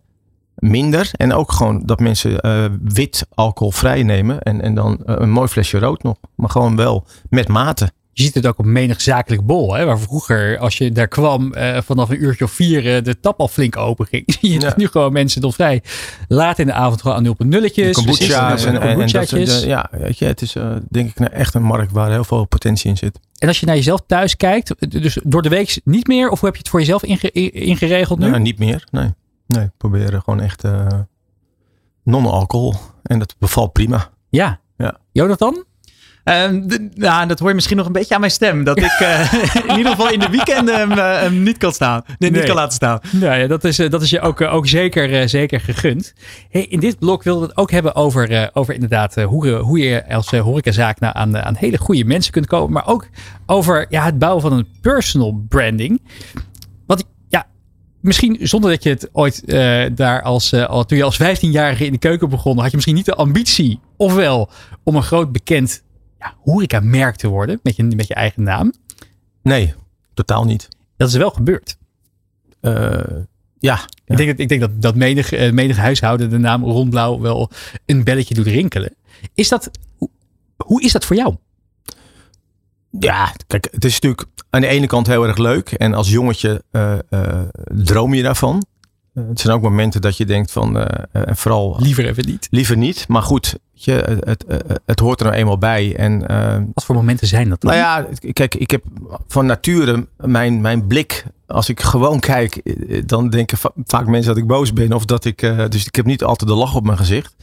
minder. 0.63 1.09
En 1.11 1.33
ook 1.33 1.51
gewoon 1.51 1.81
dat 1.85 1.99
mensen 1.99 2.45
uh, 2.45 2.65
wit 2.83 3.25
alcoholvrij 3.33 4.03
nemen. 4.03 4.41
En, 4.41 4.61
en 4.61 4.75
dan 4.75 4.99
uh, 5.05 5.15
een 5.17 5.31
mooi 5.31 5.47
flesje 5.47 5.79
rood 5.79 6.03
nog. 6.03 6.17
Maar 6.35 6.49
gewoon 6.49 6.75
wel 6.75 7.05
met 7.29 7.47
mate. 7.47 7.91
Je 8.15 8.23
ziet 8.23 8.33
het 8.33 8.47
ook 8.47 8.59
op 8.59 8.65
menig 8.65 9.01
zakelijk 9.01 9.45
bol. 9.45 9.73
Hè, 9.73 9.85
waar 9.85 9.99
vroeger, 9.99 10.57
als 10.57 10.77
je 10.77 10.91
daar 10.91 11.07
kwam, 11.07 11.53
uh, 11.55 11.77
vanaf 11.81 12.09
een 12.09 12.23
uurtje 12.23 12.43
of 12.43 12.51
vier 12.51 13.03
de 13.03 13.19
tap 13.19 13.39
al 13.39 13.47
flink 13.47 13.77
open 13.77 14.05
ging. 14.05 14.23
je 14.41 14.59
ja. 14.59 14.73
nu 14.75 14.87
gewoon 14.87 15.13
mensen 15.13 15.41
nog 15.41 15.53
vrij 15.55 15.81
laat 16.27 16.59
in 16.59 16.65
de 16.65 16.73
avond 16.73 17.01
gewoon 17.01 17.17
aan 17.17 17.23
nul 17.23 17.31
op 17.31 17.43
nulletjes. 17.43 17.95
Kombucha's 17.95 18.65
en, 18.65 18.81
en, 18.81 19.01
en 19.01 19.11
dat, 19.11 19.63
ja, 19.63 19.89
weet 19.91 20.17
je, 20.17 20.25
het 20.25 20.41
is 20.41 20.55
denk 20.89 21.09
ik 21.09 21.27
echt 21.27 21.53
een 21.53 21.63
markt 21.63 21.91
waar 21.91 22.11
heel 22.11 22.23
veel 22.23 22.45
potentie 22.45 22.89
in 22.89 22.97
zit. 22.97 23.19
En 23.37 23.47
als 23.47 23.59
je 23.59 23.65
naar 23.65 23.75
jezelf 23.75 24.03
thuis 24.07 24.35
kijkt, 24.35 24.91
dus 25.01 25.17
door 25.23 25.41
de 25.41 25.49
week 25.49 25.79
niet 25.83 26.07
meer? 26.07 26.29
Of 26.29 26.39
hoe 26.39 26.45
heb 26.49 26.55
je 26.55 26.61
het 26.61 26.71
voor 26.71 26.79
jezelf 26.79 27.03
inge 27.03 27.31
ingeregeld 27.51 28.19
nu? 28.19 28.29
Nou, 28.29 28.41
niet 28.41 28.59
meer, 28.59 28.87
nee. 28.91 29.09
Nee, 29.53 29.71
proberen 29.77 30.21
gewoon 30.21 30.41
echt 30.41 30.63
uh, 30.63 30.87
non-alcohol. 32.03 32.73
En 33.03 33.19
dat 33.19 33.35
bevalt 33.39 33.71
prima. 33.71 34.09
Ja. 34.29 34.59
ja. 34.77 34.97
Jonathan? 35.11 35.65
Uh, 36.23 36.49
nou, 36.93 37.27
dat 37.27 37.39
hoor 37.39 37.47
je 37.49 37.55
misschien 37.55 37.77
nog 37.77 37.85
een 37.85 37.91
beetje 37.91 38.13
aan 38.13 38.19
mijn 38.19 38.31
stem. 38.31 38.63
Dat 38.63 38.77
ik 38.77 38.99
uh, 39.01 39.33
in 39.67 39.77
ieder 39.77 39.91
geval 39.91 40.09
in 40.09 40.19
de 40.19 40.29
weekenden 40.29 40.75
hem, 40.75 40.91
uh, 40.91 41.19
hem 41.19 41.43
niet 41.43 41.57
kan 41.57 41.73
staan. 41.73 42.01
Nee, 42.05 42.15
nee, 42.17 42.31
niet 42.31 42.43
kan 42.43 42.55
laten 42.55 42.73
staan. 42.73 42.99
Nou 43.11 43.39
ja, 43.39 43.47
dat 43.47 43.63
is, 43.63 43.75
dat 43.75 44.01
is 44.01 44.09
je 44.09 44.21
ook, 44.21 44.41
ook 44.41 44.67
zeker, 44.67 45.29
zeker 45.29 45.59
gegund. 45.59 46.13
Hey, 46.49 46.65
in 46.65 46.79
dit 46.79 46.99
blok 46.99 47.23
wilden 47.23 47.43
we 47.43 47.49
het 47.49 47.57
ook 47.57 47.71
hebben 47.71 47.95
over, 47.95 48.49
over 48.53 48.73
inderdaad 48.73 49.15
hoe, 49.15 49.49
hoe 49.49 49.79
je 49.79 50.09
als 50.09 50.31
horecazaak 50.31 50.99
nou 50.99 51.15
aan, 51.15 51.37
aan 51.37 51.55
hele 51.55 51.77
goede 51.77 52.05
mensen 52.05 52.31
kunt 52.31 52.47
komen. 52.47 52.71
Maar 52.71 52.87
ook 52.87 53.07
over 53.45 53.85
ja, 53.89 54.03
het 54.03 54.19
bouwen 54.19 54.41
van 54.41 54.53
een 54.53 54.67
personal 54.81 55.43
branding 55.49 56.01
misschien 58.03 58.37
zonder 58.41 58.69
dat 58.69 58.83
je 58.83 58.89
het 58.89 59.09
ooit 59.11 59.41
uh, 59.45 59.85
daar 59.95 60.21
als, 60.21 60.53
uh, 60.53 60.65
al, 60.65 60.85
toen 60.85 60.97
je 60.97 61.03
als 61.03 61.21
15-jarige 61.21 61.85
in 61.85 61.91
de 61.91 61.97
keuken 61.97 62.29
begon, 62.29 62.57
had 62.57 62.69
je 62.69 62.75
misschien 62.75 62.95
niet 62.95 63.05
de 63.05 63.15
ambitie, 63.15 63.79
ofwel 63.97 64.49
om 64.83 64.95
een 64.95 65.03
groot 65.03 65.31
bekend 65.31 65.83
ja, 66.19 66.33
horeca-merk 66.43 67.15
te 67.15 67.27
worden 67.27 67.59
met 67.63 67.75
je, 67.75 67.83
met 67.83 68.07
je 68.07 68.13
eigen 68.13 68.43
naam. 68.43 68.73
Nee, 69.41 69.73
totaal 70.13 70.43
niet. 70.43 70.67
Dat 70.97 71.07
is 71.07 71.15
wel 71.15 71.29
gebeurd. 71.29 71.77
Uh, 72.61 72.99
ja. 73.59 73.79
Ik 74.05 74.17
denk, 74.17 74.29
dat, 74.29 74.39
ik 74.39 74.49
denk 74.49 74.61
dat, 74.61 74.81
dat 74.81 74.95
menig, 74.95 75.51
menig 75.51 75.77
huishouden 75.77 76.29
de 76.29 76.37
naam 76.37 76.63
Rondblauw 76.63 77.19
wel 77.19 77.49
een 77.85 78.03
belletje 78.03 78.33
doet 78.33 78.47
rinkelen. 78.47 78.95
Is 79.33 79.49
dat, 79.49 79.71
hoe, 79.97 80.09
hoe 80.57 80.81
is 80.81 80.91
dat 80.91 81.05
voor 81.05 81.15
jou? 81.15 81.35
Ja, 82.99 83.33
kijk, 83.47 83.67
het 83.71 83.85
is 83.85 83.93
natuurlijk 83.93 84.27
aan 84.49 84.61
de 84.61 84.67
ene 84.67 84.87
kant 84.87 85.07
heel 85.07 85.27
erg 85.27 85.37
leuk. 85.37 85.71
En 85.71 85.93
als 85.93 86.09
jongetje 86.09 86.63
uh, 86.71 86.93
uh, 87.09 87.39
droom 87.65 88.13
je 88.13 88.23
daarvan. 88.23 88.65
Uh, 89.13 89.23
het 89.27 89.39
zijn 89.39 89.53
ook 89.53 89.61
momenten 89.61 90.01
dat 90.01 90.17
je 90.17 90.25
denkt 90.25 90.51
van, 90.51 90.77
en 91.11 91.37
vooral... 91.37 91.75
Liever 91.79 92.05
even 92.07 92.25
niet. 92.25 92.47
Liever 92.51 92.77
niet, 92.77 93.07
maar 93.07 93.21
goed, 93.21 93.59
je, 93.73 93.91
het, 94.25 94.45
het, 94.47 94.63
het 94.85 94.99
hoort 94.99 95.19
er 95.19 95.25
nou 95.25 95.37
eenmaal 95.37 95.57
bij. 95.57 95.95
En, 95.95 96.19
Wat 96.73 96.85
voor 96.85 96.95
momenten 96.95 97.27
zijn 97.27 97.49
dat 97.49 97.61
dan? 97.61 97.71
Nou 97.71 97.83
ja, 97.83 98.07
kijk, 98.31 98.55
ik 98.55 98.71
heb 98.71 98.83
van 99.27 99.45
nature 99.45 100.07
mijn, 100.17 100.61
mijn 100.61 100.87
blik, 100.87 101.25
als 101.47 101.69
ik 101.69 101.79
gewoon 101.81 102.19
kijk, 102.19 102.61
dan 103.05 103.29
denken 103.29 103.57
vaak 103.85 104.07
mensen 104.07 104.33
dat 104.33 104.41
ik 104.41 104.47
boos 104.47 104.73
ben. 104.73 104.93
Of 104.93 105.05
dat 105.05 105.25
ik, 105.25 105.39
dus 105.69 105.85
ik 105.85 105.95
heb 105.95 106.05
niet 106.05 106.23
altijd 106.23 106.49
de 106.49 106.55
lach 106.55 106.75
op 106.75 106.85
mijn 106.85 106.97
gezicht. 106.97 107.35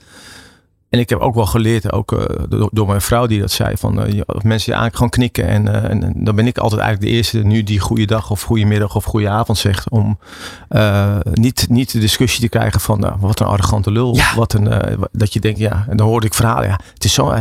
En 0.90 0.98
ik 0.98 1.09
heb 1.09 1.18
ook 1.18 1.35
wel 1.35 1.46
geleerd, 1.46 1.92
ook 1.92 2.12
uh, 2.12 2.24
door, 2.48 2.68
door, 2.72 2.87
mijn 2.87 3.00
vrouw 3.00 3.26
die 3.26 3.40
dat 3.40 3.50
zei, 3.50 3.76
van 3.76 3.92
uh, 3.92 4.03
mensen 4.03 4.42
die 4.42 4.55
eigenlijk 4.55 4.94
gewoon 4.94 5.11
knikken. 5.11 5.46
En, 5.46 5.66
uh, 5.66 5.90
en, 5.90 6.12
dan 6.16 6.35
ben 6.35 6.46
ik 6.46 6.59
altijd 6.59 6.81
eigenlijk 6.81 7.11
de 7.11 7.16
eerste 7.16 7.38
nu 7.38 7.62
die 7.62 7.81
goede 7.81 8.05
dag 8.05 8.31
of 8.31 8.42
goede 8.42 8.64
middag 8.64 8.96
of 8.96 9.05
goede 9.05 9.29
avond 9.29 9.59
zegt. 9.59 9.90
Om 9.90 10.18
niet, 11.33 11.66
niet 11.68 11.92
de 11.92 11.98
discussie 11.98 12.40
te 12.40 12.48
krijgen 12.48 12.81
van 12.81 13.00
nou, 13.00 13.14
wat 13.20 13.40
een 13.40 13.46
arrogante 13.46 13.90
lul. 13.90 14.16
Ja. 14.16 14.35
Wat 14.35 14.53
een, 14.53 14.98
dat 15.12 15.33
je 15.33 15.40
denkt, 15.40 15.59
ja, 15.59 15.87
en 15.88 15.96
dan 15.96 16.07
hoorde 16.07 16.26
ik 16.26 16.35
verhalen. 16.35 16.68
Ja, 16.68 16.81
het 16.94 17.05
is 17.05 17.14
zo. 17.14 17.35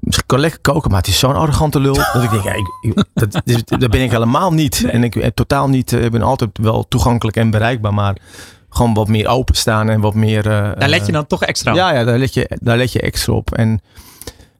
Misschien 0.00 0.26
kan 0.26 0.40
lekker 0.40 0.60
koken, 0.60 0.90
maar 0.90 1.00
het 1.00 1.08
is 1.08 1.18
zo'n 1.18 1.36
arrogante 1.36 1.80
lul. 1.80 1.94
dat 2.12 2.22
ik 2.22 2.30
denk, 2.30 2.44
ja, 2.44 2.52
ik, 2.52 3.04
dat, 3.14 3.42
dat 3.80 3.90
ben 3.90 4.02
ik 4.02 4.10
helemaal 4.10 4.52
niet. 4.52 4.84
En 4.84 5.04
ik 5.04 5.30
totaal 5.34 5.68
niet, 5.68 5.92
ik 5.92 6.10
ben 6.10 6.22
altijd 6.22 6.50
wel 6.52 6.88
toegankelijk 6.88 7.36
en 7.36 7.50
bereikbaar. 7.50 7.94
Maar 7.94 8.16
gewoon 8.70 8.94
wat 8.94 9.08
meer 9.08 9.28
openstaan 9.28 9.88
en 9.88 10.00
wat 10.00 10.14
meer. 10.14 10.46
Uh, 10.46 10.70
daar 10.78 10.88
let 10.88 11.06
je 11.06 11.12
dan 11.12 11.26
toch 11.26 11.42
extra 11.42 11.70
op? 11.70 11.76
Ja, 11.76 11.92
ja 11.92 12.04
daar, 12.04 12.18
let 12.18 12.34
je, 12.34 12.58
daar 12.60 12.76
let 12.76 12.92
je 12.92 13.00
extra 13.00 13.32
op. 13.32 13.54
En 13.54 13.80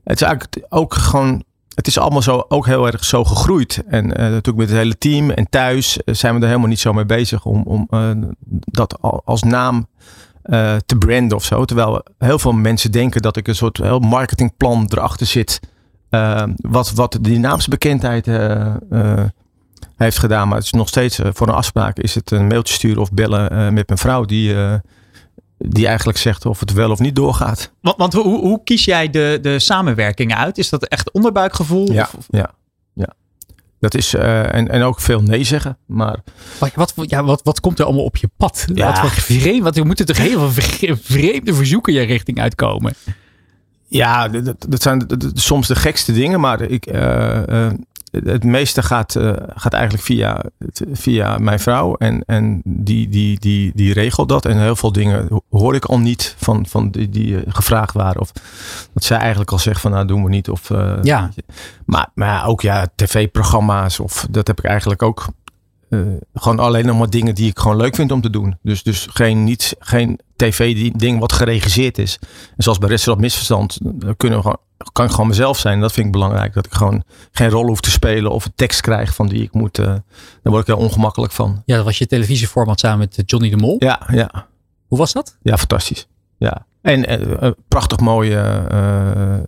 het 0.05 0.21
is 0.21 0.27
eigenlijk 0.27 0.67
ook 0.69 0.95
gewoon. 0.95 1.45
Het 1.75 1.87
is 1.87 1.99
allemaal 1.99 2.23
zo, 2.23 2.45
ook 2.49 2.67
heel 2.67 2.87
erg 2.87 3.05
zo 3.05 3.25
gegroeid. 3.25 3.83
En 3.87 4.05
uh, 4.05 4.11
natuurlijk 4.11 4.57
met 4.57 4.69
het 4.69 4.77
hele 4.77 4.99
team 4.99 5.31
en 5.31 5.49
thuis 5.51 5.99
zijn 6.05 6.35
we 6.35 6.41
er 6.41 6.47
helemaal 6.47 6.69
niet 6.69 6.81
zo 6.81 6.93
mee 6.93 7.07
bezig 7.07 7.45
om, 7.45 7.63
om 7.63 7.87
uh, 7.91 8.11
dat 8.61 8.99
als 9.25 9.43
naam 9.43 9.89
te 10.87 10.97
branden 10.99 11.37
of 11.37 11.45
zo. 11.45 11.65
Terwijl 11.65 12.03
heel 12.19 12.39
veel 12.39 12.53
mensen 12.53 12.93
denken 12.93 13.23
dat 13.23 13.37
ik 13.37 13.49
een 13.49 13.55
soort 13.55 13.77
heel 13.77 13.99
marketingplan 13.99 14.87
erachter 14.89 15.27
zit. 15.27 15.61
wat, 16.57 16.93
wat 16.93 17.19
die 17.21 17.39
naamsbekendheid 17.39 18.27
heeft 19.97 20.19
gedaan. 20.19 20.49
Maar 20.49 20.57
het 20.57 20.67
is 20.67 20.73
nog 20.73 20.89
steeds 20.89 21.19
uh, 21.21 21.27
voor 21.33 21.49
een 21.49 21.55
afspraak 21.55 21.99
is 21.99 22.15
het 22.15 22.31
een 22.31 22.47
mailtje 22.47 22.75
sturen 22.75 23.03
of 23.03 23.13
bellen 23.13 23.53
uh, 23.53 23.69
met 23.69 23.87
mijn 23.87 23.99
vrouw 23.99 24.25
die, 24.25 24.55
uh, 24.55 24.75
die 25.59 25.87
eigenlijk 25.87 26.19
zegt 26.19 26.47
of 26.47 26.61
het 26.61 26.73
wel 26.73 26.91
of 26.91 26.99
niet 26.99 27.17
doorgaat. 27.17 27.73
Want, 27.81 27.97
want 27.97 28.13
hoe, 28.13 28.39
hoe 28.41 28.61
kies 28.65 28.85
jij 28.85 29.11
de, 29.11 29.39
de 29.43 29.59
samenwerkingen 29.59 30.37
uit? 30.37 30.59
Is 30.59 30.69
dat 30.69 30.85
echt 30.87 31.13
onderbuikgevoel? 31.13 31.93
Ja, 31.93 32.09
of? 32.17 32.27
ja, 32.31 32.51
ja. 32.95 33.09
Dat 33.81 33.95
is, 33.95 34.15
eh, 34.15 34.55
en, 34.55 34.69
en 34.69 34.83
ook 34.83 35.01
veel 35.01 35.23
nee 35.23 35.45
zeggen. 35.45 35.79
Maar 35.87 36.19
Wat, 36.59 36.95
wat, 36.95 37.11
ja, 37.11 37.25
wat, 37.25 37.41
wat 37.45 37.61
komt 37.61 37.79
er 37.79 37.85
allemaal 37.85 38.05
op 38.05 38.17
je 38.17 38.31
pad? 38.37 38.65
Ja. 38.75 39.03
Wat 39.03 39.11
vreemd, 39.13 39.63
want 39.63 39.77
er 39.77 39.87
moeten 39.87 40.07
toch 40.07 40.17
heel 40.17 40.39
veel 40.51 40.63
vre- 40.63 40.97
vreemde 40.97 41.55
verzoeken 41.55 41.93
je 41.93 42.01
richting 42.03 42.41
uitkomen. 42.41 42.95
ja, 43.89 44.29
dat, 44.29 44.57
dat- 44.69 44.83
zijn 44.83 45.07
soms 45.35 45.67
de 45.69 45.75
gekste 45.75 46.13
dingen. 46.13 46.41
Maar 46.41 46.61
ik, 46.61 46.87
eh, 46.87 47.67
eh, 47.67 47.73
het 48.11 48.45
meeste 48.45 48.83
gaat, 48.83 49.17
eh, 49.17 49.33
gaat 49.55 49.73
eigenlijk 49.73 50.05
via, 50.05 50.43
via 50.93 51.39
mijn 51.39 51.61
vrouw. 51.61 51.95
En, 51.97 52.23
en 52.27 52.61
die, 52.65 53.09
die, 53.09 53.39
die, 53.41 53.73
die 53.75 53.93
regelt 53.93 54.29
dat. 54.29 54.45
En 54.45 54.61
heel 54.61 54.77
veel 54.77 54.93
dingen 54.93 55.27
ho- 55.29 55.41
hoor 55.51 55.75
ik 55.75 55.85
al 55.85 55.99
niet 55.99 56.35
van, 56.39 56.67
van 56.67 56.91
die, 56.91 57.09
die 57.09 57.37
eh, 57.37 57.43
gevraagd 57.55 57.95
waren. 57.95 58.21
Of 58.21 58.33
dat 58.95 59.05
zij 59.05 59.19
eigenlijk 59.19 59.51
al 59.51 59.59
zegt 59.59 59.81
van 59.81 59.91
nou 59.91 60.07
doen 60.07 60.25
we 60.25 60.31
niet. 60.31 60.49
Of, 60.51 60.71
eh, 60.71 60.99
Ja. 61.03 61.31
Maar, 61.87 62.09
maar 62.15 62.47
ook 62.47 62.61
ja, 62.61 62.87
tv-programma's. 62.95 64.01
Of 64.01 64.27
dat 64.31 64.47
heb 64.47 64.59
ik 64.59 64.65
eigenlijk 64.65 65.03
ook. 65.03 65.25
gewoon 66.35 66.59
alleen 66.59 66.87
nog 66.87 66.99
maar 66.99 67.11
dingen 67.11 67.35
die 67.35 67.51
ik 67.51 67.59
gewoon 67.59 67.77
leuk 67.77 67.95
vind 67.95 68.13
om 68.13 68.21
te 68.21 68.31
doen. 68.31 68.57
Dus, 68.63 68.83
dus 68.83 69.07
geen, 69.11 69.45
niet, 69.45 69.77
geen 69.79 70.19
tv-ding 70.37 71.19
wat 71.21 71.33
geregisseerd 71.33 71.99
is. 71.99 72.19
En 72.57 72.63
zoals 72.63 72.79
bij 72.79 72.89
Restaurant 72.89 73.25
Misverstand 73.27 73.79
kunnen 74.17 74.39
we 74.39 74.45
gewoon, 74.45 74.59
kan 74.93 75.05
ik 75.05 75.11
gewoon 75.11 75.27
mezelf 75.29 75.59
zijn. 75.59 75.81
Dat 75.81 75.93
vind 75.93 76.07
ik 76.07 76.13
belangrijk. 76.13 76.55
Dat 76.55 76.67
ik 76.67 76.73
gewoon 76.73 77.03
geen 77.33 77.49
rol 77.51 77.67
hoef 77.67 77.81
te 77.81 77.91
spelen 77.91 78.31
of 78.31 78.45
een 78.45 78.53
tekst 78.55 78.81
krijg 78.81 79.15
van 79.15 79.27
die 79.29 79.43
ik 79.43 79.53
moet. 79.53 79.79
eh 79.79 79.85
daar 79.87 80.03
word 80.53 80.69
ik 80.69 80.75
heel 80.75 80.85
ongemakkelijk 80.85 81.33
van. 81.33 81.63
Ja, 81.65 81.77
dat 81.77 81.85
was 81.85 81.99
je 81.99 82.07
televisieformat 82.07 82.81
samen 82.81 82.99
met 82.99 83.23
Johnny 83.31 83.51
de 83.51 83.57
Mol. 83.57 83.77
Ja, 83.79 84.01
ja, 84.11 84.47
Hoe 84.87 84.99
was 84.99 85.13
dat? 85.13 85.37
ja 85.43 85.57
fantastisch. 85.57 86.07
Ja. 86.39 86.67
En 86.83 87.07
eh, 87.07 87.43
eh, 87.47 87.53
prachtig 87.69 87.99
mooie. 88.01 88.37
eh, 88.71 89.39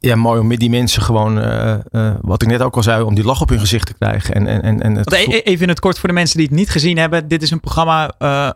ja, 0.00 0.16
mooi 0.16 0.40
om 0.40 0.46
met 0.46 0.58
die 0.60 0.70
mensen 0.70 1.02
gewoon, 1.02 1.40
eh, 1.40 1.72
eh, 1.90 2.14
wat 2.20 2.42
ik 2.42 2.48
net 2.48 2.62
ook 2.62 2.76
al 2.76 2.82
zei, 2.82 3.02
om 3.02 3.14
die 3.14 3.24
lach 3.24 3.40
op 3.40 3.48
hun 3.48 3.58
gezicht 3.58 3.86
te 3.86 3.94
krijgen. 3.94 4.34
En, 4.34 4.46
en, 4.46 4.62
en, 4.62 4.82
en 4.82 4.94
het 4.94 5.12
e- 5.12 5.38
even 5.38 5.62
in 5.62 5.68
het 5.68 5.80
kort 5.80 5.98
voor 5.98 6.08
de 6.08 6.14
mensen 6.14 6.36
die 6.38 6.46
het 6.46 6.56
niet 6.56 6.70
gezien 6.70 6.96
hebben. 6.98 7.28
Dit 7.28 7.42
is 7.42 7.50
een 7.50 7.60
programma 7.60 8.12
eh, 8.18 8.50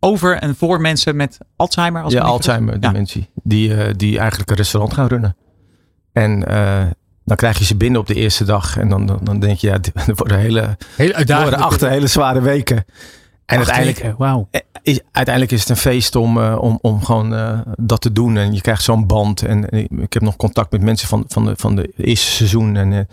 over 0.00 0.36
en 0.36 0.56
voor 0.56 0.80
mensen 0.80 1.16
met 1.16 1.38
Alzheimer. 1.56 2.02
Als 2.02 2.12
ja, 2.12 2.18
ik 2.18 2.24
me 2.24 2.32
niet 2.32 2.44
vergis. 2.44 2.60
Alzheimer 2.60 2.92
dementie. 2.92 3.28
Die, 3.42 3.74
eh, 3.74 3.94
die 3.96 4.18
eigenlijk 4.18 4.50
een 4.50 4.56
restaurant 4.56 4.94
gaan 4.94 5.06
runnen. 5.06 5.36
En 6.12 6.46
eh, 6.46 6.86
dan 7.24 7.36
krijg 7.36 7.58
je 7.58 7.64
ze 7.64 7.76
binnen 7.76 8.00
op 8.00 8.06
de 8.06 8.14
eerste 8.14 8.44
dag. 8.44 8.76
En 8.76 8.88
dan, 8.88 9.06
dan, 9.06 9.18
dan 9.22 9.38
denk 9.40 9.58
je, 9.58 9.66
ja, 9.66 9.78
er 10.06 10.14
worden 10.14 10.38
hele, 10.38 10.60
Heel 10.60 11.12
er 11.12 11.14
worden 11.14 11.16
uitdagend. 11.16 11.54
acht 11.62 11.80
hele 11.80 12.06
zware 12.06 12.40
weken. 12.40 12.84
En 13.46 13.56
uiteindelijk, 13.56 14.02
Uiteindelijk, 14.02 14.18
wauw. 14.18 14.48
is, 14.82 15.00
uiteindelijk 15.12 15.54
is 15.54 15.60
het 15.60 15.68
een 15.68 15.76
feest 15.76 16.16
om, 16.16 16.38
eh, 16.42 16.58
om, 16.60 16.78
om 16.80 17.04
gewoon 17.04 17.34
eh, 17.34 17.60
dat 17.76 18.00
te 18.00 18.12
doen. 18.12 18.36
En 18.36 18.54
je 18.54 18.60
krijgt 18.60 18.82
zo'n 18.82 19.06
band. 19.06 19.42
En 19.42 19.68
eh, 19.68 19.84
ik 19.90 20.12
heb 20.12 20.22
nog 20.22 20.36
contact 20.36 20.72
met 20.72 20.82
mensen 20.82 21.08
van, 21.08 21.24
van, 21.28 21.44
de, 21.44 21.52
van 21.56 21.76
de 21.76 21.92
eerste 21.96 22.30
seizoen. 22.30 22.76
En 22.76 22.92
eh, 22.92 22.98
er 22.98 23.06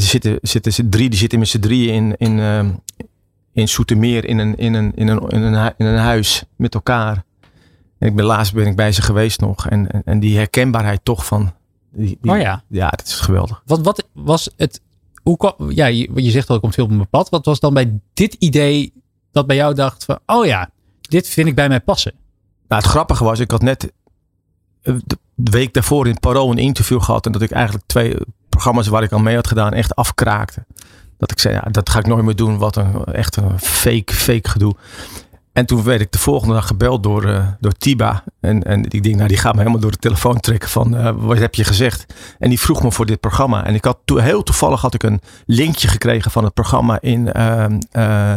zitten, 0.00 0.38
zitten, 0.42 0.72
zitten 0.72 0.90
drie, 0.90 1.08
die 1.10 1.18
zitten 1.18 1.38
met 1.38 1.48
z'n 1.48 1.58
drieën 1.60 1.94
in, 1.94 2.14
in, 2.16 2.38
eh, 2.38 2.64
in 3.52 3.68
Soetermeer 3.68 4.24
in 4.24 4.38
een, 4.38 4.56
in, 4.56 4.74
een, 4.74 4.92
in, 4.94 5.08
een, 5.08 5.28
in, 5.28 5.42
een, 5.42 5.74
in 5.76 5.86
een 5.86 5.98
huis 5.98 6.44
met 6.56 6.74
elkaar. 6.74 7.24
En 7.98 8.08
ik 8.08 8.16
ben 8.16 8.24
laatst 8.24 8.54
ben 8.54 8.66
ik 8.66 8.76
bij 8.76 8.92
ze 8.92 9.02
geweest 9.02 9.40
nog. 9.40 9.68
En, 9.68 9.90
en, 9.90 10.02
en 10.04 10.20
die 10.20 10.36
herkenbaarheid 10.36 11.00
toch 11.02 11.26
van. 11.26 11.52
Die, 11.92 12.18
die- 12.20 12.30
Oh 12.32 12.38
ja. 12.40 12.62
Ja, 12.68 12.88
dat 12.90 13.06
is 13.06 13.20
geweldig. 13.20 13.62
Wat, 13.66 13.80
wat 13.80 14.06
was 14.12 14.50
het... 14.56 14.80
Hoe 15.22 15.36
kwam, 15.36 15.54
ja, 15.70 15.86
je, 15.86 16.10
je 16.14 16.30
zegt 16.30 16.48
al, 16.48 16.54
er 16.54 16.60
komt 16.60 16.74
veel 16.74 16.84
op 16.84 16.90
mijn 16.90 17.08
pad. 17.08 17.28
Wat 17.28 17.44
was 17.44 17.60
dan 17.60 17.74
bij 17.74 18.00
dit 18.14 18.34
idee 18.34 18.92
dat 19.32 19.46
bij 19.46 19.56
jou 19.56 19.74
dacht 19.74 20.04
van... 20.04 20.18
Oh 20.26 20.46
ja, 20.46 20.70
dit 21.00 21.28
vind 21.28 21.48
ik 21.48 21.54
bij 21.54 21.68
mij 21.68 21.80
passen. 21.80 22.12
Nou, 22.68 22.82
het 22.82 22.90
grappige 22.90 23.24
was, 23.24 23.38
ik 23.38 23.50
had 23.50 23.62
net 23.62 23.92
eh, 24.82 24.94
de 25.04 25.18
de 25.34 25.50
week 25.50 25.74
daarvoor 25.74 26.08
in 26.08 26.18
Parool 26.20 26.50
een 26.50 26.58
interview 26.58 27.02
gehad. 27.02 27.26
En 27.26 27.32
dat 27.32 27.42
ik 27.42 27.50
eigenlijk 27.50 27.86
twee 27.86 28.16
programma's 28.48 28.86
waar 28.86 29.02
ik 29.02 29.12
al 29.12 29.18
mee 29.18 29.34
had 29.34 29.46
gedaan 29.46 29.72
echt 29.72 29.94
afkraakte. 29.94 30.64
Dat 31.22 31.30
ik 31.30 31.38
zei, 31.38 31.54
ja, 31.54 31.60
dat 31.70 31.90
ga 31.90 31.98
ik 31.98 32.06
nooit 32.06 32.24
meer 32.24 32.36
doen. 32.36 32.58
Wat 32.58 32.76
een 32.76 33.04
echt 33.04 33.36
een 33.36 33.58
fake, 33.58 34.14
fake 34.14 34.48
gedoe. 34.48 34.74
En 35.52 35.66
toen 35.66 35.82
werd 35.82 36.00
ik 36.00 36.12
de 36.12 36.18
volgende 36.18 36.54
dag 36.54 36.66
gebeld 36.66 37.02
door, 37.02 37.24
eh, 37.24 37.46
door 37.60 37.72
Tiba. 37.72 38.24
En, 38.40 38.62
en 38.62 38.84
ik 38.88 39.02
denk, 39.02 39.16
nou 39.16 39.28
die 39.28 39.36
gaat 39.36 39.52
me 39.52 39.58
helemaal 39.58 39.80
door 39.80 39.90
de 39.90 39.96
telefoon 39.96 40.40
trekken 40.40 40.68
van, 40.68 40.96
eh, 40.96 41.12
wat 41.16 41.38
heb 41.38 41.54
je 41.54 41.64
gezegd? 41.64 42.14
En 42.38 42.48
die 42.48 42.60
vroeg 42.60 42.82
me 42.82 42.92
voor 42.92 43.06
dit 43.06 43.20
programma. 43.20 43.64
En 43.64 43.74
ik 43.74 43.84
had 43.84 43.98
toen, 44.04 44.20
heel 44.20 44.42
toevallig 44.42 44.80
had 44.80 44.94
ik 44.94 45.02
een 45.02 45.20
linkje 45.46 45.88
gekregen 45.88 46.30
van 46.30 46.44
het 46.44 46.54
programma 46.54 47.00
in, 47.00 47.32
ehm, 47.32 47.78
eh, 47.90 48.34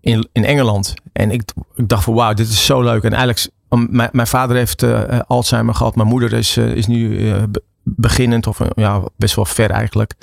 in, 0.00 0.28
in 0.32 0.44
Engeland. 0.44 0.94
En 1.12 1.30
ik, 1.30 1.42
dacht 1.76 2.04
van, 2.04 2.14
wauw, 2.14 2.32
dit 2.34 2.48
is 2.48 2.64
zo 2.64 2.82
leuk. 2.82 3.02
En 3.02 3.12
eigenlijk, 3.12 3.50
mijn, 3.68 4.10
mijn 4.12 4.26
vader 4.26 4.56
heeft 4.56 4.84
Alzheimer 5.26 5.74
gehad. 5.74 5.94
Mijn 5.96 6.08
moeder 6.08 6.32
is, 6.32 6.56
is 6.56 6.86
nu 6.86 7.30
be- 7.46 7.62
beginnend, 7.82 8.46
of 8.46 8.58
ja, 8.74 9.02
best 9.16 9.34
wel 9.34 9.44
ver 9.44 9.70
eigenlijk. 9.70 10.14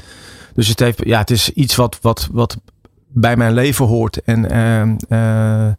Dus 0.55 0.67
het, 0.67 0.79
heeft, 0.79 1.05
ja, 1.05 1.19
het 1.19 1.31
is 1.31 1.49
iets 1.49 1.75
wat, 1.75 1.99
wat, 2.01 2.29
wat 2.31 2.57
bij 3.07 3.35
mijn 3.37 3.53
leven 3.53 3.85
hoort. 3.85 4.21
En 4.23 4.49
ehm, 4.49 4.95
eh, 5.09 5.73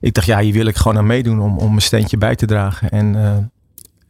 ik 0.00 0.14
dacht, 0.14 0.26
ja, 0.26 0.40
hier 0.40 0.52
wil 0.52 0.66
ik 0.66 0.76
gewoon 0.76 0.98
aan 0.98 1.06
meedoen 1.06 1.40
om, 1.40 1.58
om 1.58 1.68
mijn 1.68 1.80
steentje 1.80 2.18
bij 2.18 2.36
te 2.36 2.46
dragen. 2.46 2.90
En, 2.90 3.16
eh, 3.16 3.36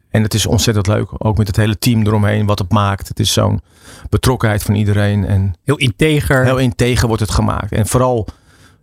en 0.09 0.23
het 0.23 0.33
is 0.33 0.45
ontzettend 0.45 0.87
leuk. 0.87 1.09
Ook 1.17 1.37
met 1.37 1.47
het 1.47 1.55
hele 1.55 1.77
team 1.77 2.05
eromheen, 2.05 2.45
wat 2.45 2.59
het 2.59 2.71
maakt. 2.71 3.07
Het 3.07 3.19
is 3.19 3.33
zo'n 3.33 3.61
betrokkenheid 4.09 4.63
van 4.63 4.75
iedereen. 4.75 5.25
En 5.25 5.55
Heel 5.63 5.77
integer. 5.77 6.43
heel 6.43 6.57
integer 6.57 7.07
wordt 7.07 7.21
het 7.21 7.31
gemaakt. 7.31 7.71
En 7.71 7.87
vooral 7.87 8.27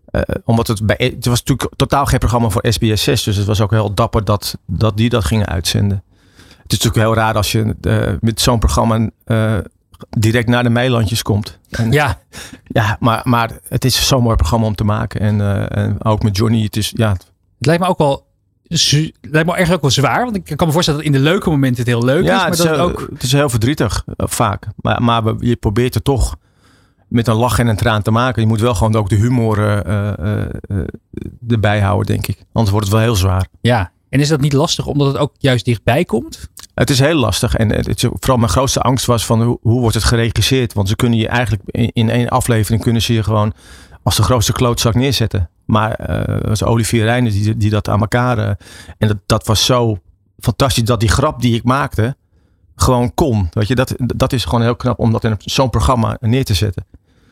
eh, 0.05 0.20
omdat 0.44 0.66
het 0.66 0.87
bij. 0.87 0.97
Het 0.99 1.27
was 1.27 1.38
natuurlijk 1.38 1.77
totaal 1.77 2.07
geen 2.07 2.18
programma 2.18 2.49
voor 2.49 2.64
SBS 2.68 3.03
6. 3.03 3.23
Dus 3.23 3.37
het 3.37 3.47
was 3.47 3.61
ook 3.61 3.70
heel 3.70 3.94
dapper 3.94 4.25
dat, 4.25 4.59
dat 4.66 4.97
die 4.97 5.09
dat 5.09 5.25
gingen 5.25 5.47
uitzenden. 5.47 6.03
Het 6.62 6.73
is 6.73 6.79
natuurlijk 6.79 7.07
heel 7.07 7.25
raar 7.25 7.35
als 7.35 7.53
je 7.53 8.18
met 8.20 8.40
zo'n 8.40 8.59
programma 8.59 9.11
direct 10.11 10.49
naar 10.49 10.62
de 10.62 10.71
Meilandjes 10.71 11.23
komt. 11.23 11.59
En, 11.71 11.93
Ja, 11.93 12.19
ja, 12.64 12.97
maar, 13.01 13.21
maar 13.25 13.51
het 13.69 13.85
is 13.85 14.07
zo'n 14.07 14.23
mooi 14.23 14.37
programma 14.37 14.67
om 14.67 14.75
te 14.75 14.85
maken. 14.85 15.21
En, 15.21 15.40
eh, 15.40 15.85
en 15.85 16.05
ook 16.05 16.23
met 16.23 16.37
Johnny. 16.37 16.62
Het 16.62 16.77
is, 16.77 16.93
ja, 16.97 17.11
het 17.12 17.27
lijkt 17.59 17.83
me 17.83 17.88
ook 17.88 17.99
wel... 17.99 18.27
lijkt 19.21 19.49
me 19.49 19.53
ergens 19.53 19.71
ook 19.73 19.81
wel 19.81 19.90
zwaar. 19.90 20.25
Want 20.25 20.37
ik 20.37 20.57
kan 20.57 20.67
me 20.67 20.73
voorstellen 20.73 21.01
dat 21.05 21.09
in 21.14 21.17
de 21.17 21.23
leuke 21.31 21.51
momenten 21.51 21.79
het 21.85 21.93
heel 21.93 22.05
leuk 22.05 22.25
ja 22.25 22.33
is. 22.35 22.37
Maar 22.40 22.49
het, 22.49 22.57
dat 22.57 22.67
is, 22.67 22.73
het 22.73 22.81
heel- 22.81 22.88
ook... 22.88 23.09
het 23.12 23.23
is 23.23 23.33
heel 23.33 23.49
verdrietig 23.49 24.05
eh, 24.17 24.27
vaak. 24.29 24.67
Maar, 24.77 25.03
maar 25.03 25.23
je 25.38 25.57
probeert 25.57 25.95
het 25.95 26.05
toch 26.05 26.37
met 27.09 27.27
een 27.27 27.35
lach 27.35 27.59
en 27.59 27.67
een 27.67 27.77
traan 27.77 28.03
te 28.03 28.11
maken. 28.11 28.43
Je 28.43 28.49
moet 28.49 28.61
wel 28.61 28.75
gewoon 28.75 28.95
ook 28.95 29.09
de 29.09 29.17
humor 29.17 29.59
eh, 29.87 30.45
erbij 31.49 31.81
houden, 31.81 32.07
denk 32.07 32.27
ik. 32.27 32.38
Anders 32.53 32.71
wordt 32.73 32.87
het 32.87 32.97
wel 32.97 33.05
heel 33.05 33.17
zwaar. 33.17 33.47
Ja. 33.61 33.93
En 34.14 34.20
is 34.20 34.29
dat 34.29 34.40
niet 34.40 34.53
lastig 34.53 34.87
omdat 34.87 35.07
het 35.07 35.16
ook 35.16 35.33
juist 35.38 35.64
dichtbij 35.64 36.05
komt? 36.05 36.48
Het 36.74 36.90
is 36.90 36.98
heel 36.98 37.14
lastig. 37.14 37.55
En 37.55 37.85
vooral 37.98 38.37
mijn 38.37 38.50
grootste 38.50 38.81
angst 38.81 39.07
was 39.07 39.27
van 39.27 39.42
hoe, 39.42 39.59
wordt 39.81 39.94
het 39.94 40.05
geregisseerd? 40.05 40.72
Want 40.72 40.88
ze 40.88 40.96
kunnen 40.96 41.18
je 41.18 41.29
eigenlijk 41.29 41.62
in, 41.72 42.11
één 42.11 42.29
aflevering 42.29 42.83
kunnen 42.83 43.03
ze 43.03 43.12
je 43.12 43.22
gewoon 43.22 43.53
als 44.03 44.16
de 44.16 44.22
grootste 44.22 44.53
klootzak 44.53 44.94
neerzetten. 44.94 45.50
Maar 45.64 45.92
eh 45.92 46.35
het 46.35 46.48
was 46.48 46.64
Olivier 46.64 47.05
Reijnen 47.05 47.33
die, 47.33 47.57
die 47.57 47.70
dat 47.70 47.88
aan 47.88 48.00
elkaar... 48.00 48.38
eh, 48.38 48.48
en 48.98 49.09
dat, 49.09 49.16
dat 49.27 49.46
was 49.46 49.64
zo 49.64 49.98
fantastisch 50.38 50.85
dat 50.85 51.00
die 51.00 51.09
grap 51.09 51.40
die 51.40 51.55
ik 51.55 51.64
maakte 51.64 52.16
gewoon 52.77 53.14
kon. 53.14 53.48
Weet 53.50 53.68
je, 53.68 53.74
dat, 53.74 53.94
dat 53.98 54.33
is 54.33 54.44
gewoon 54.44 54.62
heel 54.62 54.77
knap 54.77 54.98
om 54.98 55.12
dat 55.12 55.24
in 55.24 55.37
zo'n 55.38 55.70
programma 55.70 56.16
neer 56.20 56.44
te 56.44 56.55
zetten. 56.55 56.87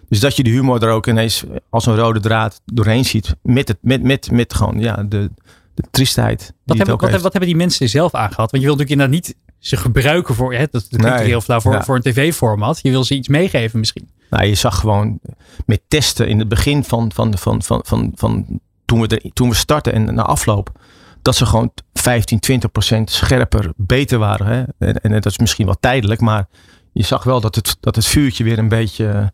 Dus 0.08 0.20
dat 0.20 0.36
je 0.36 0.42
de 0.42 0.50
humor 0.50 0.82
er 0.82 0.90
ook 0.90 1.06
ineens 1.06 1.44
als 1.70 1.86
een 1.86 1.96
rode 1.96 2.20
draad 2.20 2.60
doorheen 2.64 3.04
ziet. 3.04 3.36
Met, 3.42 3.68
het, 3.68 3.78
met, 3.80 4.02
met, 4.02 4.30
met 4.30 4.54
gewoon 4.54 4.78
ja, 4.78 5.02
de, 5.02 5.30
de 5.74 5.82
triestheid. 5.90 6.52
Wat 6.64 6.76
hebben, 6.76 6.98
wat, 6.98 7.10
wat 7.10 7.22
hebben 7.22 7.50
die 7.50 7.56
mensen 7.56 7.88
zelf 7.88 8.14
aangehad? 8.14 8.50
Want 8.50 8.62
je 8.62 8.68
wil 8.68 8.76
natuurlijk 8.76 8.90
inderdaad 8.90 9.14
niet 9.14 9.36
ze 9.58 9.76
gebruiken 9.76 10.34
voor... 10.34 10.54
Hè, 10.54 10.64
dat, 10.70 10.86
dat 10.90 11.00
Nee. 11.00 11.24
heel 11.24 11.40
flauw 11.40 11.60
voor, 11.60 11.72
Ja. 11.72 11.84
voor 11.84 11.96
een 11.96 12.02
tv-format. 12.02 12.78
Je 12.82 12.90
wil 12.90 13.04
ze 13.04 13.14
iets 13.14 13.28
meegeven 13.28 13.78
misschien. 13.78 14.08
Nou, 14.30 14.44
je 14.44 14.54
zag 14.54 14.78
gewoon 14.78 15.18
met 15.66 15.80
testen 15.88 16.28
in 16.28 16.38
het 16.38 16.48
begin 16.48 16.84
van, 16.84 17.12
van, 17.12 17.38
van, 17.38 17.62
van, 17.62 17.80
van, 17.84 18.12
van 18.14 18.60
toen, 18.84 19.00
we 19.00 19.30
toen 19.32 19.48
we 19.48 19.54
startten 19.54 19.92
en 19.92 20.14
na 20.14 20.22
afloop, 20.22 20.80
dat 21.22 21.36
ze 21.36 21.46
gewoon 21.46 21.72
15, 21.92 22.40
20 22.40 22.70
procent 22.72 23.10
scherper, 23.10 23.72
beter 23.76 24.18
waren. 24.18 24.46
Hè? 24.46 24.62
En, 24.78 25.00
en 25.00 25.10
dat 25.10 25.26
is 25.26 25.38
misschien 25.38 25.66
wel 25.66 25.76
tijdelijk, 25.80 26.20
maar 26.20 26.46
je 26.92 27.02
zag 27.02 27.24
wel 27.24 27.40
dat 27.40 27.54
het, 27.54 27.76
dat 27.80 27.96
het 27.96 28.06
vuurtje 28.06 28.44
weer 28.44 28.58
een 28.58 28.68
beetje 28.68 29.08
eh, 29.08 29.26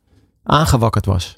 aangewakkerd 0.42 1.07
was. 1.07 1.35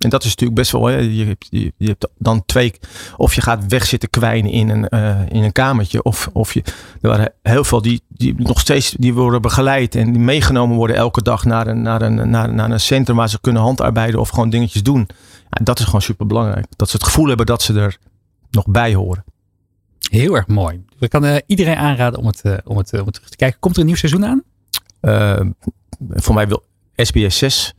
En 0.00 0.10
dat 0.10 0.24
is 0.24 0.28
natuurlijk 0.28 0.58
best 0.58 0.72
wel, 0.72 0.84
hè? 0.86 0.96
Je, 0.96 1.24
hebt, 1.24 1.46
je, 1.50 1.72
je 1.76 1.86
hebt 1.86 2.08
dan 2.18 2.44
twee, 2.46 2.74
of 3.16 3.34
je 3.34 3.40
gaat 3.40 3.66
wegzitten 3.66 4.10
kwijnen 4.10 4.50
in 4.50 4.68
een, 4.68 4.88
eh, 4.88 5.20
in 5.28 5.42
een 5.42 5.52
kamertje, 5.52 6.02
of, 6.02 6.28
of 6.32 6.54
je, 6.54 6.62
er 7.00 7.08
waren 7.08 7.32
heel 7.42 7.64
veel 7.64 7.82
die, 7.82 8.02
die 8.08 8.34
nog 8.36 8.60
steeds 8.60 8.90
die 8.98 9.14
worden 9.14 9.42
begeleid 9.42 9.94
en 9.94 10.12
die 10.12 10.22
meegenomen 10.22 10.76
worden 10.76 10.96
elke 10.96 11.22
dag 11.22 11.44
naar 11.44 11.66
een, 11.66 11.82
naar 11.82 12.02
een, 12.02 12.30
naar, 12.30 12.54
naar 12.54 12.70
een 12.70 12.80
centrum 12.80 13.16
waar 13.16 13.28
ze 13.28 13.40
kunnen 13.40 13.62
handarbeiden 13.62 14.20
of 14.20 14.28
gewoon 14.28 14.50
dingetjes 14.50 14.82
doen. 14.82 15.08
Ja, 15.50 15.64
dat 15.64 15.78
is 15.78 15.84
gewoon 15.84 16.02
super 16.02 16.26
belangrijk. 16.26 16.66
Dat 16.76 16.88
ze 16.88 16.96
het 16.96 17.04
gevoel 17.04 17.26
hebben 17.26 17.46
dat 17.46 17.62
ze 17.62 17.80
er 17.80 17.98
nog 18.50 18.66
bij 18.66 18.94
horen. 18.94 19.24
Heel 20.10 20.36
erg 20.36 20.46
mooi. 20.46 20.84
We 20.98 21.08
kan 21.08 21.24
eh, 21.24 21.36
iedereen 21.46 21.76
aanraden 21.76 22.18
om 22.18 22.26
het, 22.26 22.40
eh, 22.40 22.52
om, 22.64 22.76
het, 22.76 22.92
om 22.92 23.06
het 23.06 23.14
terug 23.14 23.28
te 23.28 23.36
kijken. 23.36 23.60
Komt 23.60 23.74
er 23.74 23.80
een 23.80 23.86
nieuw 23.86 23.96
seizoen 23.96 24.26
aan? 24.26 24.42
Voor 26.10 26.34
mij 26.34 26.48
wil 26.48 26.62
SBS 26.96 27.38
6 27.38 27.74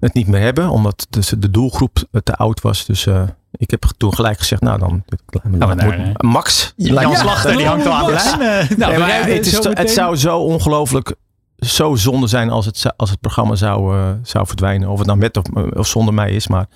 het 0.00 0.14
niet 0.14 0.26
meer 0.26 0.40
hebben, 0.40 0.68
omdat 0.70 1.06
de, 1.10 1.38
de 1.38 1.50
doelgroep 1.50 2.04
te 2.22 2.34
oud 2.36 2.60
was. 2.60 2.86
Dus 2.86 3.06
eh, 3.06 3.22
ik 3.52 3.70
heb 3.70 3.84
toen 3.96 4.14
gelijk 4.14 4.38
gezegd, 4.38 4.62
nou 4.62 4.78
dan 4.78 5.04
moet- 5.42 5.60
eh, 5.90 6.14
Max. 6.20 6.72
Jan 7.02 7.16
Slachter, 7.16 7.56
die 7.56 7.66
hangt 7.66 7.86
al 7.86 7.92
aan 7.92 8.06
de 8.06 8.12
lijn. 8.12 8.40
Eh, 8.70 8.76
Nou, 8.76 8.90
Nee, 8.90 8.98
maar 9.00 9.26
het, 9.26 9.46
is 9.46 9.52
zo 9.52 9.70
het 9.70 9.90
zou 9.90 10.16
zo 10.16 10.38
ongelooflijk 10.38 11.14
zo 11.58 11.94
zonde 11.94 12.26
zijn 12.26 12.50
als 12.50 12.66
het, 12.66 12.92
als 12.96 13.10
het 13.10 13.20
programma 13.20 13.54
zou, 13.54 13.96
eh, 13.98 14.10
zou 14.22 14.46
verdwijnen. 14.46 14.88
Of 14.88 14.98
het 14.98 15.06
nou 15.06 15.18
met 15.18 15.36
of, 15.36 15.44
of 15.76 15.86
zonder 15.86 16.14
mij 16.14 16.30
is. 16.30 16.48
Maar 16.48 16.66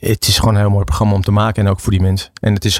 het 0.00 0.28
is 0.28 0.38
gewoon 0.38 0.54
een 0.54 0.60
heel 0.60 0.70
mooi 0.70 0.84
programma 0.84 1.14
om 1.14 1.22
te 1.22 1.32
maken. 1.32 1.64
En 1.64 1.70
ook 1.70 1.80
voor 1.80 1.92
die 1.92 2.00
mensen. 2.00 2.30
En 2.40 2.54
het 2.54 2.64
is, 2.64 2.76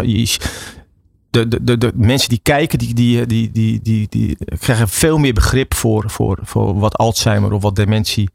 de, 1.31 1.49
de, 1.65 1.79
de 1.79 1.93
mensen 1.95 2.29
die 2.29 2.41
kijken, 2.43 2.79
die, 2.79 2.95
die, 2.95 3.27
die, 3.27 3.51
die, 3.51 3.81
die, 3.83 4.07
die 4.11 4.37
krijgen 4.59 4.89
veel 4.89 5.19
meer 5.19 5.33
begrip 5.33 5.75
voor, 5.75 6.05
voor, 6.11 6.39
voor 6.43 6.79
wat 6.79 6.97
Alzheimer 6.97 7.53
of 7.53 7.63
wat 7.63 7.77
dementie, 7.77 8.31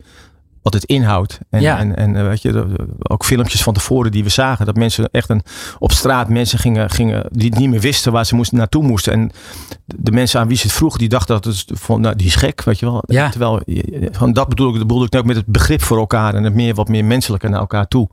wat 0.71 0.81
het 0.81 0.91
inhoudt. 0.91 1.39
En, 1.49 1.61
Ja. 1.61 1.77
en, 1.77 1.95
en 1.95 2.15
eh, 2.15 2.27
weet 2.27 2.41
je, 2.41 2.65
ook 3.03 3.25
filmpjes 3.25 3.63
van 3.63 3.73
tevoren 3.73 4.11
die 4.11 4.23
we 4.23 4.29
zagen, 4.29 4.65
dat 4.65 4.75
mensen 4.75 5.09
echt 5.11 5.29
een, 5.29 5.41
op 5.79 5.91
straat 5.91 6.29
mensen 6.29 6.59
gingen, 6.59 6.89
gingen 6.89 7.25
die 7.31 7.55
niet 7.55 7.69
meer 7.69 7.79
wisten 7.79 8.11
waar 8.11 8.25
ze 8.25 8.35
moesten, 8.35 8.57
naartoe 8.57 8.83
moesten. 8.83 9.13
En 9.13 9.31
de 9.85 10.11
mensen 10.11 10.39
aan 10.39 10.47
wie 10.47 10.57
ze 10.57 10.63
het 10.63 10.75
vroegen, 10.75 10.99
die 10.99 11.09
dachten 11.09 11.35
dat 11.41 11.45
het 11.45 11.65
van, 11.73 12.01
nou, 12.01 12.15
die 12.15 12.27
is 12.27 12.35
gek, 12.35 12.63
weet 12.63 12.79
je 12.79 12.85
wel. 12.85 13.03
Ja. 13.05 13.29
Terwijl, 13.29 13.61
van 14.11 14.33
dat 14.33 14.49
bedoel 14.49 14.73
ik, 14.73 14.79
bedoel 14.79 15.03
ik 15.03 15.15
ook 15.15 15.25
met 15.25 15.35
het 15.35 15.45
begrip 15.45 15.81
voor 15.81 15.97
elkaar 15.97 16.35
en 16.35 16.43
het 16.43 16.53
meer, 16.53 16.73
wat 16.73 16.87
meer 16.87 17.05
menselijke 17.05 17.47
naar 17.47 17.59
elkaar 17.59 17.87
toe. 17.87 18.09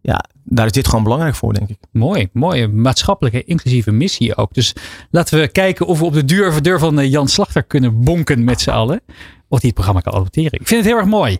Ja, 0.00 0.24
daar 0.44 0.66
is 0.66 0.72
dit 0.72 0.88
gewoon 0.88 1.02
belangrijk 1.04 1.34
voor, 1.34 1.52
denk 1.52 1.68
ik. 1.68 1.78
Mooi, 1.92 2.28
mooie 2.32 2.68
maatschappelijke 2.68 3.44
inclusieve 3.44 3.90
missie 3.92 4.36
ook. 4.36 4.54
Dus 4.54 4.74
laten 5.10 5.38
we 5.40 5.48
kijken 5.48 5.86
of 5.86 5.98
we 5.98 6.04
op 6.04 6.12
de 6.12 6.24
deur, 6.24 6.62
deur 6.62 6.78
van 6.78 6.98
eh, 6.98 7.10
Jan 7.10 7.28
Slachter 7.28 7.62
kunnen 7.62 8.00
bonken 8.00 8.44
met 8.44 8.60
z'n 8.60 8.70
allen. 8.70 9.00
Of 9.48 9.58
die 9.60 9.66
het 9.68 9.74
programma 9.74 10.00
kan 10.00 10.12
adopteren. 10.12 10.60
Ik 10.60 10.66
vind 10.66 10.80
het 10.80 10.90
heel 10.90 10.98
erg 11.00 11.08
mooi. 11.08 11.38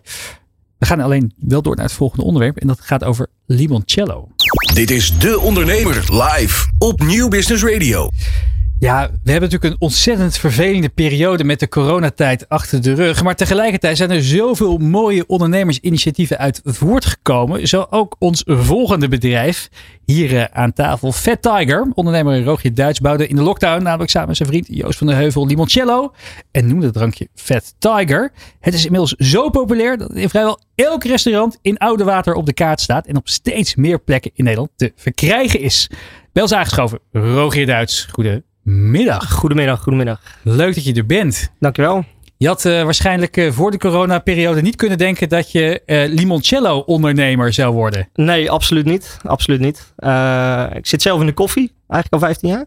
We 0.84 0.90
gaan 0.90 1.00
alleen 1.00 1.32
wel 1.36 1.62
door 1.62 1.76
naar 1.76 1.84
het 1.84 1.94
volgende 1.94 2.24
onderwerp. 2.24 2.56
En 2.56 2.66
dat 2.66 2.80
gaat 2.80 3.04
over 3.04 3.26
limoncello. 3.46 4.28
Dit 4.74 4.90
is 4.90 5.18
De 5.18 5.40
Ondernemer 5.40 5.94
live 5.94 6.66
op 6.78 7.02
Nieuw 7.02 7.28
Business 7.28 7.64
Radio. 7.64 8.08
Ja, 8.84 9.10
we 9.22 9.30
hebben 9.30 9.50
natuurlijk 9.50 9.72
een 9.74 9.86
ontzettend 9.86 10.36
vervelende 10.36 10.88
periode 10.88 11.44
met 11.44 11.60
de 11.60 11.68
coronatijd 11.68 12.48
achter 12.48 12.82
de 12.82 12.94
rug. 12.94 13.22
Maar 13.22 13.36
tegelijkertijd 13.36 13.96
zijn 13.96 14.10
er 14.10 14.22
zoveel 14.22 14.78
mooie 14.78 15.26
ondernemersinitiatieven 15.26 16.38
uit 16.38 16.60
voortgekomen. 16.64 17.68
Zo 17.68 17.86
ook 17.90 18.16
ons 18.18 18.42
volgende 18.46 19.08
bedrijf 19.08 19.68
hier 20.04 20.36
eh, 20.36 20.44
aan 20.52 20.72
tafel. 20.72 21.12
Fat 21.12 21.42
Tiger, 21.42 21.90
ondernemer 21.94 22.42
Rogier 22.42 22.74
Duits, 22.74 23.00
bouwde 23.00 23.26
in 23.26 23.36
de 23.36 23.42
lockdown 23.42 23.82
namelijk 23.82 24.10
samen 24.10 24.28
met 24.28 24.36
zijn 24.36 24.48
vriend 24.48 24.66
Joost 24.68 24.98
van 24.98 25.06
der 25.06 25.16
Heuvel 25.16 25.46
limoncello. 25.46 26.14
En 26.50 26.66
noemde 26.66 26.84
het 26.84 26.94
drankje 26.94 27.28
Fat 27.34 27.74
Tiger. 27.78 28.32
Het 28.60 28.74
is 28.74 28.84
inmiddels 28.84 29.12
zo 29.12 29.50
populair 29.50 29.98
dat 29.98 30.08
het 30.08 30.16
in 30.16 30.28
vrijwel 30.28 30.60
elk 30.74 31.04
restaurant 31.04 31.58
in 31.62 31.78
Oude 31.78 32.04
Water 32.04 32.34
op 32.34 32.46
de 32.46 32.52
kaart 32.52 32.80
staat. 32.80 33.06
En 33.06 33.16
op 33.16 33.28
steeds 33.28 33.74
meer 33.74 33.98
plekken 33.98 34.30
in 34.34 34.44
Nederland 34.44 34.70
te 34.76 34.92
verkrijgen 34.96 35.60
is. 35.60 35.90
Bij 36.32 36.42
ons 36.42 36.52
aangeschoven, 36.52 36.98
Rogier 37.12 37.66
Duits. 37.66 38.08
Goedemiddag. 38.64 39.32
Goedemiddag, 39.32 39.82
goedemiddag. 39.82 40.20
Leuk 40.42 40.74
dat 40.74 40.84
je 40.84 40.94
er 40.94 41.06
bent. 41.06 41.50
Dankjewel. 41.60 42.04
Je 42.36 42.46
had 42.46 42.64
eh, 42.64 42.82
waarschijnlijk 42.82 43.36
eh, 43.36 43.52
voor 43.52 43.70
de 43.70 43.78
coronaperiode 43.78 44.60
niet 44.62 44.76
kunnen 44.76 44.98
denken 44.98 45.28
dat 45.28 45.52
je 45.52 45.82
eh, 45.86 46.08
limoncello 46.08 46.78
ondernemer 46.78 47.52
zou 47.52 47.74
worden. 47.74 48.08
Nee, 48.14 48.50
absoluut 48.50 48.84
niet. 48.84 49.18
Absoluut 49.22 49.60
niet. 49.60 49.92
Eh, 49.96 50.64
ik 50.74 50.86
zit 50.86 51.02
zelf 51.02 51.20
in 51.20 51.26
de 51.26 51.32
koffie, 51.32 51.72
eigenlijk 51.88 52.22
al 52.22 52.28
15 52.28 52.48
jaar. 52.48 52.64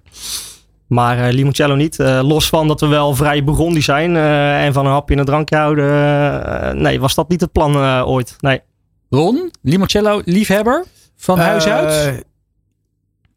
Maar 0.88 1.28
eh, 1.28 1.34
limoncello 1.34 1.76
niet. 1.76 2.00
Eh, 2.00 2.20
los 2.24 2.50
van 2.50 2.68
dat 2.68 2.80
we 2.82 2.88
wel 2.88 3.16
vrij 3.16 3.43
Burgondi 3.43 3.82
zijn 3.82 4.16
eh, 4.16 4.66
en 4.66 4.74
van 4.74 4.86
een 4.86 4.91
hapje 4.91 5.14
en 5.14 5.20
een 5.20 5.26
drankje 5.26 5.56
houden. 5.56 6.82
nee, 6.82 7.00
was 7.00 7.16
dat 7.16 7.30
niet 7.30 7.41
het 7.41 7.52
plan 7.52 7.74
eh, 7.76 8.04
ooit. 8.08 8.36
Nee. 8.39 8.62
Ron, 9.10 9.52
limoncello 9.62 10.22
liefhebber 10.26 10.86
van 11.18 11.39
huis 11.39 11.66
uit? 11.66 12.24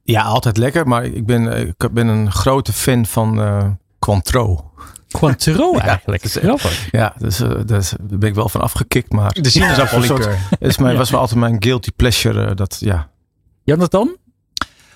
Ja, 0.03 0.23
altijd 0.23 0.57
lekker. 0.57 0.89
Maar 0.89 1.05
ik 1.05 1.27
ben, 1.27 1.53
eh, 1.53 1.61
ik 1.61 1.89
ben 1.93 2.07
een 2.07 2.33
grote 2.33 2.73
fan 2.73 3.07
van 3.07 3.41
eh 3.41 3.65
Cointreau. 3.99 4.59
Cointreau 5.11 5.77
Ja, 5.77 5.83
eigenlijk. 5.83 6.23
dat 6.23 6.37
is- 6.37 6.43
Grappig. 6.43 6.89
Ja, 6.91 7.15
dus, 7.19 7.37
dus, 7.67 7.91
daar 8.01 8.19
ben 8.19 8.29
ik 8.29 8.35
wel 8.35 8.49
van 8.49 8.61
afgekikt. 8.61 9.13
Maar 9.13 9.33
De 9.41 9.51
sinaasappellikeur. 9.51 10.39
is 10.59 10.79
mijn, 10.79 10.97
was 10.97 11.11
wel 11.11 11.21
altijd 11.21 11.41
mijn 11.41 11.57
guilty 11.63 11.91
pleasure. 11.97 12.45
eh, 12.47 12.57
dat, 12.57 12.77
ja. 12.81 13.09
Jonathan? 13.65 14.17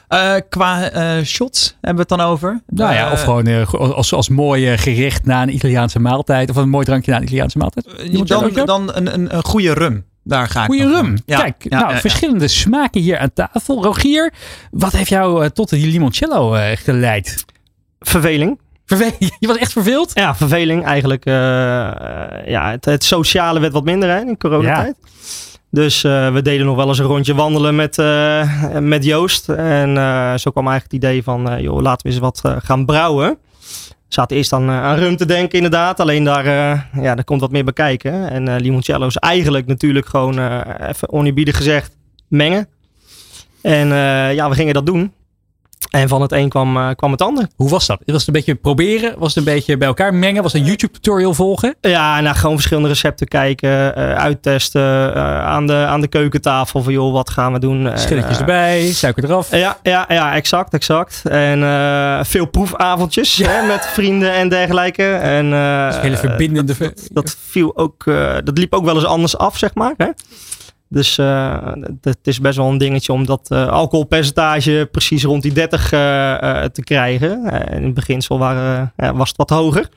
Eh, 0.08 0.34
qua 0.48 0.90
eh, 0.90 1.24
shots 1.24 1.68
hebben 1.80 2.06
we 2.06 2.14
het 2.14 2.20
dan 2.20 2.28
over? 2.30 2.62
Nou 2.66 2.94
ja, 2.94 3.12
of 3.12 3.22
gewoon 3.22 3.66
als, 3.94 4.12
als 4.12 4.28
mooi 4.28 4.78
gerecht 4.78 5.24
na 5.24 5.42
een 5.42 5.54
Italiaanse 5.54 5.98
maaltijd. 6.00 6.50
Of 6.50 6.56
een 6.56 6.68
mooi 6.68 6.84
drankje 6.84 7.10
na 7.10 7.16
een 7.16 7.22
Italiaanse 7.22 7.58
maaltijd. 7.58 7.86
Dan, 8.28 8.52
dan 8.66 8.94
een, 8.96 9.14
een, 9.14 9.36
een 9.36 9.44
goede 9.44 9.72
rum. 9.72 10.04
Daar 10.24 10.48
ga 10.48 10.60
ik 10.60 10.66
Goeie 10.66 10.86
rum. 10.88 11.16
Ja, 11.26 11.38
Kijk, 11.40 11.54
ja, 11.58 11.68
nou, 11.78 11.88
ja, 11.88 11.94
ja. 11.94 12.00
verschillende 12.00 12.48
smaken 12.48 13.00
hier 13.00 13.18
aan 13.18 13.32
tafel. 13.32 13.82
Rogier, 13.82 14.32
wat 14.70 14.92
heeft 14.92 15.08
jou 15.08 15.44
eh, 15.44 15.50
tot 15.50 15.68
die 15.68 15.86
limoncello 15.86 16.54
eh, 16.54 16.76
geleid? 16.76 17.44
Verveling. 18.00 18.60
Verve- 18.86 19.14
je 19.38 19.46
was 19.46 19.56
echt 19.56 19.72
verveeld? 19.72 20.10
Ja, 20.14 20.34
verveling 20.34 20.84
eigenlijk. 20.84 21.24
eh, 21.24 21.86
eh, 21.86 22.46
ja, 22.46 22.70
het, 22.70 22.84
het 22.84 23.04
sociale 23.04 23.60
werd 23.60 23.72
wat 23.72 23.84
minder 23.84 24.08
hè, 24.08 24.20
in 24.20 24.36
coronatijd. 24.38 24.96
Dus 25.70 26.04
eh, 26.04 26.32
we 26.32 26.42
deden 26.42 26.66
nog 26.66 26.76
wel 26.76 26.88
eens 26.88 26.98
een 26.98 27.04
rondje 27.04 27.34
wandelen 27.34 27.74
met, 27.74 27.98
eh, 27.98 28.48
met 28.80 29.04
Joost. 29.04 29.48
En 29.48 29.96
eh, 29.98 30.34
zo 30.34 30.50
kwam 30.50 30.68
eigenlijk 30.68 30.82
het 30.84 30.92
idee 30.92 31.22
van, 31.22 31.50
eh, 31.50 31.60
joh, 31.62 31.80
laten 31.82 32.06
we 32.06 32.12
eens 32.12 32.20
wat 32.22 32.40
eh, 32.42 32.56
gaan 32.62 32.84
brouwen. 32.84 33.38
Zaten 34.14 34.36
eerst 34.36 34.52
aan, 34.52 34.68
eh, 34.68 34.82
aan 34.82 34.96
rum 34.96 35.16
te 35.16 35.26
denken 35.26 35.56
inderdaad. 35.56 36.00
Alleen 36.00 36.24
daar, 36.24 36.46
eh, 36.46 37.02
ja, 37.02 37.14
daar 37.14 37.24
komt 37.24 37.40
wat 37.40 37.50
meer 37.50 37.64
bij 37.64 37.72
kijken. 37.72 38.30
En 38.30 38.48
eh, 38.48 38.54
limoncello 38.58 39.06
is 39.06 39.16
eigenlijk 39.16 39.66
natuurlijk 39.66 40.06
gewoon, 40.06 40.38
even 40.88 41.12
oneerbiedig 41.12 41.56
gezegd, 41.56 41.96
mengen. 42.28 42.68
En 43.62 43.88
ja, 44.34 44.48
we 44.48 44.54
gingen 44.54 44.74
dat 44.74 44.86
doen. 44.86 45.12
En 45.90 46.08
van 46.08 46.22
het 46.22 46.32
een 46.32 46.48
kwam, 46.48 46.76
eh, 46.76 46.88
kwam 46.96 47.10
het 47.10 47.22
ander. 47.22 47.46
Hoe 47.56 47.70
was 47.70 47.86
dat? 47.86 47.98
Was 48.04 48.16
het 48.16 48.26
een 48.26 48.32
beetje 48.32 48.54
proberen? 48.54 49.14
Was 49.18 49.34
het 49.34 49.46
een 49.46 49.52
beetje 49.54 49.76
bij 49.76 49.88
elkaar 49.88 50.14
mengen? 50.14 50.42
Was 50.42 50.52
het 50.52 50.60
een 50.60 50.66
YouTube 50.68 50.92
tutorial 50.92 51.34
volgen? 51.34 51.74
Ja, 51.80 52.20
nou 52.20 52.36
gewoon 52.36 52.54
verschillende 52.54 52.88
recepten 52.88 53.28
kijken, 53.28 53.96
eh, 53.96 54.14
uittesten, 54.14 55.14
eh, 55.14 55.44
aan, 55.44 55.66
de, 55.66 55.74
aan 55.74 56.00
de 56.00 56.08
keukentafel 56.08 56.82
van 56.82 56.92
joh, 56.92 57.12
wat 57.12 57.30
gaan 57.30 57.52
we 57.52 57.58
doen? 57.58 57.86
En, 57.88 57.98
Schilletjes 57.98 58.38
erbij, 58.38 58.92
suiker 58.92 59.24
eraf. 59.24 59.50
Ja, 59.50 59.78
ja, 59.82 60.04
ja, 60.08 60.34
exact, 60.34 60.74
exact. 60.74 61.22
En 61.24 62.26
veel 62.26 62.46
proefavondjes 62.46 63.36
hè, 63.36 63.66
met 63.66 63.86
vrienden 63.86 64.32
en 64.32 64.48
dergelijke. 64.48 65.12
En, 65.12 65.50
Dat 65.50 66.00
hele 66.00 66.16
verbindende... 66.16 66.74
ver- 66.74 66.94
dat 67.12 67.36
viel 67.46 67.76
ook, 67.76 68.04
dat 68.44 68.58
liep 68.58 68.74
ook 68.74 68.84
wel 68.84 68.94
eens 68.94 69.04
anders 69.04 69.38
af, 69.38 69.58
zeg 69.58 69.74
maar. 69.74 69.94
Hè? 69.96 70.06
Dus 70.94 71.18
eh, 71.18 71.72
het 72.00 72.18
is 72.22 72.40
best 72.40 72.56
wel 72.56 72.68
een 72.68 72.78
dingetje 72.78 73.12
om 73.12 73.26
dat 73.26 73.50
eh, 73.50 73.68
alcoholpercentage 73.68 74.88
precies 74.90 75.24
rond 75.24 75.42
die 75.42 75.52
30 75.52 75.92
eh, 75.92 76.64
te 76.64 76.82
krijgen. 76.82 77.44
In 77.70 77.84
het 77.84 77.94
beginsel 77.94 78.38
waren, 78.38 78.92
was 78.96 79.28
het 79.28 79.36
wat 79.36 79.50
hoger. 79.50 79.88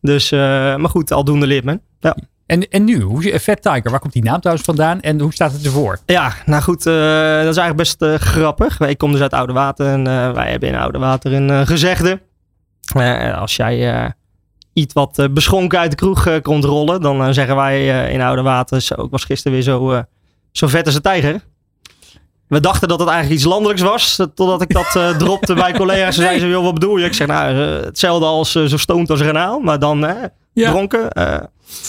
Dus, 0.00 0.30
maar 0.30 0.88
goed, 0.88 1.12
aldoende 1.12 1.46
leert 1.46 1.64
men. 1.64 1.80
Ja. 2.00 2.16
En, 2.46 2.68
en 2.68 2.84
nu? 2.84 3.00
Hoe, 3.00 3.40
Fat 3.40 3.62
Tiger, 3.62 3.90
waar 3.90 3.98
komt 3.98 4.12
die 4.12 4.22
naam 4.22 4.40
trouwens 4.40 4.66
vandaan? 4.66 5.00
En 5.00 5.20
hoe 5.20 5.32
staat 5.32 5.52
het 5.52 5.64
ervoor? 5.64 5.98
Ja, 6.06 6.32
nou 6.46 6.62
goed, 6.62 6.82
dat 6.82 7.48
is 7.48 7.56
eigenlijk 7.56 7.76
best 7.76 8.04
grappig. 8.04 8.80
Ik 8.80 8.98
kom 8.98 9.12
dus 9.12 9.20
uit 9.20 9.32
Oude 9.32 9.52
Water 9.52 9.86
en 9.86 10.04
wij 10.34 10.50
hebben 10.50 10.68
in 10.68 10.74
Oude 10.74 10.98
Water 10.98 11.32
een 11.32 11.66
gezegde. 11.66 12.20
Als 13.34 13.56
jij 13.56 14.12
iets 14.72 14.94
wat 14.94 15.28
beschonken 15.30 15.78
uit 15.78 15.90
de 15.90 15.96
kroeg 15.96 16.40
komt 16.42 16.64
rollen, 16.64 17.00
dan 17.00 17.34
zeggen 17.34 17.56
wij 17.56 18.08
in 18.12 18.20
Oude 18.20 18.42
Water, 18.42 18.80
zo, 18.80 18.94
ik 18.94 19.10
was 19.10 19.24
gisteren 19.24 19.52
weer 19.52 19.62
zo, 19.62 20.04
zo 20.56 20.66
vet 20.66 20.86
als 20.86 20.94
een 20.94 21.00
tijger. 21.00 21.40
We 22.48 22.60
dachten 22.60 22.88
dat 22.88 22.98
het 23.00 23.08
eigenlijk 23.08 23.40
iets 23.40 23.48
landelijks 23.50 23.82
was, 23.82 24.16
totdat 24.16 24.62
ik 24.62 24.72
dat 24.72 24.96
eh, 24.96 25.16
dropte 25.16 25.54
bij 25.54 25.72
collega's. 25.80 26.14
Ze 26.14 26.20
zeiden 26.20 26.40
ze, 26.40 26.48
joh, 26.48 26.64
wat 26.64 26.74
bedoel 26.74 26.96
je? 26.96 27.04
Ik 27.04 27.14
zeg, 27.14 27.26
nou, 27.26 27.54
eh, 27.78 27.84
hetzelfde 27.84 28.26
als 28.26 28.54
eh, 28.54 28.64
zo 28.64 28.76
stoned 28.76 29.10
als 29.10 29.20
Renaal, 29.20 29.58
maar 29.60 29.78
dan 29.78 29.98
Ja. 30.52 30.70
dronken. 30.70 31.10
Eh, 31.10 31.38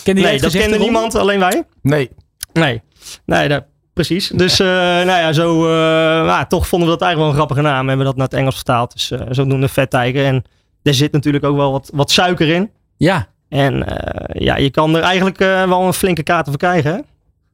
Ken 0.04 0.16
nee, 0.16 0.40
dat 0.40 0.52
kende 0.52 0.78
niemand, 0.78 1.16
alleen 1.16 1.40
wij. 1.40 1.64
Nee, 1.82 2.10
Nee, 2.54 2.82
nee 3.26 3.48
dat, 3.48 3.64
precies. 3.94 4.28
Dus 4.28 4.60
eh, 4.60 4.68
nou 4.68 5.06
ja, 5.08 5.34
zo, 5.34 5.64
nou, 6.26 6.46
toch 6.48 6.68
vonden 6.68 6.90
we 6.90 6.94
dat 6.98 7.04
eigenlijk 7.08 7.18
wel 7.18 7.28
een 7.28 7.34
grappige 7.48 7.62
naam. 7.62 7.88
Hebben 7.88 7.98
we 7.98 8.12
dat 8.12 8.16
naar 8.16 8.28
het 8.28 8.38
Engels 8.40 8.56
vertaald. 8.56 8.94
Dus 8.94 9.12
eh 9.12 9.20
zodoende 9.30 9.68
vet 9.68 9.90
tijger. 9.90 10.26
En 10.26 10.44
er 10.84 10.94
zit 10.94 11.12
natuurlijk 11.12 11.46
ook 11.46 11.56
wel 11.56 11.72
wat, 11.72 11.90
wat 11.94 12.12
suiker 12.12 12.48
in. 12.48 12.72
Ja, 12.98 13.28
En 13.50 13.88
eh, 13.88 14.42
ja, 14.42 14.56
je 14.58 14.70
kan 14.70 14.96
er 14.96 15.02
eigenlijk 15.02 15.40
eh, 15.40 15.64
wel 15.68 15.82
een 15.82 15.94
flinke 15.94 16.24
kaart 16.24 16.48
voor 16.48 16.58
krijgen. 16.58 16.94
Hè? 16.94 17.00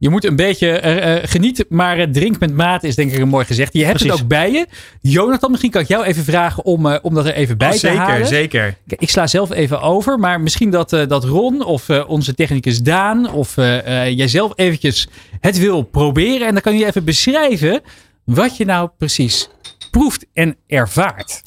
Je 0.02 0.10
moet 0.10 0.26
een 0.26 0.36
beetje 0.36 0.70
eh, 0.70 1.16
eh, 1.16 1.24
genieten, 1.30 1.66
maar 1.70 1.98
eh, 1.98 2.08
drink 2.08 2.40
met 2.40 2.54
mate 2.54 2.88
is 2.88 2.96
denk 2.96 3.12
ik 3.12 3.20
een 3.20 3.28
mooi 3.28 3.46
gezegd. 3.46 3.74
Je 3.74 3.86
hebt 3.86 4.00
het 4.00 4.12
ook 4.12 4.28
bij 4.28 4.52
je. 4.52 4.68
Jonathan, 5.02 5.50
misschien 5.50 5.72
kan 5.72 5.82
ik 5.82 5.88
jou 5.88 6.04
even 6.06 6.24
vragen 6.24 6.66
om, 6.66 6.86
eh, 6.86 6.98
om 7.02 7.14
dat 7.14 7.26
er 7.26 7.34
even 7.34 7.58
bij 7.58 7.68
Oh, 7.68 7.74
te 7.74 7.80
zeker, 7.80 7.98
halen. 8.00 8.28
zeker. 8.28 8.76
Kijk, 8.88 9.02
ik 9.02 9.10
sla 9.10 9.28
zelf 9.28 9.52
even 9.52 9.82
over, 9.82 10.20
maar 10.20 10.42
misschien 10.42 10.70
dat, 10.70 10.94
eh, 10.94 11.08
dat 11.08 11.24
Ron 11.24 11.66
of 11.66 11.90
eh, 11.90 12.04
onze 12.10 12.34
technicus 12.34 12.82
Daan 12.82 13.32
of 13.32 13.56
jijzelf 13.56 14.52
eventjes 14.56 15.08
het 15.40 15.58
wil 15.58 15.82
proberen. 15.82 16.48
En 16.48 16.54
dan 16.54 16.62
kan 16.62 16.78
je 16.78 16.86
even 16.86 17.04
beschrijven 17.04 17.82
wat 18.24 18.58
je 18.58 18.66
nou 18.66 18.90
precies 18.98 19.50
proeft 19.92 20.26
en 20.34 20.56
ervaart. 20.68 21.42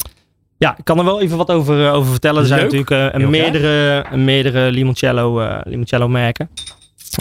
Ja, 0.59 0.77
ik 0.79 0.85
kan 0.85 0.99
er 0.99 1.05
wel 1.05 1.21
even 1.21 1.37
wat 1.37 1.51
over, 1.51 1.91
over 1.91 2.11
vertellen. 2.11 2.41
Er 2.41 2.47
zijn 2.47 2.61
Leuk. 2.61 2.73
natuurlijk 2.73 3.15
eh, 3.23 3.29
meerdere, 3.29 4.05
meerdere 4.17 4.71
limoncello, 4.71 5.41
eh, 5.41 5.61
limoncello 5.65 6.09
merken. 6.09 6.51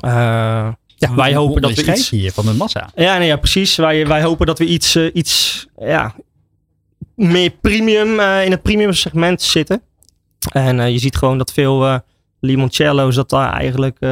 Eh, 0.01 0.67
Ja, 1.09 1.15
wij 1.15 1.35
hopen 1.35 1.61
dat 1.61 1.73
we 1.73 1.91
iets... 1.91 2.09
je 2.09 2.31
van 2.31 2.45
de 2.45 2.53
massa. 2.53 2.89
Ja, 2.95 3.17
nee, 3.17 3.27
ja 3.27 3.35
precies. 3.35 3.75
Wij, 3.75 4.07
wij 4.07 4.21
hopen 4.23 4.45
dat 4.45 4.59
we 4.59 4.65
iets, 4.65 4.95
eh, 4.95 5.09
iets 5.13 5.65
ja, 5.77 6.15
meer 7.15 7.49
premium 7.49 8.19
eh, 8.19 8.45
in 8.45 8.51
het 8.51 8.61
premium 8.61 8.93
segment 8.93 9.41
zitten. 9.41 9.81
En 10.51 10.79
eh, 10.79 10.89
je 10.91 10.97
ziet 10.99 11.15
gewoon 11.17 11.37
dat 11.37 11.53
veel, 11.53 12.01
limoncello, 12.39 13.07
is 13.07 13.15
dat 13.15 13.29
daar 13.29 13.53
eigenlijk 13.53 13.97
eh, 13.99 14.09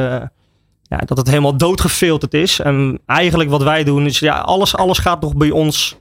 ja, 0.82 0.96
dat 1.04 1.16
het 1.16 1.26
helemaal 1.28 1.56
doodgefilterd 1.56 2.34
is. 2.34 2.58
En 2.60 2.98
eigenlijk 3.06 3.50
wat 3.50 3.62
wij 3.62 3.84
doen 3.84 4.06
is, 4.06 4.18
ja, 4.18 4.38
alles, 4.38 4.76
alles 4.76 4.98
gaat 4.98 5.20
nog 5.20 5.36
bij 5.36 5.50
ons 5.50 5.96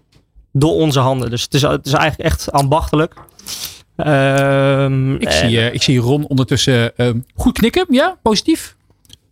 door 0.53 0.73
onze 0.73 0.99
handen. 0.99 1.29
Dus 1.29 1.41
het 1.41 1.53
is, 1.53 1.61
het 1.61 1.85
is 1.85 1.93
eigenlijk 1.93 2.29
echt 2.31 2.51
ambachtelijk. 2.51 3.13
Ehm, 3.95 5.13
Ik, 5.15 5.23
en- 5.23 5.31
zie, 5.49 5.59
eh, 5.59 5.73
ik 5.73 5.81
zie 5.81 5.99
Ron 5.99 6.25
ondertussen 6.27 6.93
goed 7.35 7.53
knikken. 7.57 7.85
Ja, 7.89 8.17
positief. 8.21 8.75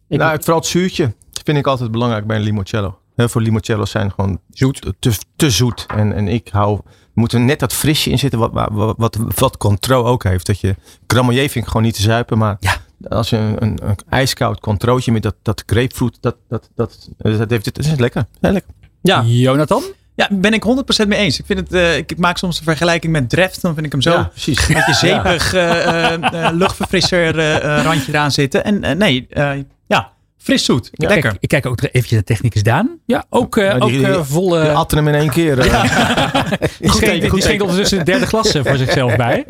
ik- 0.07 0.17
nou, 0.19 0.31
het, 0.31 0.43
vooral 0.43 0.61
het 0.61 0.69
zuurtje 0.69 1.13
vind 1.49 1.61
ik 1.65 1.67
altijd 1.67 1.91
belangrijk 1.91 2.27
bij 2.27 2.35
een 2.37 2.43
limoncello. 2.43 2.99
Heel 3.15 3.29
veel 3.29 3.41
limoncello's 3.41 3.91
zijn 3.91 4.11
gewoon 4.11 4.39
Zoet. 4.51 4.93
te, 4.99 5.11
te 5.35 5.49
zoet. 5.49 5.85
En, 5.95 6.13
en 6.13 6.27
ik 6.27 6.47
hou, 6.51 6.79
moet 7.13 7.33
er 7.33 7.39
net 7.39 7.59
dat 7.59 7.73
frisje 7.73 8.09
in 8.09 8.19
zitten 8.19 8.39
wat, 8.39 8.51
wat, 8.71 8.93
wat, 8.97 9.17
wat 9.35 9.57
Contro 9.57 10.03
ook 10.03 10.23
heeft. 10.23 10.45
Dat 10.45 10.59
je, 10.59 10.75
Gramoyer 11.07 11.49
vind 11.49 11.55
ik 11.65 11.67
gewoon 11.71 11.83
niet 11.83 11.95
te 11.95 12.01
zuipen, 12.01 12.37
maar 12.37 12.57
Ja. 12.59 12.75
als 13.09 13.29
je 13.29 13.37
een, 13.37 13.63
een, 13.63 13.79
een 13.83 13.95
ijskoud 14.09 14.59
Controotje 14.59 15.11
met 15.11 15.23
dat, 15.23 15.35
dat 15.41 15.63
grapefruit, 15.65 16.17
dat, 16.21 16.35
dat, 16.49 16.69
dat, 16.75 17.09
dat, 17.17 17.49
heeft, 17.49 17.65
dat 17.75 17.77
is 17.85 17.95
lekker. 17.95 18.25
Heel 18.41 18.51
lekker. 18.51 18.73
ja, 19.01 19.23
Jonathan? 19.23 19.83
Ja, 20.15 20.27
ben 20.31 20.53
ik 20.53 20.63
100% 21.03 21.07
mee 21.07 21.19
eens. 21.19 21.39
Ik, 21.39 21.45
vind 21.45 21.59
het, 21.59 21.73
eh, 21.73 21.97
ik, 21.97 22.17
maak 22.17 22.37
soms 22.37 22.57
een 22.57 22.63
vergelijking 22.63 23.13
met 23.13 23.29
Dreft. 23.29 23.61
Dan 23.61 23.73
vind 23.73 23.85
ik 23.85 23.91
hem 23.91 24.01
zo 24.01 24.11
Ja, 24.11 24.23
precies. 24.23 24.67
met 24.67 24.85
je 24.85 24.93
zeepig 24.93 25.53
eh, 25.53 26.13
eh, 26.13 26.53
luchtverfrisser 26.53 27.35
randje 27.83 28.11
eraan 28.11 28.31
zitten. 28.31 28.63
En 28.63 28.97
nee, 28.97 29.27
eh, 29.29 29.51
ja, 29.87 30.11
fris 30.41 30.65
zoet. 30.65 30.89
Ja. 30.91 31.07
Lekker. 31.07 31.29
Kijk, 31.29 31.41
ik 31.43 31.47
kijk 31.49 31.65
ook 31.65 31.81
eventjes 31.81 32.11
naar 32.11 32.23
technicus 32.23 32.63
Daan. 32.63 32.97
Ja, 33.05 33.25
ook, 33.29 33.57
eh, 33.57 33.67
Maar 33.67 33.81
ook 33.81 33.89
die- 33.89 34.05
eh, 34.07 34.13
die- 34.15 34.23
volle... 34.23 34.63
Je 34.63 34.71
atten 34.71 34.97
hem 34.97 35.07
in 35.07 35.13
één 35.13 35.29
keer. 35.29 35.59
eh. 35.59 35.83
die 36.79 36.91
schenkt, 36.91 37.31
die 37.31 37.41
schenkt 37.41 37.61
ondertussen 37.61 37.99
een 37.99 38.05
derde 38.05 38.25
glas 38.25 38.53
eh, 38.53 38.65
voor 38.65 38.77
zichzelf 38.85 39.15
bij. 39.15 39.45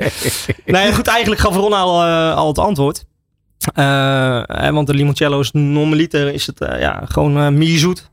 Nou 0.65 0.85
ja, 0.87 0.91
goed, 0.93 1.07
eigenlijk 1.07 1.41
gaf 1.41 1.55
Ron 1.55 1.73
al, 1.73 2.03
eh, 2.03 2.35
al 2.35 2.47
het 2.47 2.57
antwoord. 2.59 3.05
Eh, 3.73 4.41
hè, 4.45 4.71
want 4.71 4.87
de 4.87 4.93
limoncello 4.93 5.39
is 5.39 5.51
normaliter 5.51 6.33
is 6.33 6.45
het 6.45 6.57
ja, 6.59 7.01
gewoon 7.05 7.37
eh 7.37 7.47
mierzoet. 7.49 8.09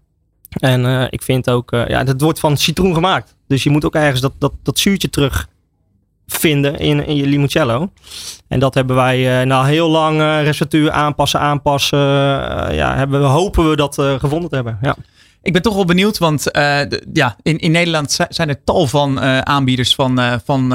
En 0.61 0.87
eh, 0.87 1.07
ik 1.11 1.23
vind 1.23 1.51
ook, 1.51 1.73
eh, 1.73 1.87
ja, 1.89 2.05
het 2.05 2.21
wordt 2.21 2.41
van 2.41 2.57
citroen 2.57 2.95
gemaakt. 2.95 3.35
Dus 3.49 3.63
je 3.63 3.71
moet 3.71 3.85
ook 3.85 3.95
ergens 3.95 4.21
dat, 4.21 4.33
dat, 4.39 4.53
dat 4.63 4.79
zuurtje 4.79 5.11
terug 5.11 5.47
vinden 6.27 6.79
in, 6.79 7.07
in 7.07 7.17
je 7.17 7.27
limoncello. 7.27 7.91
En 8.49 8.59
dat 8.59 8.75
hebben 8.75 8.97
wij 8.97 9.41
eh 9.41 9.47
na 9.47 9.65
heel 9.65 9.89
lang 9.89 10.21
eh 10.21 10.43
receptuur 10.43 10.91
aanpassen, 10.91 11.41
aanpassen. 11.41 11.99
eh, 11.99 12.77
ja, 12.77 12.97
hebben, 12.97 13.23
hopen 13.23 13.71
we 13.71 13.77
dat 13.77 13.95
gevonden 14.19 14.49
te 14.49 14.55
hebben. 14.55 14.79
Ja. 14.83 14.97
Ik 15.43 15.53
ben 15.53 15.63
toch 15.63 15.75
wel 15.75 15.85
benieuwd, 15.85 16.19
want 16.19 16.45
ja, 17.13 17.37
in, 17.43 17.59
in 17.59 17.71
Nederland 17.71 18.13
zi- 18.13 18.25
zijn 18.29 18.49
er 18.49 18.65
tal 18.65 18.87
van 18.87 19.21
aanbieders 19.47 19.95
van, 19.95 20.41
van, 20.45 20.75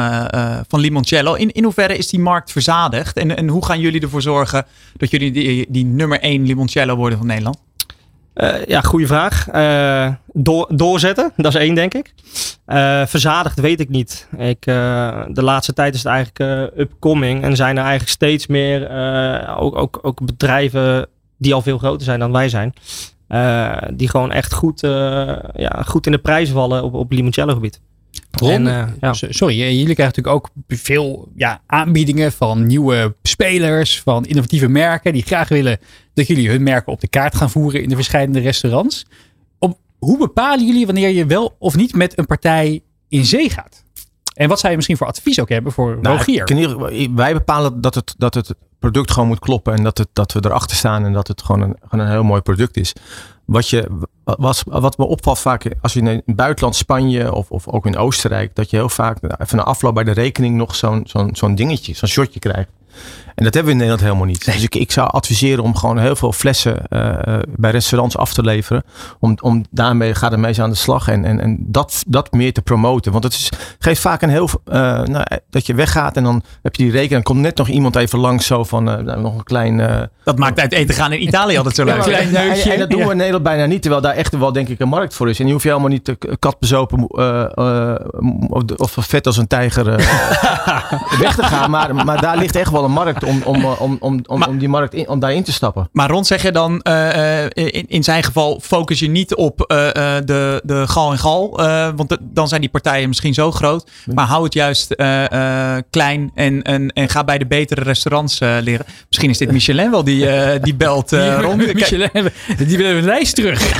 van 0.67 0.79
limoncello. 0.79 1.33
In, 1.33 1.51
in 1.51 1.63
hoeverre 1.63 1.97
is 1.97 2.07
die 2.09 2.19
markt 2.19 2.51
verzadigd? 2.51 3.17
En, 3.17 3.37
en 3.37 3.47
hoe 3.47 3.65
gaan 3.65 3.79
jullie 3.79 4.01
ervoor 4.01 4.21
zorgen 4.21 4.65
dat 4.97 5.09
jullie 5.11 5.31
die, 5.31 5.65
die 5.69 5.85
nummer 5.85 6.19
1 6.19 6.45
limoncello 6.45 6.95
worden 6.95 7.17
van 7.17 7.27
Nederland? 7.27 7.57
Eh, 8.33 8.65
ja, 8.65 8.81
goede 8.81 9.07
vraag. 9.07 9.47
Eh, 9.47 10.13
door, 10.33 10.67
doorzetten, 10.75 11.31
dat 11.35 11.53
is 11.53 11.59
één, 11.59 11.75
denk 11.75 11.93
ik. 11.93 12.13
Eh, 12.65 13.05
verzadigd 13.05 13.59
weet 13.59 13.79
ik 13.79 13.89
niet. 13.89 14.27
Ik, 14.37 14.61
de 14.63 15.41
laatste 15.43 15.73
tijd 15.73 15.93
is 15.93 16.03
het 16.03 16.11
eigenlijk 16.11 16.71
upcoming. 16.77 17.43
En 17.43 17.55
zijn 17.55 17.77
er 17.77 17.83
eigenlijk 17.83 18.11
steeds 18.11 18.47
meer 18.47 18.89
ook, 19.57 19.75
ook, 19.75 19.99
ook 20.01 20.25
bedrijven 20.25 21.07
die 21.37 21.53
al 21.53 21.61
veel 21.61 21.77
groter 21.77 22.05
zijn 22.05 22.19
dan 22.19 22.31
wij 22.31 22.49
zijn. 22.49 22.73
die 23.93 24.09
gewoon 24.09 24.31
echt 24.31 24.53
goed, 24.53 24.79
ja, 25.53 25.83
goed 25.85 26.05
in 26.05 26.11
de 26.11 26.17
prijs 26.17 26.49
vallen 26.49 26.83
op, 26.83 26.93
op 26.93 27.11
limoncello 27.11 27.53
gebied. 27.53 27.81
Ron, 28.31 28.51
En, 28.51 28.67
eh, 28.67 28.87
ja. 29.01 29.13
sorry, 29.13 29.61
eh, 29.61 29.69
jullie 29.69 29.95
krijgen 29.95 30.05
natuurlijk 30.15 30.35
ook 30.35 30.49
veel 30.67 31.31
ja, 31.35 31.61
aanbiedingen 31.65 32.31
van 32.31 32.65
nieuwe 32.65 33.15
spelers, 33.23 34.01
van 34.01 34.25
innovatieve 34.25 34.67
merken 34.67 35.13
die 35.13 35.23
graag 35.23 35.49
willen 35.49 35.79
dat 36.13 36.27
jullie 36.27 36.49
hun 36.49 36.63
merken 36.63 36.91
op 36.91 37.01
de 37.01 37.07
kaart 37.07 37.35
gaan 37.35 37.49
voeren 37.49 37.83
in 37.83 37.89
de 37.89 37.95
verschillende 37.95 38.39
restaurants. 38.39 39.05
Op, 39.59 39.79
hoe 39.99 40.17
bepalen 40.17 40.65
jullie 40.65 40.85
wanneer 40.85 41.09
je 41.09 41.25
wel 41.25 41.55
of 41.59 41.75
niet 41.75 41.93
met 41.93 42.17
een 42.17 42.25
partij 42.25 42.81
in 43.09 43.25
zee 43.25 43.49
gaat? 43.49 43.80
En 44.41 44.49
wat 44.49 44.59
zou 44.59 44.69
je 44.69 44.75
misschien 44.75 44.97
voor 44.97 45.07
advies 45.07 45.39
ook 45.39 45.49
hebben 45.49 45.71
voor 45.71 45.97
Nou, 46.01 46.17
Rogier? 46.17 46.51
ieder 46.51 47.15
wij 47.15 47.33
bepalen 47.33 47.81
dat 47.81 47.95
het, 47.95 48.15
dat 48.17 48.33
het 48.33 48.55
product 48.79 49.11
gewoon 49.11 49.27
moet 49.27 49.39
kloppen. 49.39 49.73
En 49.73 49.83
dat, 49.83 49.97
het, 49.97 50.07
dat 50.13 50.31
we 50.31 50.39
erachter 50.43 50.77
staan 50.77 51.05
en 51.05 51.13
dat 51.13 51.27
het 51.27 51.41
gewoon 51.41 51.61
een, 51.61 51.75
gewoon 51.87 52.05
een 52.05 52.11
heel 52.11 52.23
mooi 52.23 52.41
product 52.41 52.77
is. 52.77 52.93
Wat, 53.45 53.69
je, 53.69 53.87
wat, 54.23 54.63
wat 54.65 54.97
me 54.97 55.05
opvalt 55.05 55.39
vaak 55.39 55.73
als 55.81 55.93
je 55.93 55.99
in 55.99 56.05
het 56.05 56.23
buitenland, 56.25 56.75
Spanje 56.75 57.33
of, 57.33 57.51
of 57.51 57.67
ook 57.67 57.85
in 57.85 57.97
Oostenrijk. 57.97 58.55
Dat 58.55 58.69
je 58.69 58.77
heel 58.77 58.89
vaak 58.89 59.21
nou, 59.21 59.33
na 59.51 59.63
afloop 59.63 59.93
bij 59.93 60.03
de 60.03 60.11
rekening 60.11 60.55
nog 60.55 60.75
zo'n 60.75 61.01
zo'n 61.05 61.29
zo'n 61.35 61.55
dingetje, 61.55 61.93
zo'n 61.93 62.09
shotje 62.09 62.39
krijgt. 62.39 62.69
En 63.41 63.47
dat 63.47 63.55
hebben 63.55 63.73
we 63.75 63.79
in 63.81 63.87
Nederland 63.87 64.01
helemaal 64.01 64.33
niet. 64.33 64.45
Dus 64.45 64.63
ik, 64.63 64.75
ik 64.75 64.91
zou 64.91 65.09
adviseren 65.11 65.63
om 65.63 65.75
gewoon 65.75 65.97
heel 65.97 66.15
veel 66.15 66.31
flessen 66.31 66.87
eh, 66.87 67.09
eh, 67.09 67.39
bij 67.55 67.71
restaurants 67.71 68.17
af 68.17 68.33
te 68.33 68.43
leveren. 68.43 68.83
Om, 69.19 69.37
om 69.41 69.65
daarmee 69.69 70.15
gaat 70.15 70.31
ermee 70.31 70.61
aan 70.61 70.69
de 70.69 70.75
slag 70.75 71.07
en, 71.07 71.25
en, 71.25 71.39
en 71.39 71.57
dat, 71.59 72.03
dat 72.07 72.31
meer 72.31 72.53
te 72.53 72.61
promoten. 72.61 73.11
Want 73.11 73.23
het 73.23 73.33
is, 73.33 73.49
geeft 73.79 74.01
vaak 74.01 74.21
een 74.21 74.29
heel. 74.29 74.49
eh, 74.65 74.73
nou, 75.03 75.25
dat 75.49 75.65
je 75.65 75.73
weggaat 75.73 76.17
en 76.17 76.23
dan 76.23 76.43
heb 76.61 76.75
je 76.75 76.83
die 76.83 76.91
rekening. 76.91 77.23
Dan 77.23 77.33
komt 77.33 77.39
net 77.39 77.57
nog 77.57 77.67
iemand 77.67 77.95
even 77.95 78.19
langs 78.19 78.45
zo 78.45 78.63
van 78.63 78.83
nou, 78.83 79.21
nog 79.21 79.37
een 79.37 79.43
klein. 79.43 80.09
Dat 80.23 80.37
maakt 80.37 80.59
uit 80.59 80.71
eten 80.71 80.95
gaan 80.95 81.13
in 81.13 81.23
Italië 81.23 81.57
altijd 81.57 81.75
zo 81.75 81.83
leuk. 81.83 82.01
klein 82.01 82.35
en, 82.35 82.79
dat 82.79 82.89
doen 82.89 83.03
we 83.05 83.11
in 83.11 83.17
Nederland 83.17 83.43
bijna 83.43 83.65
niet. 83.65 83.81
Terwijl 83.81 84.01
daar 84.01 84.15
echt 84.15 84.37
wel 84.37 84.51
denk 84.51 84.67
ik 84.67 84.79
een 84.79 84.89
markt 84.89 85.13
voor 85.13 85.29
is. 85.29 85.39
En 85.39 85.43
die 85.43 85.53
hoef 85.53 85.63
je 85.63 85.69
helemaal 85.69 85.89
niet 85.89 86.03
te 86.03 86.17
katbezopen 86.39 87.09
of, 88.49 88.97
of 88.97 89.05
vet 89.05 89.25
als 89.25 89.37
een 89.37 89.47
tijger 89.47 89.85
weg 91.23 91.35
te 91.35 91.43
gaan. 91.43 91.69
Maar, 91.69 91.95
maar 91.95 92.21
daar 92.21 92.37
ligt 92.37 92.55
echt 92.55 92.71
wel 92.71 92.83
een 92.83 92.91
markt 92.91 93.23
om, 93.31 93.41
om, 93.65 93.65
om, 93.79 93.97
om, 93.99 94.19
om, 94.27 94.39
Maar- 94.39 94.47
om 94.49 94.57
die 94.57 94.69
markt 94.69 94.93
in, 94.93 95.07
om 95.09 95.19
daarin 95.19 95.43
te 95.43 95.51
stappen. 95.51 95.89
Maar 95.91 96.09
Ron, 96.09 96.25
zeg 96.25 96.41
je 96.41 96.51
dan 96.51 96.81
eh, 96.81 97.43
eh, 97.43 97.49
in, 97.53 97.85
in 97.87 98.03
zijn 98.03 98.23
geval 98.23 98.59
focus 98.61 98.99
je 98.99 99.09
niet 99.09 99.35
op 99.35 99.61
eh, 99.61 99.87
eh, 100.17 100.25
de, 100.25 100.61
de 100.63 100.87
gal 100.87 101.11
en 101.11 101.17
gal? 101.19 101.59
eh, 101.59 101.89
want 101.95 102.09
de- 102.09 102.17
dan 102.21 102.47
zijn 102.47 102.61
die 102.61 102.69
partijen 102.69 103.07
misschien 103.07 103.33
zo 103.33 103.51
groot. 103.51 103.89
Maar 104.13 104.25
hou 104.25 104.43
het 104.43 104.53
juist 104.53 104.91
eh, 104.91 105.31
eh, 105.75 105.83
klein 105.89 106.31
en, 106.35 106.61
en, 106.61 106.89
en 106.89 107.09
ga 107.09 107.23
bij 107.23 107.37
de 107.37 107.45
betere 107.47 107.81
restaurants 107.81 108.39
eh, 108.39 108.57
leren. 108.61 108.85
Misschien 109.07 109.29
is 109.29 109.37
dit 109.37 109.51
Michelin 109.51 109.91
wel 109.91 110.03
die, 110.03 110.27
die 110.59 110.75
belt 110.75 111.13
eh, 111.13 111.19
Die- 111.37 111.45
Ron. 111.45 111.57
Michelin, 111.73 112.09
die 112.57 112.77
willen 112.77 112.95
een 112.97 113.03
lijst 113.03 113.35
terug. 113.35 113.71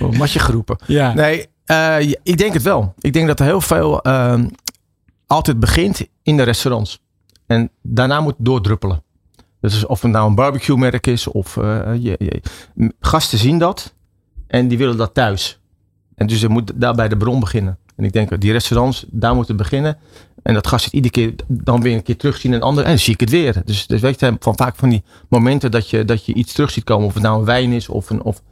Oh, 0.00 0.12
matje 0.12 0.38
geroepen. 0.38 0.78
Ja. 0.86 1.14
Nee, 1.14 1.46
eh, 1.64 1.96
ik 2.22 2.38
denk 2.38 2.52
het 2.52 2.62
wel. 2.62 2.94
Ik 2.98 3.12
denk 3.12 3.26
dat 3.26 3.40
er 3.40 3.46
heel 3.46 3.60
veel 3.60 4.00
ehm, 4.02 4.46
altijd 5.26 5.60
begint 5.60 6.06
in 6.22 6.36
de 6.36 6.42
restaurants. 6.42 6.98
En 7.48 7.70
daarna 7.82 8.20
moet 8.20 8.34
het 8.36 8.44
doordruppelen. 8.46 9.02
Dus 9.60 9.86
of 9.86 10.02
het 10.02 10.10
nou 10.10 10.28
een 10.28 10.34
barbecue 10.34 10.76
merk 10.76 11.06
is 11.06 11.26
of 11.26 11.56
eh, 11.56 11.90
je, 11.94 12.14
je- 12.18 12.92
gasten 13.00 13.38
zien 13.38 13.58
dat 13.58 13.94
en 14.46 14.68
die 14.68 14.78
willen 14.78 14.96
dat 14.96 15.14
thuis. 15.14 15.60
En 16.14 16.26
dus 16.26 16.40
je 16.40 16.48
moet 16.48 16.72
daar 16.74 16.94
bij 16.94 17.08
de 17.08 17.16
bron 17.16 17.40
beginnen. 17.40 17.78
En 17.96 18.04
ik 18.04 18.12
denk 18.12 18.28
dat 18.30 18.40
die 18.40 18.52
restaurants, 18.52 19.04
daar 19.08 19.34
moeten 19.34 19.56
beginnen. 19.56 19.98
En 20.42 20.54
dat 20.54 20.66
gast 20.66 20.84
het 20.84 20.94
iedere 20.94 21.12
keer 21.12 21.34
dan 21.46 21.80
weer 21.82 21.94
een 21.94 22.02
keer 22.02 22.16
terugzien 22.16 22.52
en 22.54 22.60
ander. 22.62 22.84
En 22.84 22.90
dan 22.90 22.98
zie 22.98 23.12
ik 23.12 23.20
het 23.20 23.30
weer. 23.30 23.62
Dus, 23.64 23.86
dus 23.86 24.00
weet 24.00 24.20
je, 24.20 24.36
van 24.38 24.56
vaak 24.56 24.76
van 24.76 24.88
die 24.88 25.02
momenten 25.28 25.70
dat 25.70 25.90
je, 25.90 26.04
dat 26.04 26.24
je 26.26 26.34
iets 26.34 26.52
terug 26.52 26.70
ziet 26.70 26.84
komen. 26.84 27.06
Of 27.06 27.14
het 27.14 27.22
nou 27.22 27.38
een 27.38 27.44
wijn 27.44 27.72
is 27.72 27.88
of 27.88 28.10
een, 28.10 28.22
of, 28.22 28.42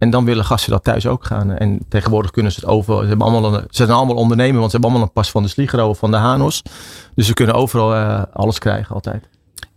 en 0.00 0.10
dan 0.10 0.24
willen 0.24 0.44
gasten 0.44 0.70
dat 0.70 0.84
thuis 0.84 1.06
ook 1.06 1.24
gaan. 1.24 1.56
En 1.56 1.80
tegenwoordig 1.88 2.30
kunnen 2.30 2.52
ze 2.52 2.60
het 2.60 2.68
over. 2.68 3.02
Ze, 3.02 3.08
hebben 3.08 3.26
allemaal 3.26 3.54
een, 3.54 3.60
ze 3.60 3.84
zijn 3.84 3.90
allemaal 3.90 4.16
ondernemen, 4.16 4.58
want 4.58 4.70
ze 4.70 4.76
hebben 4.76 4.90
allemaal 4.90 5.08
een 5.08 5.14
pas 5.14 5.30
van 5.30 5.42
de 5.42 5.48
Sligro 5.48 5.88
of 5.88 5.98
van 5.98 6.10
de 6.10 6.16
Hanos. 6.16 6.62
Dus 7.14 7.26
ze 7.26 7.34
kunnen 7.34 7.54
overal 7.54 7.94
eh, 7.94 8.22
alles 8.32 8.58
krijgen 8.58 8.94
altijd. 8.94 9.28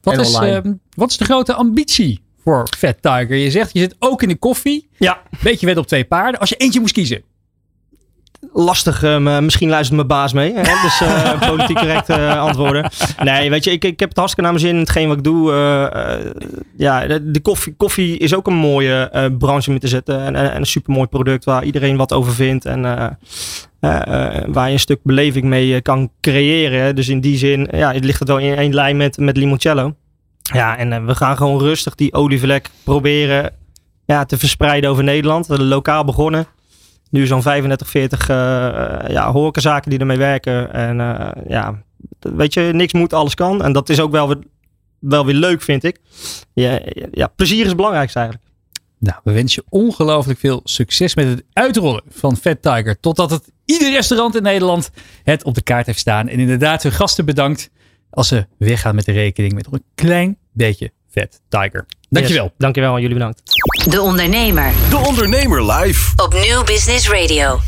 Wat 0.02 0.18
is, 0.18 0.34
ehm, 0.34 0.74
wat 0.96 1.10
is 1.10 1.18
de 1.18 1.26
grote 1.26 1.54
ambitie 1.54 2.24
voor 2.44 2.68
Fat 2.78 2.96
Tiger? 3.02 3.36
Je 3.36 3.52
zegt, 3.52 3.74
je 3.74 3.80
zit 3.80 3.96
ook 4.00 4.22
in 4.22 4.28
de 4.28 4.36
koffie. 4.38 4.90
Ja. 4.98 5.22
Beetje 5.42 5.66
wet 5.66 5.78
op 5.78 5.88
twee 5.88 6.06
paarden. 6.06 6.40
Als 6.40 6.50
je 6.50 6.56
eentje 6.56 6.80
moest 6.80 6.94
kiezen. 6.94 7.24
Lastig. 8.54 9.04
eh, 9.04 9.18
maar 9.18 9.44
misschien 9.44 9.70
luistert 9.70 9.96
mijn 9.96 10.08
baas 10.08 10.34
mee. 10.34 10.54
Hè? 10.56 10.62
Dus 10.82 11.02
eh, 11.02 11.48
politiek 11.50 11.78
correct 11.78 12.10
eh, 12.10 12.40
antwoorden. 12.42 12.90
Nee, 13.24 13.50
weet 13.50 13.64
je, 13.64 13.72
ik, 13.72 13.84
ik 13.84 14.00
heb 14.00 14.10
het 14.10 14.18
hartstikke 14.18 14.50
naar 14.52 14.60
mijn 14.60 14.66
zin 14.66 14.76
in 14.76 14.82
hetgeen 14.82 15.08
wat 15.08 15.18
ik 15.18 15.24
doe. 15.24 15.52
eh, 15.52 16.14
eh, 16.14 16.26
ja, 16.78 17.08
de, 17.08 17.32
de 17.32 17.40
koffie, 17.42 17.74
koffie 17.78 18.18
is 18.18 18.36
ook 18.36 18.48
een 18.48 18.54
mooie 18.56 19.10
eh, 19.12 19.26
branche 19.38 19.68
om 19.68 19.74
in 19.76 19.82
te 19.82 19.88
zetten. 19.88 20.20
En, 20.22 20.36
en, 20.36 20.52
en 20.52 20.60
een 20.60 20.66
supermooi 20.66 21.08
product 21.08 21.46
waar 21.46 21.64
iedereen 21.64 21.98
wat 21.98 22.14
over 22.14 22.34
vindt. 22.34 22.66
En 22.66 22.86
eh, 22.86 23.08
eh, 23.80 24.36
eh, 24.38 24.44
waar 24.48 24.68
je 24.68 24.74
een 24.74 24.80
stuk 24.80 25.00
beleving 25.04 25.46
mee 25.46 25.76
eh, 25.76 25.82
kan 25.82 26.10
creëren. 26.22 26.96
Dus 26.96 27.10
in 27.10 27.22
die 27.22 27.38
zin 27.38 27.68
ja, 27.72 27.94
het 27.94 28.04
ligt 28.06 28.20
het 28.20 28.28
wel 28.28 28.38
in 28.38 28.56
één 28.56 28.74
lijn 28.74 28.98
met, 28.98 29.18
met 29.18 29.38
limoncello. 29.38 29.96
Ja, 30.54 30.78
en 30.78 30.94
eh, 30.94 31.06
we 31.06 31.16
gaan 31.16 31.38
gewoon 31.38 31.60
rustig 31.60 31.96
die 31.96 32.14
olievlek 32.14 32.70
proberen 32.84 33.52
ja, 34.06 34.26
te 34.26 34.38
verspreiden 34.38 34.90
over 34.90 35.04
Nederland. 35.04 35.48
We 35.48 35.64
lokaal 35.64 36.04
begonnen. 36.06 36.46
Nu 37.14 37.28
zo'n 37.28 37.42
35, 37.42 37.90
40 37.90 38.30
eh, 38.30 38.36
ja, 39.08 39.32
horecazaken 39.32 39.90
die 39.90 40.00
ermee 40.00 40.18
werken. 40.18 40.74
En 40.74 41.00
eh, 41.00 41.44
ja, 41.48 41.84
weet 42.20 42.54
je, 42.54 42.62
niks 42.62 42.94
moet, 42.94 43.14
alles 43.14 43.36
kan. 43.36 43.64
En 43.64 43.74
dat 43.74 43.90
is 43.90 44.00
ook 44.00 44.12
wel 44.12 44.28
weer, 44.28 44.40
wel 45.00 45.26
weer 45.26 45.36
leuk, 45.36 45.62
vind 45.62 45.84
ik. 45.84 46.00
Ja, 46.54 46.80
ja, 47.12 47.28
plezier 47.28 47.62
is 47.62 47.68
het 47.68 47.76
belangrijkste 47.76 48.20
eigenlijk. 48.20 48.50
Nou, 49.00 49.20
we 49.24 49.32
wensen 49.32 49.64
je 49.66 49.78
ongelooflijk 49.78 50.40
veel 50.40 50.62
succes 50.64 51.16
met 51.16 51.28
het 51.28 51.44
uitrollen 51.54 52.04
van 52.10 52.38
Fat 52.38 52.62
Tiger. 52.62 53.00
Totdat 53.00 53.30
het 53.30 53.52
ieder 53.66 53.92
restaurant 53.92 54.36
in 54.36 54.44
Nederland 54.44 54.90
het 55.24 55.44
op 55.44 55.56
de 55.56 55.62
kaart 55.62 55.86
heeft 55.86 56.00
staan. 56.00 56.28
En 56.28 56.40
inderdaad, 56.40 56.84
hun 56.84 56.92
gasten 56.92 57.26
bedankt 57.26 57.70
als 58.10 58.28
ze 58.28 58.48
weggaan 58.58 58.96
met 58.96 59.06
de 59.06 59.12
rekening 59.12 59.54
met 59.54 59.68
een 59.72 59.84
klein 59.96 60.38
beetje 60.52 60.92
vet 61.10 61.42
Tiger. 61.50 61.86
Dankjewel. 62.14 62.44
Yes, 62.44 62.54
dankjewel, 62.58 63.00
jullie 63.00 63.14
bedankt. 63.14 63.42
De 63.90 64.02
Ondernemer 64.02 64.72
De 64.90 64.98
Ondernemer 64.98 65.72
live. 65.72 66.12
op 66.24 66.34
Nieuw 66.34 66.64
Business 66.64 67.10
Radio. 67.10 67.60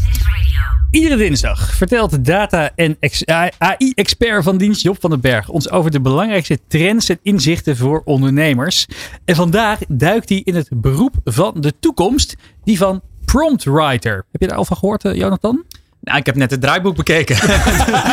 Iedere 0.92 1.16
dinsdag 1.16 1.74
vertelt 1.76 2.12
de 2.12 2.22
data- 2.22 2.70
en 2.76 2.98
ex- 3.00 3.26
AI-expert 3.58 4.44
van 4.44 4.58
dienst 4.58 4.82
Job 4.82 4.98
van 5.00 5.10
den 5.10 5.22
Berg 5.22 5.50
ons 5.50 5.70
over 5.70 5.92
de 5.92 6.02
belangrijkste 6.02 6.60
trends 6.68 7.10
en 7.10 7.20
inzichten 7.24 7.78
voor 7.78 8.02
ondernemers. 8.06 8.86
En 9.26 9.36
vandaag 9.36 9.80
duikt 9.88 10.30
hij 10.30 10.42
in 10.44 10.56
het 10.56 10.68
beroep 10.72 11.16
van 11.24 11.54
de 11.58 11.74
toekomst, 11.80 12.36
die 12.64 12.78
van 12.78 13.02
prompt 13.26 13.64
writer. 13.64 14.26
Heb 14.32 14.42
je 14.42 14.48
daar 14.48 14.58
al 14.58 14.66
van 14.66 14.78
gehoord, 14.78 15.06
eh, 15.06 15.14
Jonathan? 15.14 15.64
Nou, 16.02 16.18
ik 16.18 16.26
heb 16.26 16.36
net 16.36 16.52
het 16.52 16.62
draaiboek 16.62 16.96
bekeken. 16.96 17.36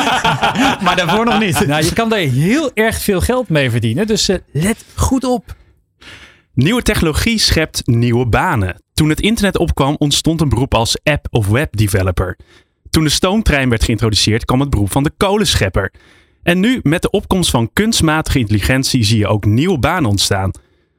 maar 0.85 0.97
daarvoor 0.97 1.25
nog 1.25 1.39
niet. 1.39 1.67
Nou, 1.67 1.85
je 1.85 1.93
kan 1.93 2.09
daar 2.09 2.19
heel 2.19 2.71
erg 2.75 2.99
veel 2.99 3.21
geld 3.21 3.49
mee 3.49 3.71
verdienen, 3.71 4.07
dus 4.07 4.29
eh, 4.29 4.37
let 4.53 4.85
goed 4.95 5.25
op. 5.25 5.55
Nieuwe 6.55 6.83
technologie 6.83 7.39
schept 7.39 7.87
nieuwe 7.87 8.27
banen. 8.27 8.83
Toen 8.93 9.09
het 9.09 9.21
internet 9.21 9.59
opkwam, 9.59 9.95
ontstond 9.99 10.41
een 10.41 10.49
beroep 10.49 10.75
als 10.75 10.99
app- 11.03 11.27
of 11.31 11.49
webdeveloper. 11.49 12.39
Toen 12.91 13.05
de 13.05 13.11
stoomtrein 13.11 13.69
werd 13.69 13.85
geïntroduceerd, 13.85 14.45
kwam 14.45 14.61
het 14.61 14.71
beroep 14.71 14.93
van 14.93 15.03
de 15.03 15.13
kolenschepper. 15.17 15.93
En 16.43 16.61
nu, 16.61 16.81
met 16.83 17.03
de 17.03 17.11
opkomst 17.11 17.51
van 17.51 17.73
kunstmatige 17.73 18.39
intelligentie, 18.39 19.05
zie 19.05 19.19
je 19.19 19.27
ook 19.27 19.45
nieuwe 19.45 19.79
banen 19.79 20.11
ontstaan. 20.11 20.51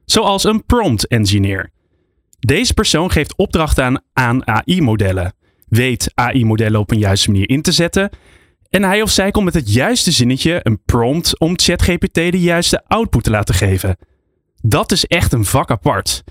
Zoals 0.06 0.44
een 0.44 0.66
prompt 0.66 1.08
engineer. 1.08 1.72
Deze 2.40 2.74
persoon 2.74 3.12
geeft 3.12 3.36
opdrachten 3.36 3.84
aan, 3.84 4.02
aan 4.14 4.48
AI-modellen, 4.48 5.34
weet 5.68 6.12
AI-modellen 6.14 6.80
op 6.80 6.92
een 6.92 7.00
juiste 7.00 7.32
manier 7.32 7.50
in 7.50 7.62
te 7.62 7.72
zetten. 7.72 8.10
En 8.70 8.84
hij 8.84 9.02
of 9.02 9.10
zij 9.10 9.32
komt 9.32 9.46
met 9.46 9.54
het 9.54 9.74
juiste 9.74 10.12
zinnetje, 10.12 10.60
een 10.64 10.84
prompt, 10.86 11.40
om 11.40 11.54
ChatGPT 11.60 12.14
de 12.14 12.40
juiste 12.40 12.84
output 12.88 13.24
te 13.24 13.30
laten 13.30 13.56
geven. 13.56 13.98
Dat 14.66 14.92
is 14.92 15.06
echt 15.06 15.34
een 15.34 15.46
vak 15.46 15.72
apart. 15.72 16.24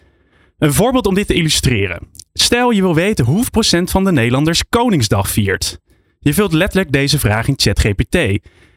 Een 0.59 0.73
voorbeeld 0.73 1.07
om 1.07 1.15
dit 1.15 1.27
te 1.27 1.35
illustreren. 1.35 2.09
Stel 2.33 2.71
je 2.71 2.81
wil 2.81 2.95
weten 2.95 3.25
hoeveel 3.25 3.51
procent 3.51 3.91
van 3.91 4.05
de 4.05 4.13
Nederlanders 4.13 4.69
Koningsdag 4.69 5.31
viert. 5.31 5.79
Je 6.19 6.35
vult 6.35 6.53
letterlijk 6.53 6.93
deze 6.93 7.19
vraag 7.19 7.49
in 7.49 7.55
ChatGPT. 7.57 8.15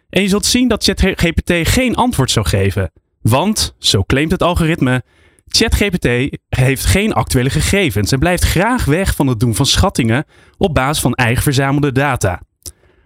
En 0.10 0.22
je 0.22 0.28
zult 0.28 0.46
zien 0.46 0.68
dat 0.68 0.84
ChatGPT 0.84 1.52
geen 1.70 1.96
antwoord 1.96 2.32
zou 2.32 2.46
geven. 2.46 2.92
Want, 3.22 3.76
zo 3.80 4.04
claimt 4.04 4.32
het 4.32 4.44
algoritme, 4.44 5.04
ChatGPT 5.48 6.38
heeft 6.50 6.86
geen 6.86 7.14
actuele 7.14 7.50
gegevens 7.50 8.12
en 8.12 8.20
blijft 8.20 8.44
graag 8.44 8.86
weg 8.86 9.16
van 9.16 9.28
het 9.28 9.40
doen 9.40 9.56
van 9.56 9.66
schattingen 9.66 10.26
op 10.58 10.74
basis 10.74 11.02
van 11.02 11.14
eigen 11.14 11.44
verzamelde 11.44 11.92
data. 11.92 12.42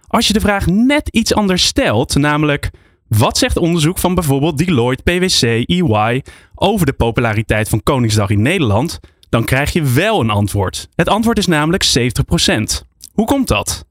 Als 0.06 0.26
je 0.26 0.32
de 0.32 0.40
vraag 0.40 0.66
net 0.66 1.08
iets 1.08 1.34
anders 1.34 1.64
stelt, 1.64 2.14
namelijk 2.14 2.70
wat 3.18 3.38
zegt 3.38 3.56
onderzoek 3.56 3.98
van 3.98 4.14
bijvoorbeeld 4.14 4.58
Deloitte, 4.58 5.02
PwC, 5.02 5.42
EY 5.68 6.22
over 6.54 6.86
de 6.86 6.92
populariteit 6.92 7.68
van 7.68 7.82
Koningsdag 7.82 8.30
in 8.30 8.42
Nederland, 8.42 9.00
dan 9.28 9.44
krijg 9.44 9.72
je 9.72 9.82
wel 9.82 10.20
een 10.20 10.30
antwoord. 10.30 10.88
Het 10.94 11.08
antwoord 11.08 11.38
is 11.38 11.46
namelijk 11.46 11.84
70%. 11.84 12.86
Hoe 13.12 13.26
komt 13.26 13.48
dat? 13.48 13.84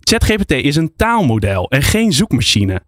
ChatGPT 0.00 0.50
is 0.50 0.76
een 0.76 0.92
taalmodel 0.96 1.68
en 1.70 1.82
geen 1.82 2.12
zoekmachine. 2.12 2.82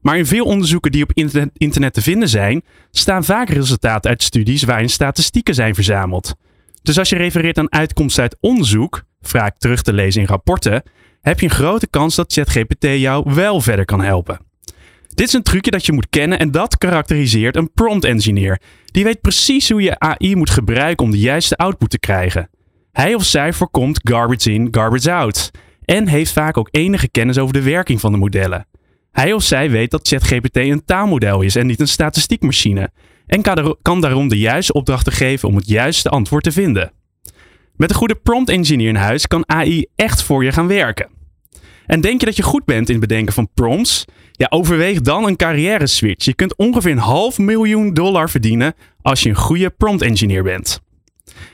Maar 0.00 0.18
in 0.18 0.26
veel 0.26 0.44
onderzoeken 0.44 0.92
die 0.92 1.02
op 1.02 1.12
internet, 1.52 1.92
te 1.92 2.02
vinden 2.02 2.28
zijn, 2.28 2.62
staan 2.90 3.24
vaak 3.24 3.48
resultaten 3.48 4.10
uit 4.10 4.22
studies 4.22 4.62
waarin 4.62 4.90
statistieken 4.90 5.54
zijn 5.54 5.74
verzameld. 5.74 6.34
Dus 6.82 6.98
als 6.98 7.08
je 7.08 7.16
refereert 7.16 7.58
aan 7.58 7.72
uitkomsten 7.72 8.22
uit 8.22 8.36
onderzoek, 8.40 9.02
vaak 9.20 9.58
terug 9.58 9.82
te 9.82 9.92
lezen 9.92 10.20
in 10.20 10.26
rapporten, 10.26 10.82
heb 11.20 11.40
je 11.40 11.46
een 11.46 11.52
grote 11.52 11.86
kans 11.86 12.14
dat 12.14 12.32
ChatGPT 12.32 12.84
jou 12.84 13.34
wel 13.34 13.60
verder 13.60 13.84
kan 13.84 14.00
helpen. 14.00 14.43
Dit 15.14 15.26
is 15.26 15.32
een 15.32 15.42
trucje 15.42 15.70
dat 15.70 15.86
je 15.86 15.92
moet 15.92 16.08
kennen 16.10 16.38
en 16.38 16.50
dat 16.50 16.78
karakteriseert 16.78 17.56
een 17.56 17.72
prompt 17.72 18.04
engineer. 18.04 18.60
Die 18.84 19.04
weet 19.04 19.20
precies 19.20 19.70
hoe 19.70 19.82
je 19.82 19.98
AI 19.98 20.36
moet 20.36 20.50
gebruiken 20.50 21.06
om 21.06 21.10
de 21.10 21.18
juiste 21.18 21.56
output 21.56 21.90
te 21.90 21.98
krijgen. 21.98 22.50
Hij 22.92 23.14
of 23.14 23.24
zij 23.24 23.52
voorkomt 23.52 24.00
garbage 24.02 24.52
in, 24.52 24.68
garbage 24.70 25.12
out. 25.12 25.50
En 25.84 26.08
heeft 26.08 26.32
vaak 26.32 26.56
ook 26.56 26.68
enige 26.70 27.08
kennis 27.08 27.38
over 27.38 27.52
de 27.52 27.62
werking 27.62 28.00
van 28.00 28.12
de 28.12 28.18
modellen. 28.18 28.66
Hij 29.10 29.32
of 29.32 29.42
zij 29.42 29.70
weet 29.70 29.90
dat 29.90 30.08
ChatGPT 30.08 30.56
een 30.56 30.84
taalmodel 30.84 31.40
is 31.42 31.56
en 31.56 31.66
niet 31.66 31.80
een 31.80 31.88
statistiekmachine. 31.88 32.90
En 33.26 33.42
kan 33.82 34.00
daarom 34.00 34.28
de 34.28 34.38
juiste 34.38 34.72
opdrachten 34.72 35.12
geven 35.12 35.48
om 35.48 35.56
het 35.56 35.68
juiste 35.68 36.08
antwoord 36.08 36.44
te 36.44 36.52
vinden. 36.52 36.92
Met 37.76 37.90
een 37.90 37.96
goede 37.96 38.14
prompt 38.14 38.50
engineer 38.50 38.88
in 38.88 38.94
huis 38.94 39.26
kan 39.26 39.48
AI 39.48 39.86
echt 39.94 40.22
voor 40.22 40.44
je 40.44 40.52
gaan 40.52 40.66
werken. 40.66 41.08
En 41.86 42.00
denk 42.00 42.20
je 42.20 42.26
dat 42.26 42.36
je 42.36 42.42
goed 42.42 42.64
bent 42.64 42.88
in 42.88 42.98
het 42.98 43.08
bedenken 43.08 43.34
van 43.34 43.48
prompts? 43.54 44.04
Ja, 44.32 44.46
overweeg 44.50 45.00
dan 45.00 45.26
een 45.26 45.36
carrière 45.36 45.86
switch. 45.86 46.24
Je 46.24 46.34
kunt 46.34 46.56
ongeveer 46.56 46.92
een 46.92 46.98
half 46.98 47.38
miljoen 47.38 47.94
dollar 47.94 48.30
verdienen 48.30 48.74
als 49.02 49.22
je 49.22 49.28
een 49.28 49.34
goede 49.34 49.70
prompt 49.70 50.02
engineer 50.02 50.42
bent. 50.42 50.80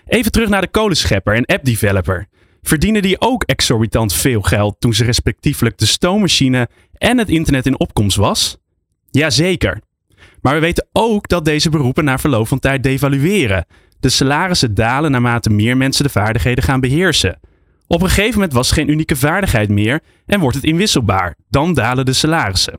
Even 0.07 0.33
terug 0.33 0.49
naar 0.49 0.61
de 0.61 0.69
kolenschepper 0.69 1.35
en 1.35 1.47
app 1.47 1.65
developer. 1.65 2.27
Verdienen 2.63 3.03
die 3.03 3.21
ook 3.21 3.43
exorbitant 3.43 4.13
veel 4.13 4.43
geld 4.43 4.77
toen 4.79 4.95
ze 4.95 5.05
respectievelijk 5.05 5.79
de 5.79 5.87
stoommachine 5.87 6.69
en 6.93 7.19
het 7.19 7.29
internet 7.29 7.67
in 7.67 7.81
opkomst 7.81 8.17
was? 8.17 8.59
Jazeker. 9.11 9.81
Maar 10.41 10.55
we 10.55 10.61
weten 10.61 10.89
ook 10.93 11.29
dat 11.29 11.45
deze 11.45 11.71
beroepen 11.71 12.05
na 12.05 12.19
verloop 12.19 12.49
van 12.49 12.59
tijd 12.59 12.83
devalueren. 12.83 13.67
De 14.01 14.09
salarissen 14.09 14.75
dalen 14.75 15.11
naarmate 15.11 15.51
meer 15.51 15.77
mensen 15.77 16.05
de 16.05 16.11
vaardigheden 16.11 16.65
gaan 16.65 16.81
beheersen. 16.81 17.41
Op 17.93 18.03
een 18.03 18.09
gegeven 18.09 18.35
moment 18.35 18.53
was 18.53 18.71
geen 18.71 18.91
unieke 18.91 19.17
vaardigheid 19.17 19.69
meer 19.69 20.01
en 20.27 20.41
wordt 20.41 20.57
het 20.57 20.65
inwisselbaar. 20.65 21.37
Dan 21.49 21.75
dalen 21.75 22.05
de 22.05 22.13
salarissen. 22.13 22.79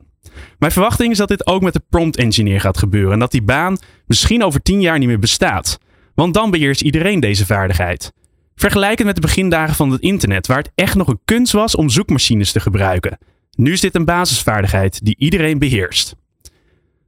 Mijn 0.58 0.72
verwachting 0.72 1.10
is 1.10 1.18
dat 1.18 1.28
dit 1.28 1.46
ook 1.46 1.62
met 1.62 1.72
de 1.72 1.82
prompt 1.90 2.16
engineer 2.16 2.60
gaat 2.60 2.78
gebeuren 2.78 3.12
en 3.12 3.18
dat 3.18 3.30
die 3.30 3.42
baan 3.42 3.78
misschien 4.06 4.44
over 4.44 4.62
10 4.62 4.80
jaar 4.80 4.98
niet 4.98 5.08
meer 5.08 5.18
bestaat. 5.18 5.78
Want 6.14 6.34
dan 6.34 6.50
beheerst 6.50 6.80
iedereen 6.80 7.20
deze 7.20 7.46
vaardigheid. 7.46 8.12
Vergelijk 8.54 8.98
het 8.98 9.06
met 9.06 9.14
de 9.14 9.20
begindagen 9.20 9.74
van 9.74 9.90
het 9.90 10.00
internet, 10.00 10.46
waar 10.46 10.58
het 10.58 10.72
echt 10.74 10.94
nog 10.94 11.08
een 11.08 11.20
kunst 11.24 11.52
was 11.52 11.74
om 11.74 11.88
zoekmachines 11.88 12.52
te 12.52 12.60
gebruiken. 12.60 13.18
Nu 13.56 13.72
is 13.72 13.80
dit 13.80 13.94
een 13.94 14.04
basisvaardigheid 14.04 15.04
die 15.04 15.16
iedereen 15.18 15.58
beheerst. 15.58 16.14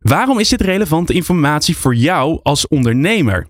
Waarom 0.00 0.38
is 0.38 0.48
dit 0.48 0.60
relevante 0.60 1.12
informatie 1.12 1.76
voor 1.76 1.94
jou 1.94 2.40
als 2.42 2.68
ondernemer? 2.68 3.46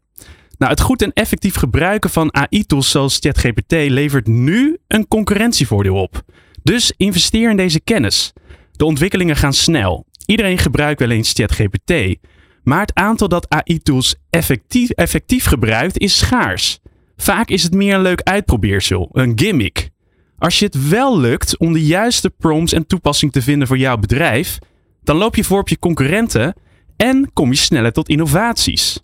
Nou, 0.58 0.70
het 0.70 0.80
goed 0.80 1.02
en 1.02 1.12
effectief 1.12 1.54
gebruiken 1.54 2.10
van 2.10 2.34
AI-tools 2.34 2.90
zoals 2.90 3.18
ChatGPT 3.20 3.72
levert 3.72 4.26
nu 4.26 4.78
een 4.88 5.08
concurrentievoordeel 5.08 5.96
op. 5.96 6.22
Dus 6.62 6.92
investeer 6.96 7.50
in 7.50 7.56
deze 7.56 7.80
kennis. 7.80 8.32
De 8.72 8.84
ontwikkelingen 8.84 9.36
gaan 9.36 9.52
snel. 9.52 10.06
Iedereen 10.26 10.58
gebruikt 10.58 11.00
wel 11.00 11.10
eens 11.10 11.32
ChatGPT. 11.32 12.16
Maar 12.62 12.80
het 12.80 12.94
aantal 12.94 13.28
dat 13.28 13.48
AI-tools 13.48 14.14
effectief, 14.30 14.90
effectief 14.90 15.44
gebruikt 15.44 15.98
is 15.98 16.18
schaars. 16.18 16.78
Vaak 17.16 17.48
is 17.48 17.62
het 17.62 17.74
meer 17.74 17.94
een 17.94 18.02
leuk 18.02 18.22
uitprobeersel, 18.22 19.08
een 19.12 19.32
gimmick. 19.38 19.90
Als 20.38 20.58
je 20.58 20.64
het 20.64 20.88
wel 20.88 21.18
lukt 21.18 21.58
om 21.58 21.72
de 21.72 21.84
juiste 21.84 22.30
prompts 22.30 22.72
en 22.72 22.86
toepassing 22.86 23.32
te 23.32 23.42
vinden 23.42 23.68
voor 23.68 23.78
jouw 23.78 23.96
bedrijf, 23.96 24.58
dan 25.02 25.16
loop 25.16 25.36
je 25.36 25.44
voor 25.44 25.60
op 25.60 25.68
je 25.68 25.78
concurrenten 25.78 26.54
en 26.96 27.30
kom 27.32 27.50
je 27.50 27.56
sneller 27.56 27.92
tot 27.92 28.08
innovaties. 28.08 29.03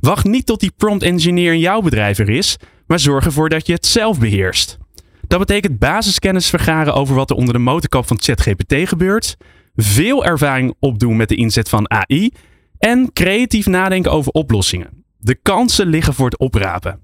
Wacht 0.00 0.24
niet 0.24 0.46
tot 0.46 0.60
die 0.60 0.72
prompt 0.76 1.02
engineer 1.02 1.52
in 1.52 1.58
jouw 1.58 1.80
bedrijf 1.80 2.18
er 2.18 2.28
is, 2.28 2.56
maar 2.86 2.98
zorg 2.98 3.24
ervoor 3.24 3.48
dat 3.48 3.66
je 3.66 3.72
het 3.72 3.86
zelf 3.86 4.18
beheerst. 4.18 4.78
Dat 5.26 5.38
betekent 5.38 5.78
basiskennis 5.78 6.48
vergaren 6.48 6.94
over 6.94 7.14
wat 7.14 7.30
er 7.30 7.36
onder 7.36 7.54
de 7.54 7.60
motorkap 7.60 8.06
van 8.06 8.20
ChatGPT 8.20 8.88
gebeurt, 8.88 9.36
veel 9.74 10.24
ervaring 10.24 10.74
opdoen 10.78 11.16
met 11.16 11.28
de 11.28 11.36
inzet 11.36 11.68
van 11.68 11.90
AI 11.90 12.30
en 12.78 13.12
creatief 13.12 13.66
nadenken 13.66 14.12
over 14.12 14.32
oplossingen. 14.32 15.04
De 15.18 15.34
kansen 15.34 15.86
liggen 15.86 16.14
voor 16.14 16.26
het 16.26 16.38
oprapen. 16.38 17.00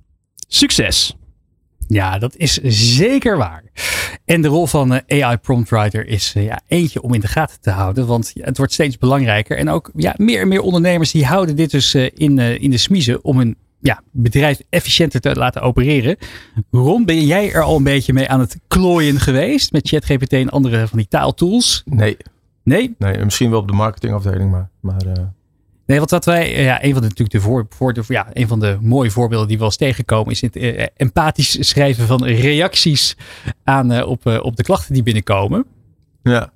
Succes! 0.49 1.17
Ja, 1.89 2.19
dat 2.19 2.37
is 2.37 2.59
zeker 2.97 3.37
waar. 3.37 3.63
En 4.25 4.43
de 4.43 4.49
rol 4.49 4.67
van 4.67 4.93
uh, 4.93 5.23
AI 5.23 5.37
prompt 5.37 5.71
writer 5.71 6.07
is 6.07 6.35
uh, 6.37 6.45
ja, 6.45 6.61
eentje 6.67 7.03
om 7.03 7.15
in 7.15 7.21
de 7.21 7.27
gaten 7.27 7.61
te 7.61 7.71
houden. 7.71 8.07
Want 8.07 8.33
het 8.35 8.57
wordt 8.57 8.73
steeds 8.73 8.99
belangrijker. 8.99 9.57
En 9.57 9.69
ook 9.69 9.91
ja, 9.95 10.15
meer 10.17 10.41
en 10.41 10.49
meer 10.49 10.61
ondernemers 10.61 11.11
die 11.11 11.27
houden 11.27 11.57
dit 11.57 11.71
dus 11.71 11.95
uh, 11.95 12.09
in, 12.15 12.39
in 12.39 12.71
de 12.71 12.77
smiezen 12.77 13.25
om 13.25 13.39
hun 13.39 13.57
ja, 13.81 14.03
bedrijf 14.11 14.61
efficiënter 14.71 15.21
te 15.21 15.35
laten 15.35 15.63
opereren. 15.63 16.17
Ron, 16.71 17.05
ben 17.05 17.27
jij 17.27 17.53
er 17.53 17.63
al 17.63 17.77
een 17.77 17.83
beetje 17.83 18.13
mee 18.13 18.29
aan 18.29 18.41
het 18.41 18.61
klooien 18.69 19.21
geweest 19.21 19.73
met 19.73 19.89
ChatGPT 19.89 20.33
en 20.33 20.51
andere 20.51 20.89
van 20.89 20.99
die 20.99 21.09
taaltools? 21.09 21.83
Nee. 21.85 22.17
Nee? 22.65 22.95
Nee, 22.99 23.25
misschien 23.25 23.51
wel 23.51 23.61
op 23.61 23.69
de 23.69 23.75
marketingafdeling, 23.75 24.51
maar... 24.51 24.69
maar 24.81 25.33
Nee, 25.87 25.99
want 25.99 26.11
wat 26.11 26.25
wij, 26.25 26.63
ja, 26.63 26.85
een 26.85 26.93
van 26.93 27.01
de, 27.03 27.09
natuurlijk 27.09 27.31
de 27.31 27.41
voor, 27.41 27.67
voor 27.69 27.93
de, 27.93 28.03
ja, 28.07 28.27
een 28.33 28.49
van 28.49 28.61
de 28.61 28.79
mooie 28.81 29.11
voorbeelden 29.11 29.49
die 29.49 29.57
we 29.57 29.63
wel 29.63 29.73
eens 29.73 29.81
tegenkomen, 29.81 30.33
is 30.33 30.41
het 30.41 30.57
uh, 30.57 30.87
empathisch 30.97 31.69
schrijven 31.69 32.07
van 32.07 32.25
reacties 32.25 33.17
aan, 33.65 33.93
uh, 33.93 34.07
op, 34.09 34.27
uh, 34.27 34.45
op 34.45 34.57
de 34.57 34.63
klachten 34.63 34.95
die 34.95 35.03
binnenkomen. 35.03 35.65
Ja. 36.23 36.53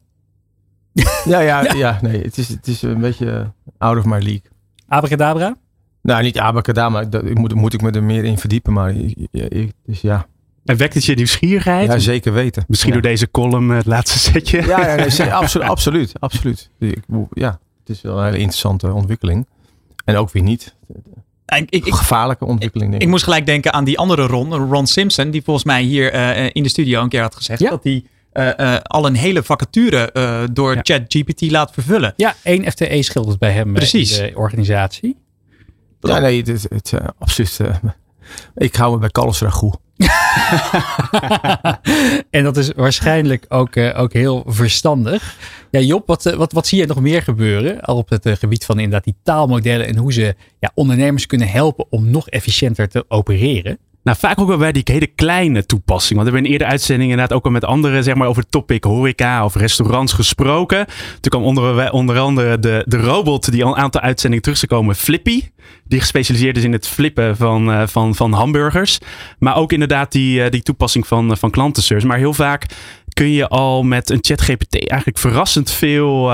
ja, 1.25 1.41
ja, 1.41 1.63
ja, 1.63 1.73
ja, 1.75 1.99
nee, 2.03 2.23
het 2.23 2.39
is, 2.39 2.49
het 2.49 2.67
is 2.67 2.83
een 2.83 3.01
beetje 3.01 3.53
out 3.79 3.99
of 3.99 4.05
my 4.05 4.19
league. 4.19 4.43
Abracadabra? 4.89 5.57
Nou, 6.03 6.23
niet 6.23 6.39
abracadabra, 6.39 7.05
dat 7.05 7.35
moet, 7.35 7.55
moet 7.55 7.75
ik 7.75 7.83
me 7.83 7.91
er 7.91 8.03
meer 8.03 8.25
in 8.25 8.39
verdiepen, 8.39 8.73
maar 8.73 8.91
ik, 8.95 9.29
ik, 9.31 9.73
dus 9.85 10.01
ja. 10.01 10.27
En 10.65 10.77
wekt 10.77 10.95
het 10.95 11.05
je 11.05 11.15
nieuwsgierigheid? 11.15 11.93
Ja, 11.93 11.99
zeker 11.99 12.33
weten. 12.33 12.65
Misschien 12.69 12.93
Ja. 12.95 13.01
door 13.01 13.11
deze 13.11 13.31
column, 13.31 13.71
eh, 13.71 13.77
het 13.77 13.87
laatste 13.87 14.19
setje. 14.19 14.67
Ja, 14.67 14.81
ja 14.81 14.95
nee, 14.95 15.33
absoluut, 15.33 15.69
absoluut, 15.69 16.13
absoluut. 16.21 16.71
Ik, 16.79 16.99
ja, 17.33 17.59
het 17.87 17.97
is 17.97 18.03
wel 18.03 18.19
een 18.19 18.25
hele 18.25 18.37
interessante 18.39 18.93
ontwikkeling. 18.93 19.47
En 20.05 20.17
ook 20.17 20.31
weer 20.31 20.43
niet. 20.43 20.75
Ik, 21.47 21.71
ik, 21.71 21.87
ik, 21.87 21.95
Gevaarlijke 21.95 22.45
ontwikkeling, 22.45 22.91
denk 22.91 23.03
ik 23.03 23.07
ik. 23.09 23.13
moest 23.13 23.25
gelijk 23.25 23.47
denken 23.47 23.73
aan 23.73 23.85
die 23.85 23.99
andere 23.99 24.27
Ron, 24.27 24.55
Ron 24.55 24.87
Simpson, 24.87 25.31
die 25.31 25.43
volgens 25.43 25.65
mij 25.67 25.83
hier 25.83 26.13
eh, 26.13 26.51
in 26.53 26.63
de 26.63 26.69
studio 26.69 27.03
een 27.03 27.09
keer 27.09 27.21
had 27.23 27.35
gezegd 27.35 27.61
Ja. 27.61 27.71
dat 27.71 27.85
hij 27.85 28.05
eh, 28.33 28.75
eh, 28.75 28.81
al 28.83 29.07
een 29.07 29.15
hele 29.15 29.43
vacature 29.43 30.13
eh, 30.13 30.43
door 30.53 30.75
Ja. 30.75 30.81
ChatGPT 30.83 31.51
laat 31.51 31.73
vervullen. 31.73 32.13
Ja, 32.17 32.35
één 32.43 32.71
FTE 32.71 33.03
schildert 33.03 33.39
bij 33.39 33.51
hem 33.53 33.73
Precies. 33.73 34.19
in 34.19 34.27
de 34.27 34.37
organisatie. 34.37 35.17
Ja, 36.01 36.19
nee, 36.19 36.39
het, 36.39 36.47
het, 36.49 36.67
het, 36.91 36.93
absoluut. 37.19 37.61
Ik 38.55 38.75
hou 38.75 38.93
me 38.93 38.99
bij 38.99 39.11
kalfsragout. 39.11 39.79
en 42.31 42.45
dat 42.45 42.57
is 42.57 42.73
waarschijnlijk 42.77 43.45
ook, 43.49 43.77
eh, 43.77 44.01
ook 44.01 44.13
heel 44.13 44.45
verstandig. 44.47 45.37
Ja, 45.71 45.81
Job, 45.81 46.07
wat, 46.07 46.27
eh, 46.27 46.35
wat, 46.35 46.53
wat 46.53 46.67
zie 46.67 46.79
je 46.79 46.87
nog 46.87 47.01
meer 47.01 47.23
gebeuren? 47.23 47.81
Al 47.81 47.97
op 47.97 48.09
het 48.09 48.27
eh, 48.27 48.37
gebied 48.37 48.65
van 48.65 48.77
inderdaad 48.77 49.05
die 49.05 49.17
taalmodellen 49.23 49.87
en 49.87 49.97
hoe 49.97 50.13
ze 50.13 50.35
ja, 50.59 50.71
ondernemers 50.75 51.27
kunnen 51.27 51.49
helpen 51.49 51.87
om 51.91 52.11
nog 52.11 52.29
efficiënter 52.29 52.89
te 52.89 53.05
opereren. 53.09 53.79
Nou, 54.07 54.19
vaak 54.19 54.41
ook 54.41 54.49
wel 54.49 54.57
bij 54.57 54.73
die 54.73 54.83
hele 54.85 55.07
kleine 55.07 55.67
toepassingen. 55.67 56.25
Want 56.25 56.29
we 56.29 56.35
hebben 56.35 56.45
in 56.45 56.53
eerdere 56.53 56.71
uitzendingen 56.71 57.13
inderdaad 57.13 57.37
ook 57.37 57.45
al 57.45 57.51
met 57.51 57.65
anderen 57.65 58.05
zeg 58.05 58.15
maar, 58.15 58.29
over 58.29 58.49
topic 58.49 58.85
horeca 58.85 59.45
of 59.45 59.55
restaurants 59.55 60.13
gesproken. 60.13 60.87
Toen 61.21 61.31
kwam 61.31 61.43
onder, 61.43 61.93
onder 61.93 62.19
andere 62.19 62.59
de, 62.59 62.85
de 62.87 62.97
robot 62.97 63.51
die 63.51 63.65
al 63.65 63.71
een 63.71 63.83
aantal 63.83 64.01
uitzendingen 64.01 64.43
terug 64.43 64.59
zou 64.59 64.73
komen, 64.73 64.97
Flippy. 64.97 65.43
Die 65.85 66.01
gespecialiseerd 66.01 66.57
is 66.57 66.65
in 66.65 66.73
het 66.73 66.89
flippen 66.89 67.37
van, 67.37 67.73
eh, 67.73 67.87
van, 67.87 68.15
van 68.15 68.33
hamburgers. 68.33 68.99
Maar 69.39 69.57
ook 69.57 69.73
inderdaad 69.73 70.13
die, 70.13 70.43
eh, 70.43 70.51
die 70.51 70.63
toepassing 70.63 71.07
van, 71.07 71.31
eh, 71.31 71.37
van 71.37 71.51
klantenservice. 71.51 72.07
Maar 72.07 72.19
heel 72.19 72.35
vaak 72.35 72.67
kun 73.13 73.31
je 73.31 73.49
al 73.49 73.83
met 73.83 74.11
een 74.11 74.19
ChatGPT 74.21 74.89
eigenlijk 74.89 75.21
verrassend 75.21 75.71
veel 75.71 76.25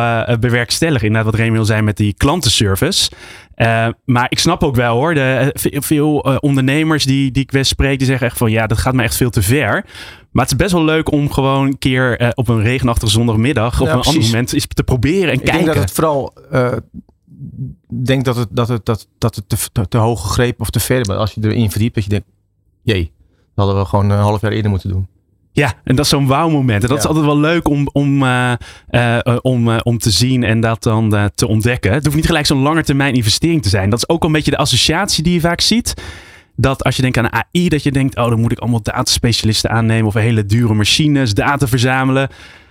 bewerkstelligen. 0.40 1.06
Inderdaad, 1.06 1.30
wat 1.30 1.40
Remy 1.40 1.58
al 1.58 1.64
zei 1.64 1.82
met 1.82 1.96
die 1.96 2.14
klantenservice. 2.16 3.10
Eh, 3.54 3.88
maar 4.04 4.26
ik 4.28 4.38
snap 4.38 4.62
ook 4.62 4.74
wel 4.74 4.96
hoor, 4.96 5.14
de, 5.14 5.20
eh, 5.20 5.48
veel, 5.52 5.82
veel 5.82 6.22
eh, 6.24 6.36
ondernemers 6.40 7.04
die, 7.04 7.30
die 7.30 7.42
ik 7.42 7.50
wel 7.50 7.64
spreek, 7.64 7.98
die 7.98 8.06
zeggen 8.06 8.26
echt 8.26 8.38
van 8.38 8.50
ja, 8.50 8.66
dat 8.66 8.78
gaat 8.78 8.94
me 8.94 9.02
echt 9.02 9.16
veel 9.16 9.30
te 9.30 9.42
ver. 9.42 9.84
Maar 10.30 10.42
het 10.44 10.52
is 10.52 10.58
best 10.58 10.72
wel 10.72 10.84
leuk 10.84 11.10
om 11.12 11.30
gewoon 11.32 11.66
een 11.66 11.78
keer 11.78 12.32
op 12.34 12.48
een 12.48 12.62
regenachtige 12.62 13.12
zondagmiddag, 13.12 13.80
op 13.80 13.86
Ja, 13.86 13.92
een 13.92 14.00
ander 14.00 14.22
moment, 14.22 14.52
eens 14.52 14.66
te 14.66 14.82
proberen 14.82 15.28
en 15.28 15.34
Ik 15.38 15.44
kijken. 15.44 15.64
denk 15.64 15.74
dat 15.74 15.76
het 15.84 15.92
vooral. 15.92 16.34
denk 17.88 18.24
dat 18.24 18.36
het, 18.36 18.48
dat 18.50 18.68
het, 18.68 18.86
dat, 18.86 19.08
dat 19.18 19.34
het 19.36 19.48
te, 19.48 19.56
te, 19.72 19.88
te 19.88 19.98
hoog 19.98 20.22
gegrepen 20.22 20.60
of 20.60 20.70
te 20.70 20.80
ver 20.80 21.00
is. 21.00 21.08
Als 21.08 21.32
je 21.32 21.40
erin 21.44 21.70
verdiept, 21.70 21.94
dat 21.94 22.04
je 22.04 22.10
denkt: 22.10 22.26
jee, 22.82 23.12
dat 23.54 23.64
hadden 23.64 23.82
we 23.82 23.88
gewoon 23.88 24.10
een 24.10 24.18
half 24.18 24.40
jaar 24.40 24.52
eerder 24.52 24.70
moeten 24.70 24.88
doen. 24.88 25.06
Ja, 25.52 25.72
en 25.84 25.96
dat 25.96 26.04
is 26.04 26.10
zo'n 26.10 26.26
wauw 26.26 26.48
moment. 26.48 26.82
En 26.82 26.88
dat 26.88 26.98
is 26.98 27.06
altijd 27.06 27.24
wel 27.24 27.38
leuk 27.38 27.68
om, 27.68 27.88
om, 27.92 28.22
eh, 28.22 29.18
om, 29.42 29.68
om 29.68 29.98
te 29.98 30.10
zien 30.10 30.44
en 30.44 30.60
dat 30.60 30.82
dan 30.82 31.30
te 31.34 31.46
ontdekken. 31.46 31.92
Het 31.92 32.04
hoeft 32.04 32.16
niet 32.16 32.26
gelijk 32.26 32.46
zo'n 32.46 32.62
lange 32.62 32.82
termijn 32.82 33.14
investering 33.14 33.62
te 33.62 33.68
zijn. 33.68 33.90
Dat 33.90 33.98
is 33.98 34.08
ook 34.08 34.24
een 34.24 34.32
beetje 34.32 34.50
de 34.50 34.56
associatie 34.56 35.22
die 35.22 35.32
je 35.32 35.40
vaak 35.40 35.60
ziet. 35.60 35.94
Dat 36.56 36.84
als 36.84 36.96
je 36.96 37.02
denkt 37.02 37.18
aan 37.18 37.32
AI, 37.32 37.68
dat 37.68 37.82
je 37.82 37.92
denkt, 37.92 38.16
oh 38.16 38.28
dan 38.28 38.40
moet 38.40 38.52
ik 38.52 38.58
allemaal 38.58 38.82
dataspecialisten 38.82 39.70
aannemen 39.70 40.06
of 40.06 40.14
hele 40.14 40.46
dure 40.46 40.74
machines, 40.74 41.34
data 41.34 41.66
verzamelen. 41.66 42.28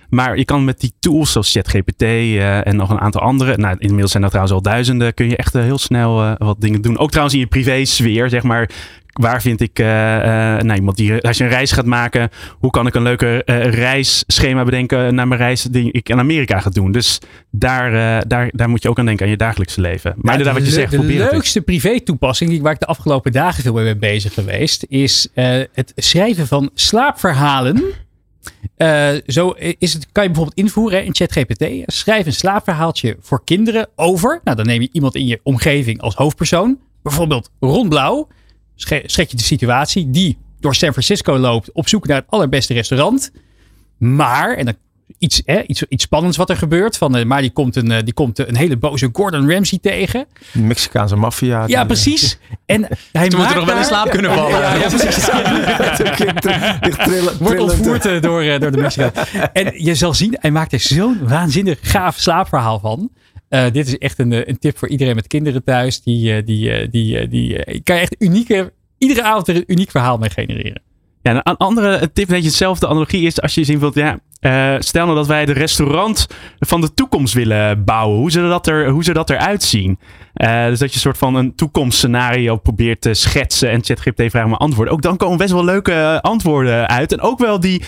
Maar 0.08 0.36
je 0.36 0.44
kan 0.44 0.64
met 0.64 0.80
die 0.80 0.92
tools 1.00 1.32
zoals 1.32 1.52
ChatGPT 1.52 2.02
en 2.02 2.76
nog 2.76 2.90
een 2.90 3.00
aantal 3.00 3.20
andere, 3.20 3.56
nou 3.56 3.76
inmiddels 3.78 4.10
zijn 4.10 4.22
er 4.22 4.28
trouwens 4.28 4.54
al 4.54 4.62
duizenden, 4.62 5.14
kun 5.14 5.28
je 5.28 5.36
echt 5.36 5.52
heel 5.52 5.78
snel 5.78 6.36
wat 6.38 6.60
dingen 6.60 6.80
doen. 6.80 6.98
Ook 6.98 7.08
trouwens 7.08 7.34
in 7.34 7.40
je 7.40 7.46
privé 7.46 7.84
sfeer, 7.84 8.28
zeg 8.28 8.42
maar. 8.42 8.70
Waar 9.12 9.42
vind 9.42 9.60
ik 9.60 9.78
eh, 9.78 10.16
eh, 10.56 10.60
nou, 10.62 10.78
iemand 10.78 10.96
die, 10.96 11.20
als 11.20 11.36
je 11.38 11.44
een 11.44 11.50
reis 11.50 11.72
gaat 11.72 11.84
maken, 11.86 12.28
hoe 12.58 12.70
kan 12.70 12.86
ik 12.86 12.94
een 12.94 13.02
leuke 13.02 13.44
eh, 13.44 13.64
reisschema 13.74 14.64
bedenken 14.64 15.14
naar 15.14 15.28
mijn 15.28 15.40
reis 15.40 15.62
die 15.62 15.92
ik 15.92 16.08
in 16.08 16.18
Amerika 16.18 16.60
ga 16.60 16.70
doen? 16.70 16.92
Dus 16.92 17.18
daar, 17.50 17.92
eh, 18.18 18.22
daar, 18.26 18.50
daar 18.54 18.68
moet 18.68 18.82
je 18.82 18.88
ook 18.88 18.98
aan 18.98 19.04
denken, 19.06 19.24
aan 19.24 19.30
je 19.30 19.36
dagelijkse 19.38 19.80
leven. 19.80 20.14
Maar 20.16 20.32
inderdaad, 20.38 20.58
wat 20.58 20.64
je 20.68 20.74
de, 20.74 20.80
zegt, 20.80 20.90
de 20.90 21.02
leukste 21.32 21.60
privé-toepassing 21.62 22.50
die- 22.50 22.62
waar 22.62 22.72
ik 22.72 22.80
de 22.80 22.86
afgelopen 22.86 23.32
dagen 23.32 23.62
veel 23.62 23.72
mee 23.72 23.84
ben 23.84 23.98
bezig 23.98 24.34
geweest, 24.34 24.84
is 24.88 25.28
eh, 25.34 25.60
het 25.72 25.92
schrijven 25.96 26.46
van 26.46 26.70
slaapverhalen. 26.74 27.82
Eh, 28.76 29.08
zo 29.26 29.54
is 29.78 29.92
het, 29.92 30.06
kan 30.12 30.22
je 30.22 30.28
bijvoorbeeld 30.30 30.58
invoeren 30.58 30.98
hè, 30.98 31.04
in 31.04 31.14
ChatGPT. 31.14 31.64
Schrijf 31.86 32.26
een 32.26 32.32
slaapverhaaltje 32.32 33.16
voor 33.20 33.44
kinderen 33.44 33.88
over. 33.96 34.40
Nou, 34.44 34.56
dan 34.56 34.66
neem 34.66 34.80
je 34.80 34.88
iemand 34.92 35.14
in 35.14 35.26
je 35.26 35.40
omgeving 35.42 36.00
als 36.00 36.14
hoofdpersoon. 36.14 36.78
Bijvoorbeeld 37.02 37.50
Ron 37.60 37.88
Blauw. 37.88 38.28
Sche- 38.82 39.02
Schet 39.06 39.30
je 39.30 39.36
de 39.36 39.42
situatie 39.42 40.10
die 40.10 40.38
door 40.60 40.74
San 40.74 40.90
Francisco 40.90 41.38
loopt 41.38 41.72
op 41.72 41.88
zoek 41.88 42.06
naar 42.06 42.16
het 42.16 42.26
allerbeste 42.28 42.74
restaurant. 42.74 43.32
Maar, 43.98 44.54
en 44.56 44.64
dan 44.64 44.74
iets, 45.18 45.42
hè, 45.44 45.62
iets, 45.62 45.82
iets 45.88 46.04
spannends 46.04 46.36
wat 46.36 46.50
er 46.50 46.56
gebeurt. 46.56 46.96
Van, 46.96 47.16
eh, 47.16 47.24
maar 47.24 47.40
die 47.40 47.50
komt, 47.50 47.76
een, 47.76 47.90
eh, 47.90 48.02
die 48.04 48.12
komt 48.14 48.38
een 48.38 48.56
hele 48.56 48.76
boze 48.76 49.08
Gordon 49.12 49.50
Ramsay 49.50 49.78
tegen. 49.82 50.26
De 50.52 50.58
Mexicaanse 50.60 51.16
maffia. 51.16 51.64
Ja, 51.66 51.84
precies. 51.84 52.38
En 52.66 52.82
hij 53.12 53.30
Ze 53.30 53.36
moeten 53.36 53.38
maakt 53.38 53.54
nog 53.54 53.64
wel 53.64 53.76
in 53.76 53.84
slaap 53.84 54.10
kunnen 54.10 54.32
vallen. 54.34 54.58
Ja, 54.58 54.74
ja, 54.74 54.88
precies. 54.88 55.28
Wordt 57.38 57.60
ontvoerd 57.60 58.06
eh, 58.06 58.20
door, 58.20 58.42
eh, 58.42 58.60
door 58.60 58.70
de 58.70 58.78
Mexicanen. 58.80 59.12
En 59.52 59.84
je 59.84 59.94
zal 59.94 60.14
zien, 60.14 60.36
hij 60.40 60.50
maakt 60.50 60.72
er 60.72 60.80
zo'n 60.80 61.18
waanzinnig 61.28 61.78
gaaf 61.82 62.18
slaapverhaal 62.18 62.78
van. 62.80 63.10
Eh, 63.52 63.70
dit 63.72 63.86
is 63.86 63.98
echt 63.98 64.18
een, 64.18 64.32
eh, 64.32 64.40
een 64.44 64.58
tip 64.58 64.78
voor 64.78 64.88
iedereen 64.88 65.14
met 65.14 65.26
kinderen 65.26 65.64
thuis. 65.64 66.02
Die, 66.02 66.34
eh, 66.34 66.46
die, 66.46 66.88
die, 66.88 67.28
die, 67.28 67.64
eh, 67.64 67.80
kan 67.82 67.96
je 67.96 68.02
echt 68.02 68.16
unieke, 68.18 68.72
iedere 68.98 69.22
avond 69.22 69.48
er 69.48 69.56
een 69.56 69.64
uniek 69.66 69.90
verhaal 69.90 70.18
mee 70.18 70.30
genereren. 70.30 70.82
Ja, 71.22 71.40
een 71.44 71.56
andere 71.56 72.12
tip, 72.12 72.28
een 72.28 72.34
beetje 72.34 72.48
hetzelfde 72.48 72.88
analogie 72.88 73.26
is 73.26 73.40
als 73.40 73.54
je 73.54 73.64
zien 73.64 73.78
wilt, 73.78 73.94
ja, 73.94 74.18
eh, 74.42 74.74
stel 74.78 75.04
nou 75.04 75.16
dat 75.16 75.26
wij 75.26 75.44
de 75.44 75.52
restaurant 75.52 76.26
van 76.58 76.80
de 76.80 76.94
toekomst 76.94 77.34
willen 77.34 77.84
bouwen. 77.84 78.18
Hoe 78.18 78.30
zou 78.30 78.48
dat, 78.48 78.66
er, 78.66 78.88
hoe 78.88 79.04
dat 79.04 79.30
eruit 79.30 79.62
zien? 79.62 79.98
Eh, 80.34 80.66
dus 80.66 80.78
dat 80.78 80.88
je 80.88 80.94
een 80.94 81.00
soort 81.00 81.18
van 81.18 81.34
een 81.34 81.54
toekomstscenario 81.54 82.56
probeert 82.56 83.00
te 83.00 83.14
schetsen 83.14 83.70
en 83.70 83.84
ChatGPT 83.84 84.30
vraagt 84.30 84.48
maar 84.48 84.58
antwoorden. 84.58 84.94
Ook 84.94 85.02
dan 85.02 85.16
komen 85.16 85.38
best 85.38 85.52
wel 85.52 85.64
leuke 85.64 85.92
eh, 85.92 86.18
antwoorden 86.18 86.88
uit. 86.88 87.12
En 87.12 87.20
ook 87.20 87.38
wel 87.38 87.60
die 87.60 87.82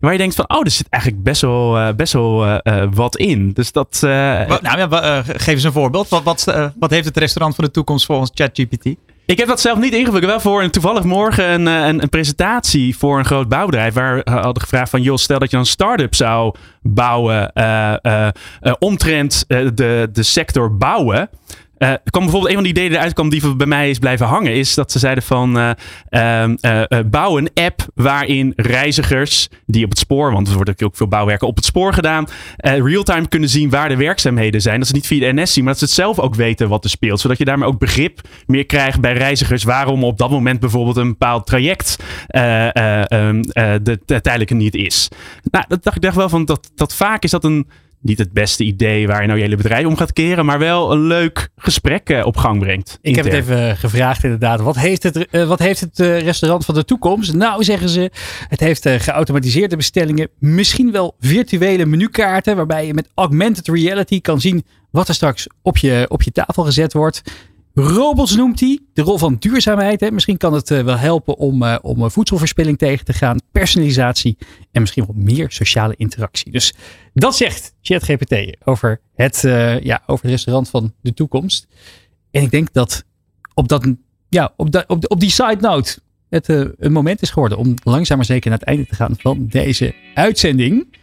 waar 0.00 0.12
je 0.12 0.18
denkt 0.18 0.34
van, 0.34 0.50
oh, 0.50 0.60
er 0.64 0.70
zit 0.70 0.88
eigenlijk 0.88 1.22
best 1.22 1.42
wel, 1.42 1.94
best 1.94 2.12
wel 2.12 2.60
wat 2.94 3.16
in. 3.16 3.52
Dus 3.52 3.72
dat... 3.72 3.98
nou 4.00 4.58
ja, 4.60 5.22
geef 5.22 5.46
eens 5.46 5.64
een 5.64 5.72
voorbeeld. 5.72 6.08
Wat, 6.08 6.22
wat, 6.22 6.72
wat 6.78 6.90
heeft 6.90 7.04
het 7.04 7.16
restaurant 7.16 7.54
van 7.54 7.64
de 7.64 7.70
toekomst 7.70 8.06
volgens 8.06 8.30
ChatGPT? 8.34 8.94
Ik 9.30 9.38
heb 9.38 9.48
dat 9.48 9.60
zelf 9.60 9.78
niet 9.78 9.94
ingevuld. 9.94 10.24
Wel 10.24 10.40
voor 10.40 10.62
een, 10.62 10.70
toevallig 10.70 11.04
morgen 11.04 11.50
een, 11.50 11.68
eh, 11.68 11.86
een, 11.86 12.02
een 12.02 12.08
presentatie 12.08 12.96
voor 12.96 13.18
een 13.18 13.24
groot 13.24 13.48
bouwbedrijf. 13.48 13.94
Waar 13.94 14.14
we 14.14 14.30
hadden 14.30 14.62
gevraagd 14.62 14.90
van, 14.90 15.02
joh, 15.02 15.16
stel 15.16 15.38
dat 15.38 15.50
je 15.50 15.56
een 15.56 15.66
start-up 15.66 16.14
zou 16.14 16.54
bouwen. 16.82 17.52
eh, 17.52 18.04
eh, 18.04 18.28
eh, 18.60 18.72
omtrent 18.78 19.44
eh, 19.48 19.66
de, 19.74 20.08
de 20.12 20.22
sector 20.22 20.76
bouwen. 20.76 21.28
Eh, 21.80 21.92
kwam 22.04 22.22
bijvoorbeeld 22.22 22.46
een 22.46 22.54
van 22.54 22.62
die 22.62 22.72
ideeën 22.72 22.92
eruit 22.92 23.12
kwam 23.12 23.28
die 23.28 23.54
bij 23.56 23.66
mij 23.66 23.90
is 23.90 23.98
blijven 23.98 24.26
hangen. 24.26 24.54
Is 24.54 24.74
dat 24.74 24.92
ze 24.92 24.98
zeiden 24.98 25.24
van 25.24 25.58
eh, 25.58 25.70
ehm, 26.08 26.54
eh, 26.60 26.98
bouw 27.06 27.38
een 27.38 27.50
app 27.54 27.86
waarin 27.94 28.52
reizigers 28.56 29.48
die 29.66 29.84
op 29.84 29.90
het 29.90 29.98
spoor, 29.98 30.32
want 30.32 30.48
er 30.48 30.54
wordt 30.54 30.82
ook 30.82 30.96
veel 30.96 31.08
bouwwerken 31.08 31.46
op 31.48 31.56
het 31.56 31.64
spoor 31.64 31.92
gedaan, 31.92 32.26
real-time 32.56 33.28
kunnen 33.28 33.48
zien 33.48 33.70
waar 33.70 33.88
de 33.88 33.96
werkzaamheden 33.96 34.60
zijn. 34.60 34.78
Dat 34.78 34.88
ze 34.88 34.94
niet 34.94 35.06
via 35.06 35.32
de 35.32 35.40
NS 35.40 35.52
zien, 35.52 35.64
maar 35.64 35.72
dat 35.72 35.82
ze 35.82 35.88
het 35.88 35.94
zelf 35.94 36.18
ook 36.18 36.34
weten 36.34 36.68
wat 36.68 36.84
er 36.84 36.90
speelt. 36.90 37.20
Zodat 37.20 37.38
je 37.38 37.44
daarmee 37.44 37.68
ook 37.68 37.78
begrip 37.78 38.20
meer 38.46 38.66
krijgt 38.66 39.00
bij 39.00 39.12
reizigers 39.12 39.64
waarom 39.64 40.04
op 40.04 40.18
dat 40.18 40.30
moment 40.30 40.60
bijvoorbeeld 40.60 40.96
een 40.96 41.08
bepaald 41.08 41.46
traject 41.46 41.96
eh, 42.26 42.76
eh, 42.76 43.10
ehm, 43.10 43.40
eh, 43.40 43.72
de, 43.82 44.00
de 44.04 44.20
tijdelijke 44.20 44.54
niet 44.54 44.74
is. 44.74 45.08
Nou, 45.50 45.64
dat 45.68 45.82
dacht 45.82 45.96
ik 45.96 46.02
dacht 46.02 46.16
wel 46.16 46.28
van 46.28 46.44
dat, 46.44 46.70
dat 46.74 46.94
vaak 46.94 47.22
is 47.22 47.30
dat 47.30 47.44
een 47.44 47.68
niet 48.00 48.18
het 48.18 48.32
beste 48.32 48.64
idee 48.64 49.06
waar 49.06 49.20
je 49.20 49.26
nou 49.26 49.38
je 49.38 49.44
hele 49.44 49.56
bedrijf 49.56 49.86
om 49.86 49.96
gaat 49.96 50.12
keren, 50.12 50.44
maar 50.44 50.58
wel 50.58 50.92
een 50.92 51.00
leuk 51.00 51.48
gesprek 51.56 52.10
eh, 52.10 52.26
op 52.26 52.36
gang 52.36 52.58
brengt. 52.58 52.98
Ik 53.00 53.16
heb 53.16 53.24
het 53.24 53.34
even 53.34 53.76
gevraagd 53.76 54.24
inderdaad. 54.24 54.60
Wat 54.60 54.76
heeft 54.76 55.02
het, 55.02 55.28
eh, 55.28 55.48
wat 55.48 55.58
heeft 55.58 55.80
het 55.80 56.00
eh, 56.00 56.20
restaurant 56.20 56.64
van 56.64 56.74
de 56.74 56.84
toekomst? 56.84 57.32
Nou, 57.32 57.64
zeggen 57.64 57.88
ze, 57.88 58.10
het 58.48 58.60
heeft 58.60 58.86
eh, 58.86 59.00
geautomatiseerde 59.00 59.76
bestellingen. 59.76 60.28
Misschien 60.38 60.92
wel 60.92 61.14
virtuele 61.20 61.86
menukaarten. 61.86 62.56
Waarbij 62.56 62.86
je 62.86 62.94
met 62.94 63.08
augmented 63.14 63.68
reality 63.68 64.20
kan 64.20 64.40
zien 64.40 64.64
wat 64.90 65.08
er 65.08 65.14
straks 65.14 65.46
op 65.62 65.76
je, 65.76 66.06
op 66.08 66.22
je 66.22 66.32
tafel 66.32 66.64
gezet 66.64 66.92
wordt. 66.92 67.22
Robots 67.74 68.36
noemt 68.36 68.60
hij. 68.60 68.78
De 68.92 69.02
rol 69.02 69.18
van 69.18 69.36
duurzaamheid. 69.38 70.00
Hè. 70.00 70.10
Misschien 70.10 70.36
kan 70.36 70.52
het 70.52 70.70
eh, 70.70 70.82
wel 70.82 70.96
helpen 70.96 71.36
om, 71.36 71.62
eh, 71.62 71.76
om 71.82 72.04
eh, 72.04 72.10
voedselverspilling 72.10 72.78
tegen 72.78 73.04
te 73.04 73.12
gaan. 73.12 73.38
Personalisatie. 73.52 74.38
En 74.72 74.80
misschien 74.80 75.06
wel 75.06 75.14
meer 75.16 75.50
sociale 75.50 75.94
interactie. 75.96 76.52
Dus 76.52 76.74
dat 77.14 77.36
zegt 77.36 77.74
ChatGPT 77.82 78.56
over 78.64 79.00
het, 79.14 79.40
ja, 79.82 80.02
over 80.06 80.24
het 80.24 80.32
restaurant 80.32 80.68
van 80.68 80.94
de 81.00 81.14
toekomst. 81.14 81.66
En 82.30 82.42
ik 82.42 82.50
denk 82.50 82.72
dat 82.72 83.04
op, 83.54 83.68
dat, 83.68 83.94
ja, 84.28 84.52
op, 84.56 84.70
dat, 84.70 84.88
op, 84.88 85.10
op 85.10 85.20
die 85.20 85.30
side 85.30 85.58
note 85.60 85.98
het 86.28 86.48
een 86.48 86.92
moment 86.92 87.22
is 87.22 87.30
geworden 87.30 87.58
om 87.58 87.74
langzaam 87.82 88.16
maar 88.16 88.26
zeker 88.26 88.50
naar 88.50 88.58
het 88.58 88.68
einde 88.68 88.86
te 88.86 88.94
gaan 88.94 89.14
van 89.18 89.46
deze 89.46 89.94
uitzending. 90.14 90.96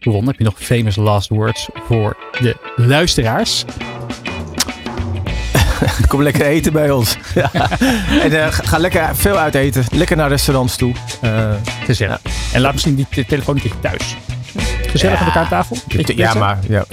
Ron, 0.00 0.26
heb 0.26 0.38
je 0.38 0.44
nog 0.44 0.62
famous 0.62 0.96
last 0.96 1.28
words 1.28 1.68
voor 1.72 2.16
de 2.40 2.72
luisteraars? 2.76 3.64
Kom 6.08 6.22
lekker 6.22 6.46
eten 6.46 6.72
bij 6.72 6.90
ons. 6.90 7.16
Ja. 7.34 7.50
En 8.22 8.32
uh, 8.32 8.46
ga 8.50 8.78
lekker 8.78 9.16
veel 9.16 9.38
uit 9.38 9.54
eten. 9.54 9.84
Lekker 9.92 10.16
naar 10.16 10.28
restaurants 10.28 10.76
toe. 10.76 10.94
Uh, 11.24 11.52
Gezellig. 11.84 12.20
Ja. 12.22 12.30
En 12.52 12.60
laat 12.60 12.72
misschien 12.72 12.94
die 12.94 13.06
te 13.10 13.26
telefoon 13.26 13.60
thuis. 13.80 14.16
Gezellig 14.86 15.18
ja. 15.18 15.20
aan 15.20 15.26
elkaar 15.26 15.42
aan 15.42 15.48
tafel. 15.48 15.76
Ja, 16.14 16.34
maar 16.34 16.58
ja. 16.68 16.84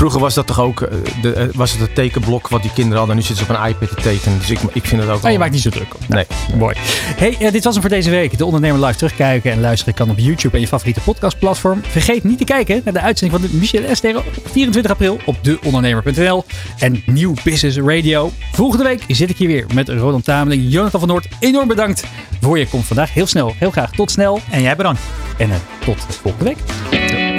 Vroeger 0.00 0.20
was 0.20 0.34
dat 0.34 0.46
toch 0.46 0.60
ook 0.60 0.88
de, 1.22 1.50
was 1.54 1.72
het 1.72 1.80
het 1.80 1.94
tekenblok 1.94 2.48
wat 2.48 2.62
die 2.62 2.72
kinderen 2.72 2.98
hadden. 2.98 3.16
Nu 3.16 3.22
zitten 3.22 3.46
ze 3.46 3.52
op 3.52 3.58
een 3.58 3.68
iPad 3.68 3.88
te 3.88 3.94
tekenen. 3.94 4.38
Dus 4.38 4.50
ik, 4.50 4.60
ik 4.72 4.84
vind 4.84 5.02
het 5.02 5.10
ook. 5.10 5.24
Oh, 5.24 5.30
je 5.30 5.38
maakt 5.38 5.52
niet 5.52 5.62
zo 5.62 5.70
druk 5.70 5.94
op. 5.94 6.08
Nee. 6.08 6.26
Mooi. 6.54 6.74
Hey, 7.16 7.36
uh, 7.40 7.52
dit 7.52 7.64
was 7.64 7.72
hem 7.72 7.82
voor 7.82 7.90
deze 7.90 8.10
week. 8.10 8.38
De 8.38 8.44
Ondernemer 8.44 8.80
live 8.86 8.98
terugkijken 8.98 9.52
en 9.52 9.60
luisteren 9.60 9.94
kan 9.94 10.10
op 10.10 10.18
YouTube 10.18 10.54
en 10.54 10.60
je 10.60 10.66
favoriete 10.66 11.00
podcastplatform. 11.00 11.80
Vergeet 11.88 12.24
niet 12.24 12.38
te 12.38 12.44
kijken 12.44 12.80
naar 12.84 12.92
de 12.92 13.00
uitzending 13.00 13.40
van 13.40 13.50
de 13.50 13.56
Michel 13.56 13.82
Esther 13.82 14.16
op 14.16 14.24
24 14.44 14.92
april 14.92 15.18
op 15.24 15.36
deondernemer.nl 15.42 16.44
en 16.78 17.02
Nieuw 17.06 17.34
Business 17.44 17.78
Radio. 17.78 18.30
Volgende 18.52 18.84
week 18.84 19.04
zit 19.08 19.30
ik 19.30 19.36
hier 19.36 19.48
weer 19.48 19.66
met 19.74 19.88
Roland 19.88 20.24
Tameling, 20.24 20.62
Jonathan 20.72 21.00
van 21.00 21.08
Noord. 21.08 21.28
Enorm 21.40 21.68
bedankt 21.68 22.04
voor 22.40 22.58
je 22.58 22.68
komst 22.68 22.86
vandaag. 22.86 23.14
Heel 23.14 23.26
snel, 23.26 23.54
heel 23.58 23.70
graag. 23.70 23.90
Tot 23.90 24.10
snel. 24.10 24.40
En 24.50 24.62
jij 24.62 24.76
bedankt. 24.76 25.00
En 25.38 25.48
uh, 25.48 25.54
tot 25.84 26.18
volgende 26.22 26.44
week. 26.44 26.58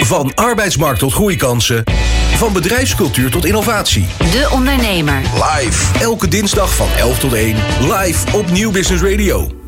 Van 0.04 0.34
arbeidsmarkt 0.34 0.98
tot 0.98 1.12
groeikansen. 1.12 1.84
Van 2.42 2.52
bedrijfscultuur 2.52 3.30
tot 3.30 3.44
innovatie. 3.44 4.06
De 4.18 4.48
Ondernemer. 4.52 5.20
Live. 5.20 5.98
Elke 5.98 6.28
dinsdag 6.28 6.74
van 6.74 6.88
11 6.98 7.18
tot 7.18 7.32
1. 7.32 7.56
Live 7.80 8.36
op 8.36 8.50
Nieuw 8.50 8.70
Business 8.70 9.02
Radio. 9.02 9.61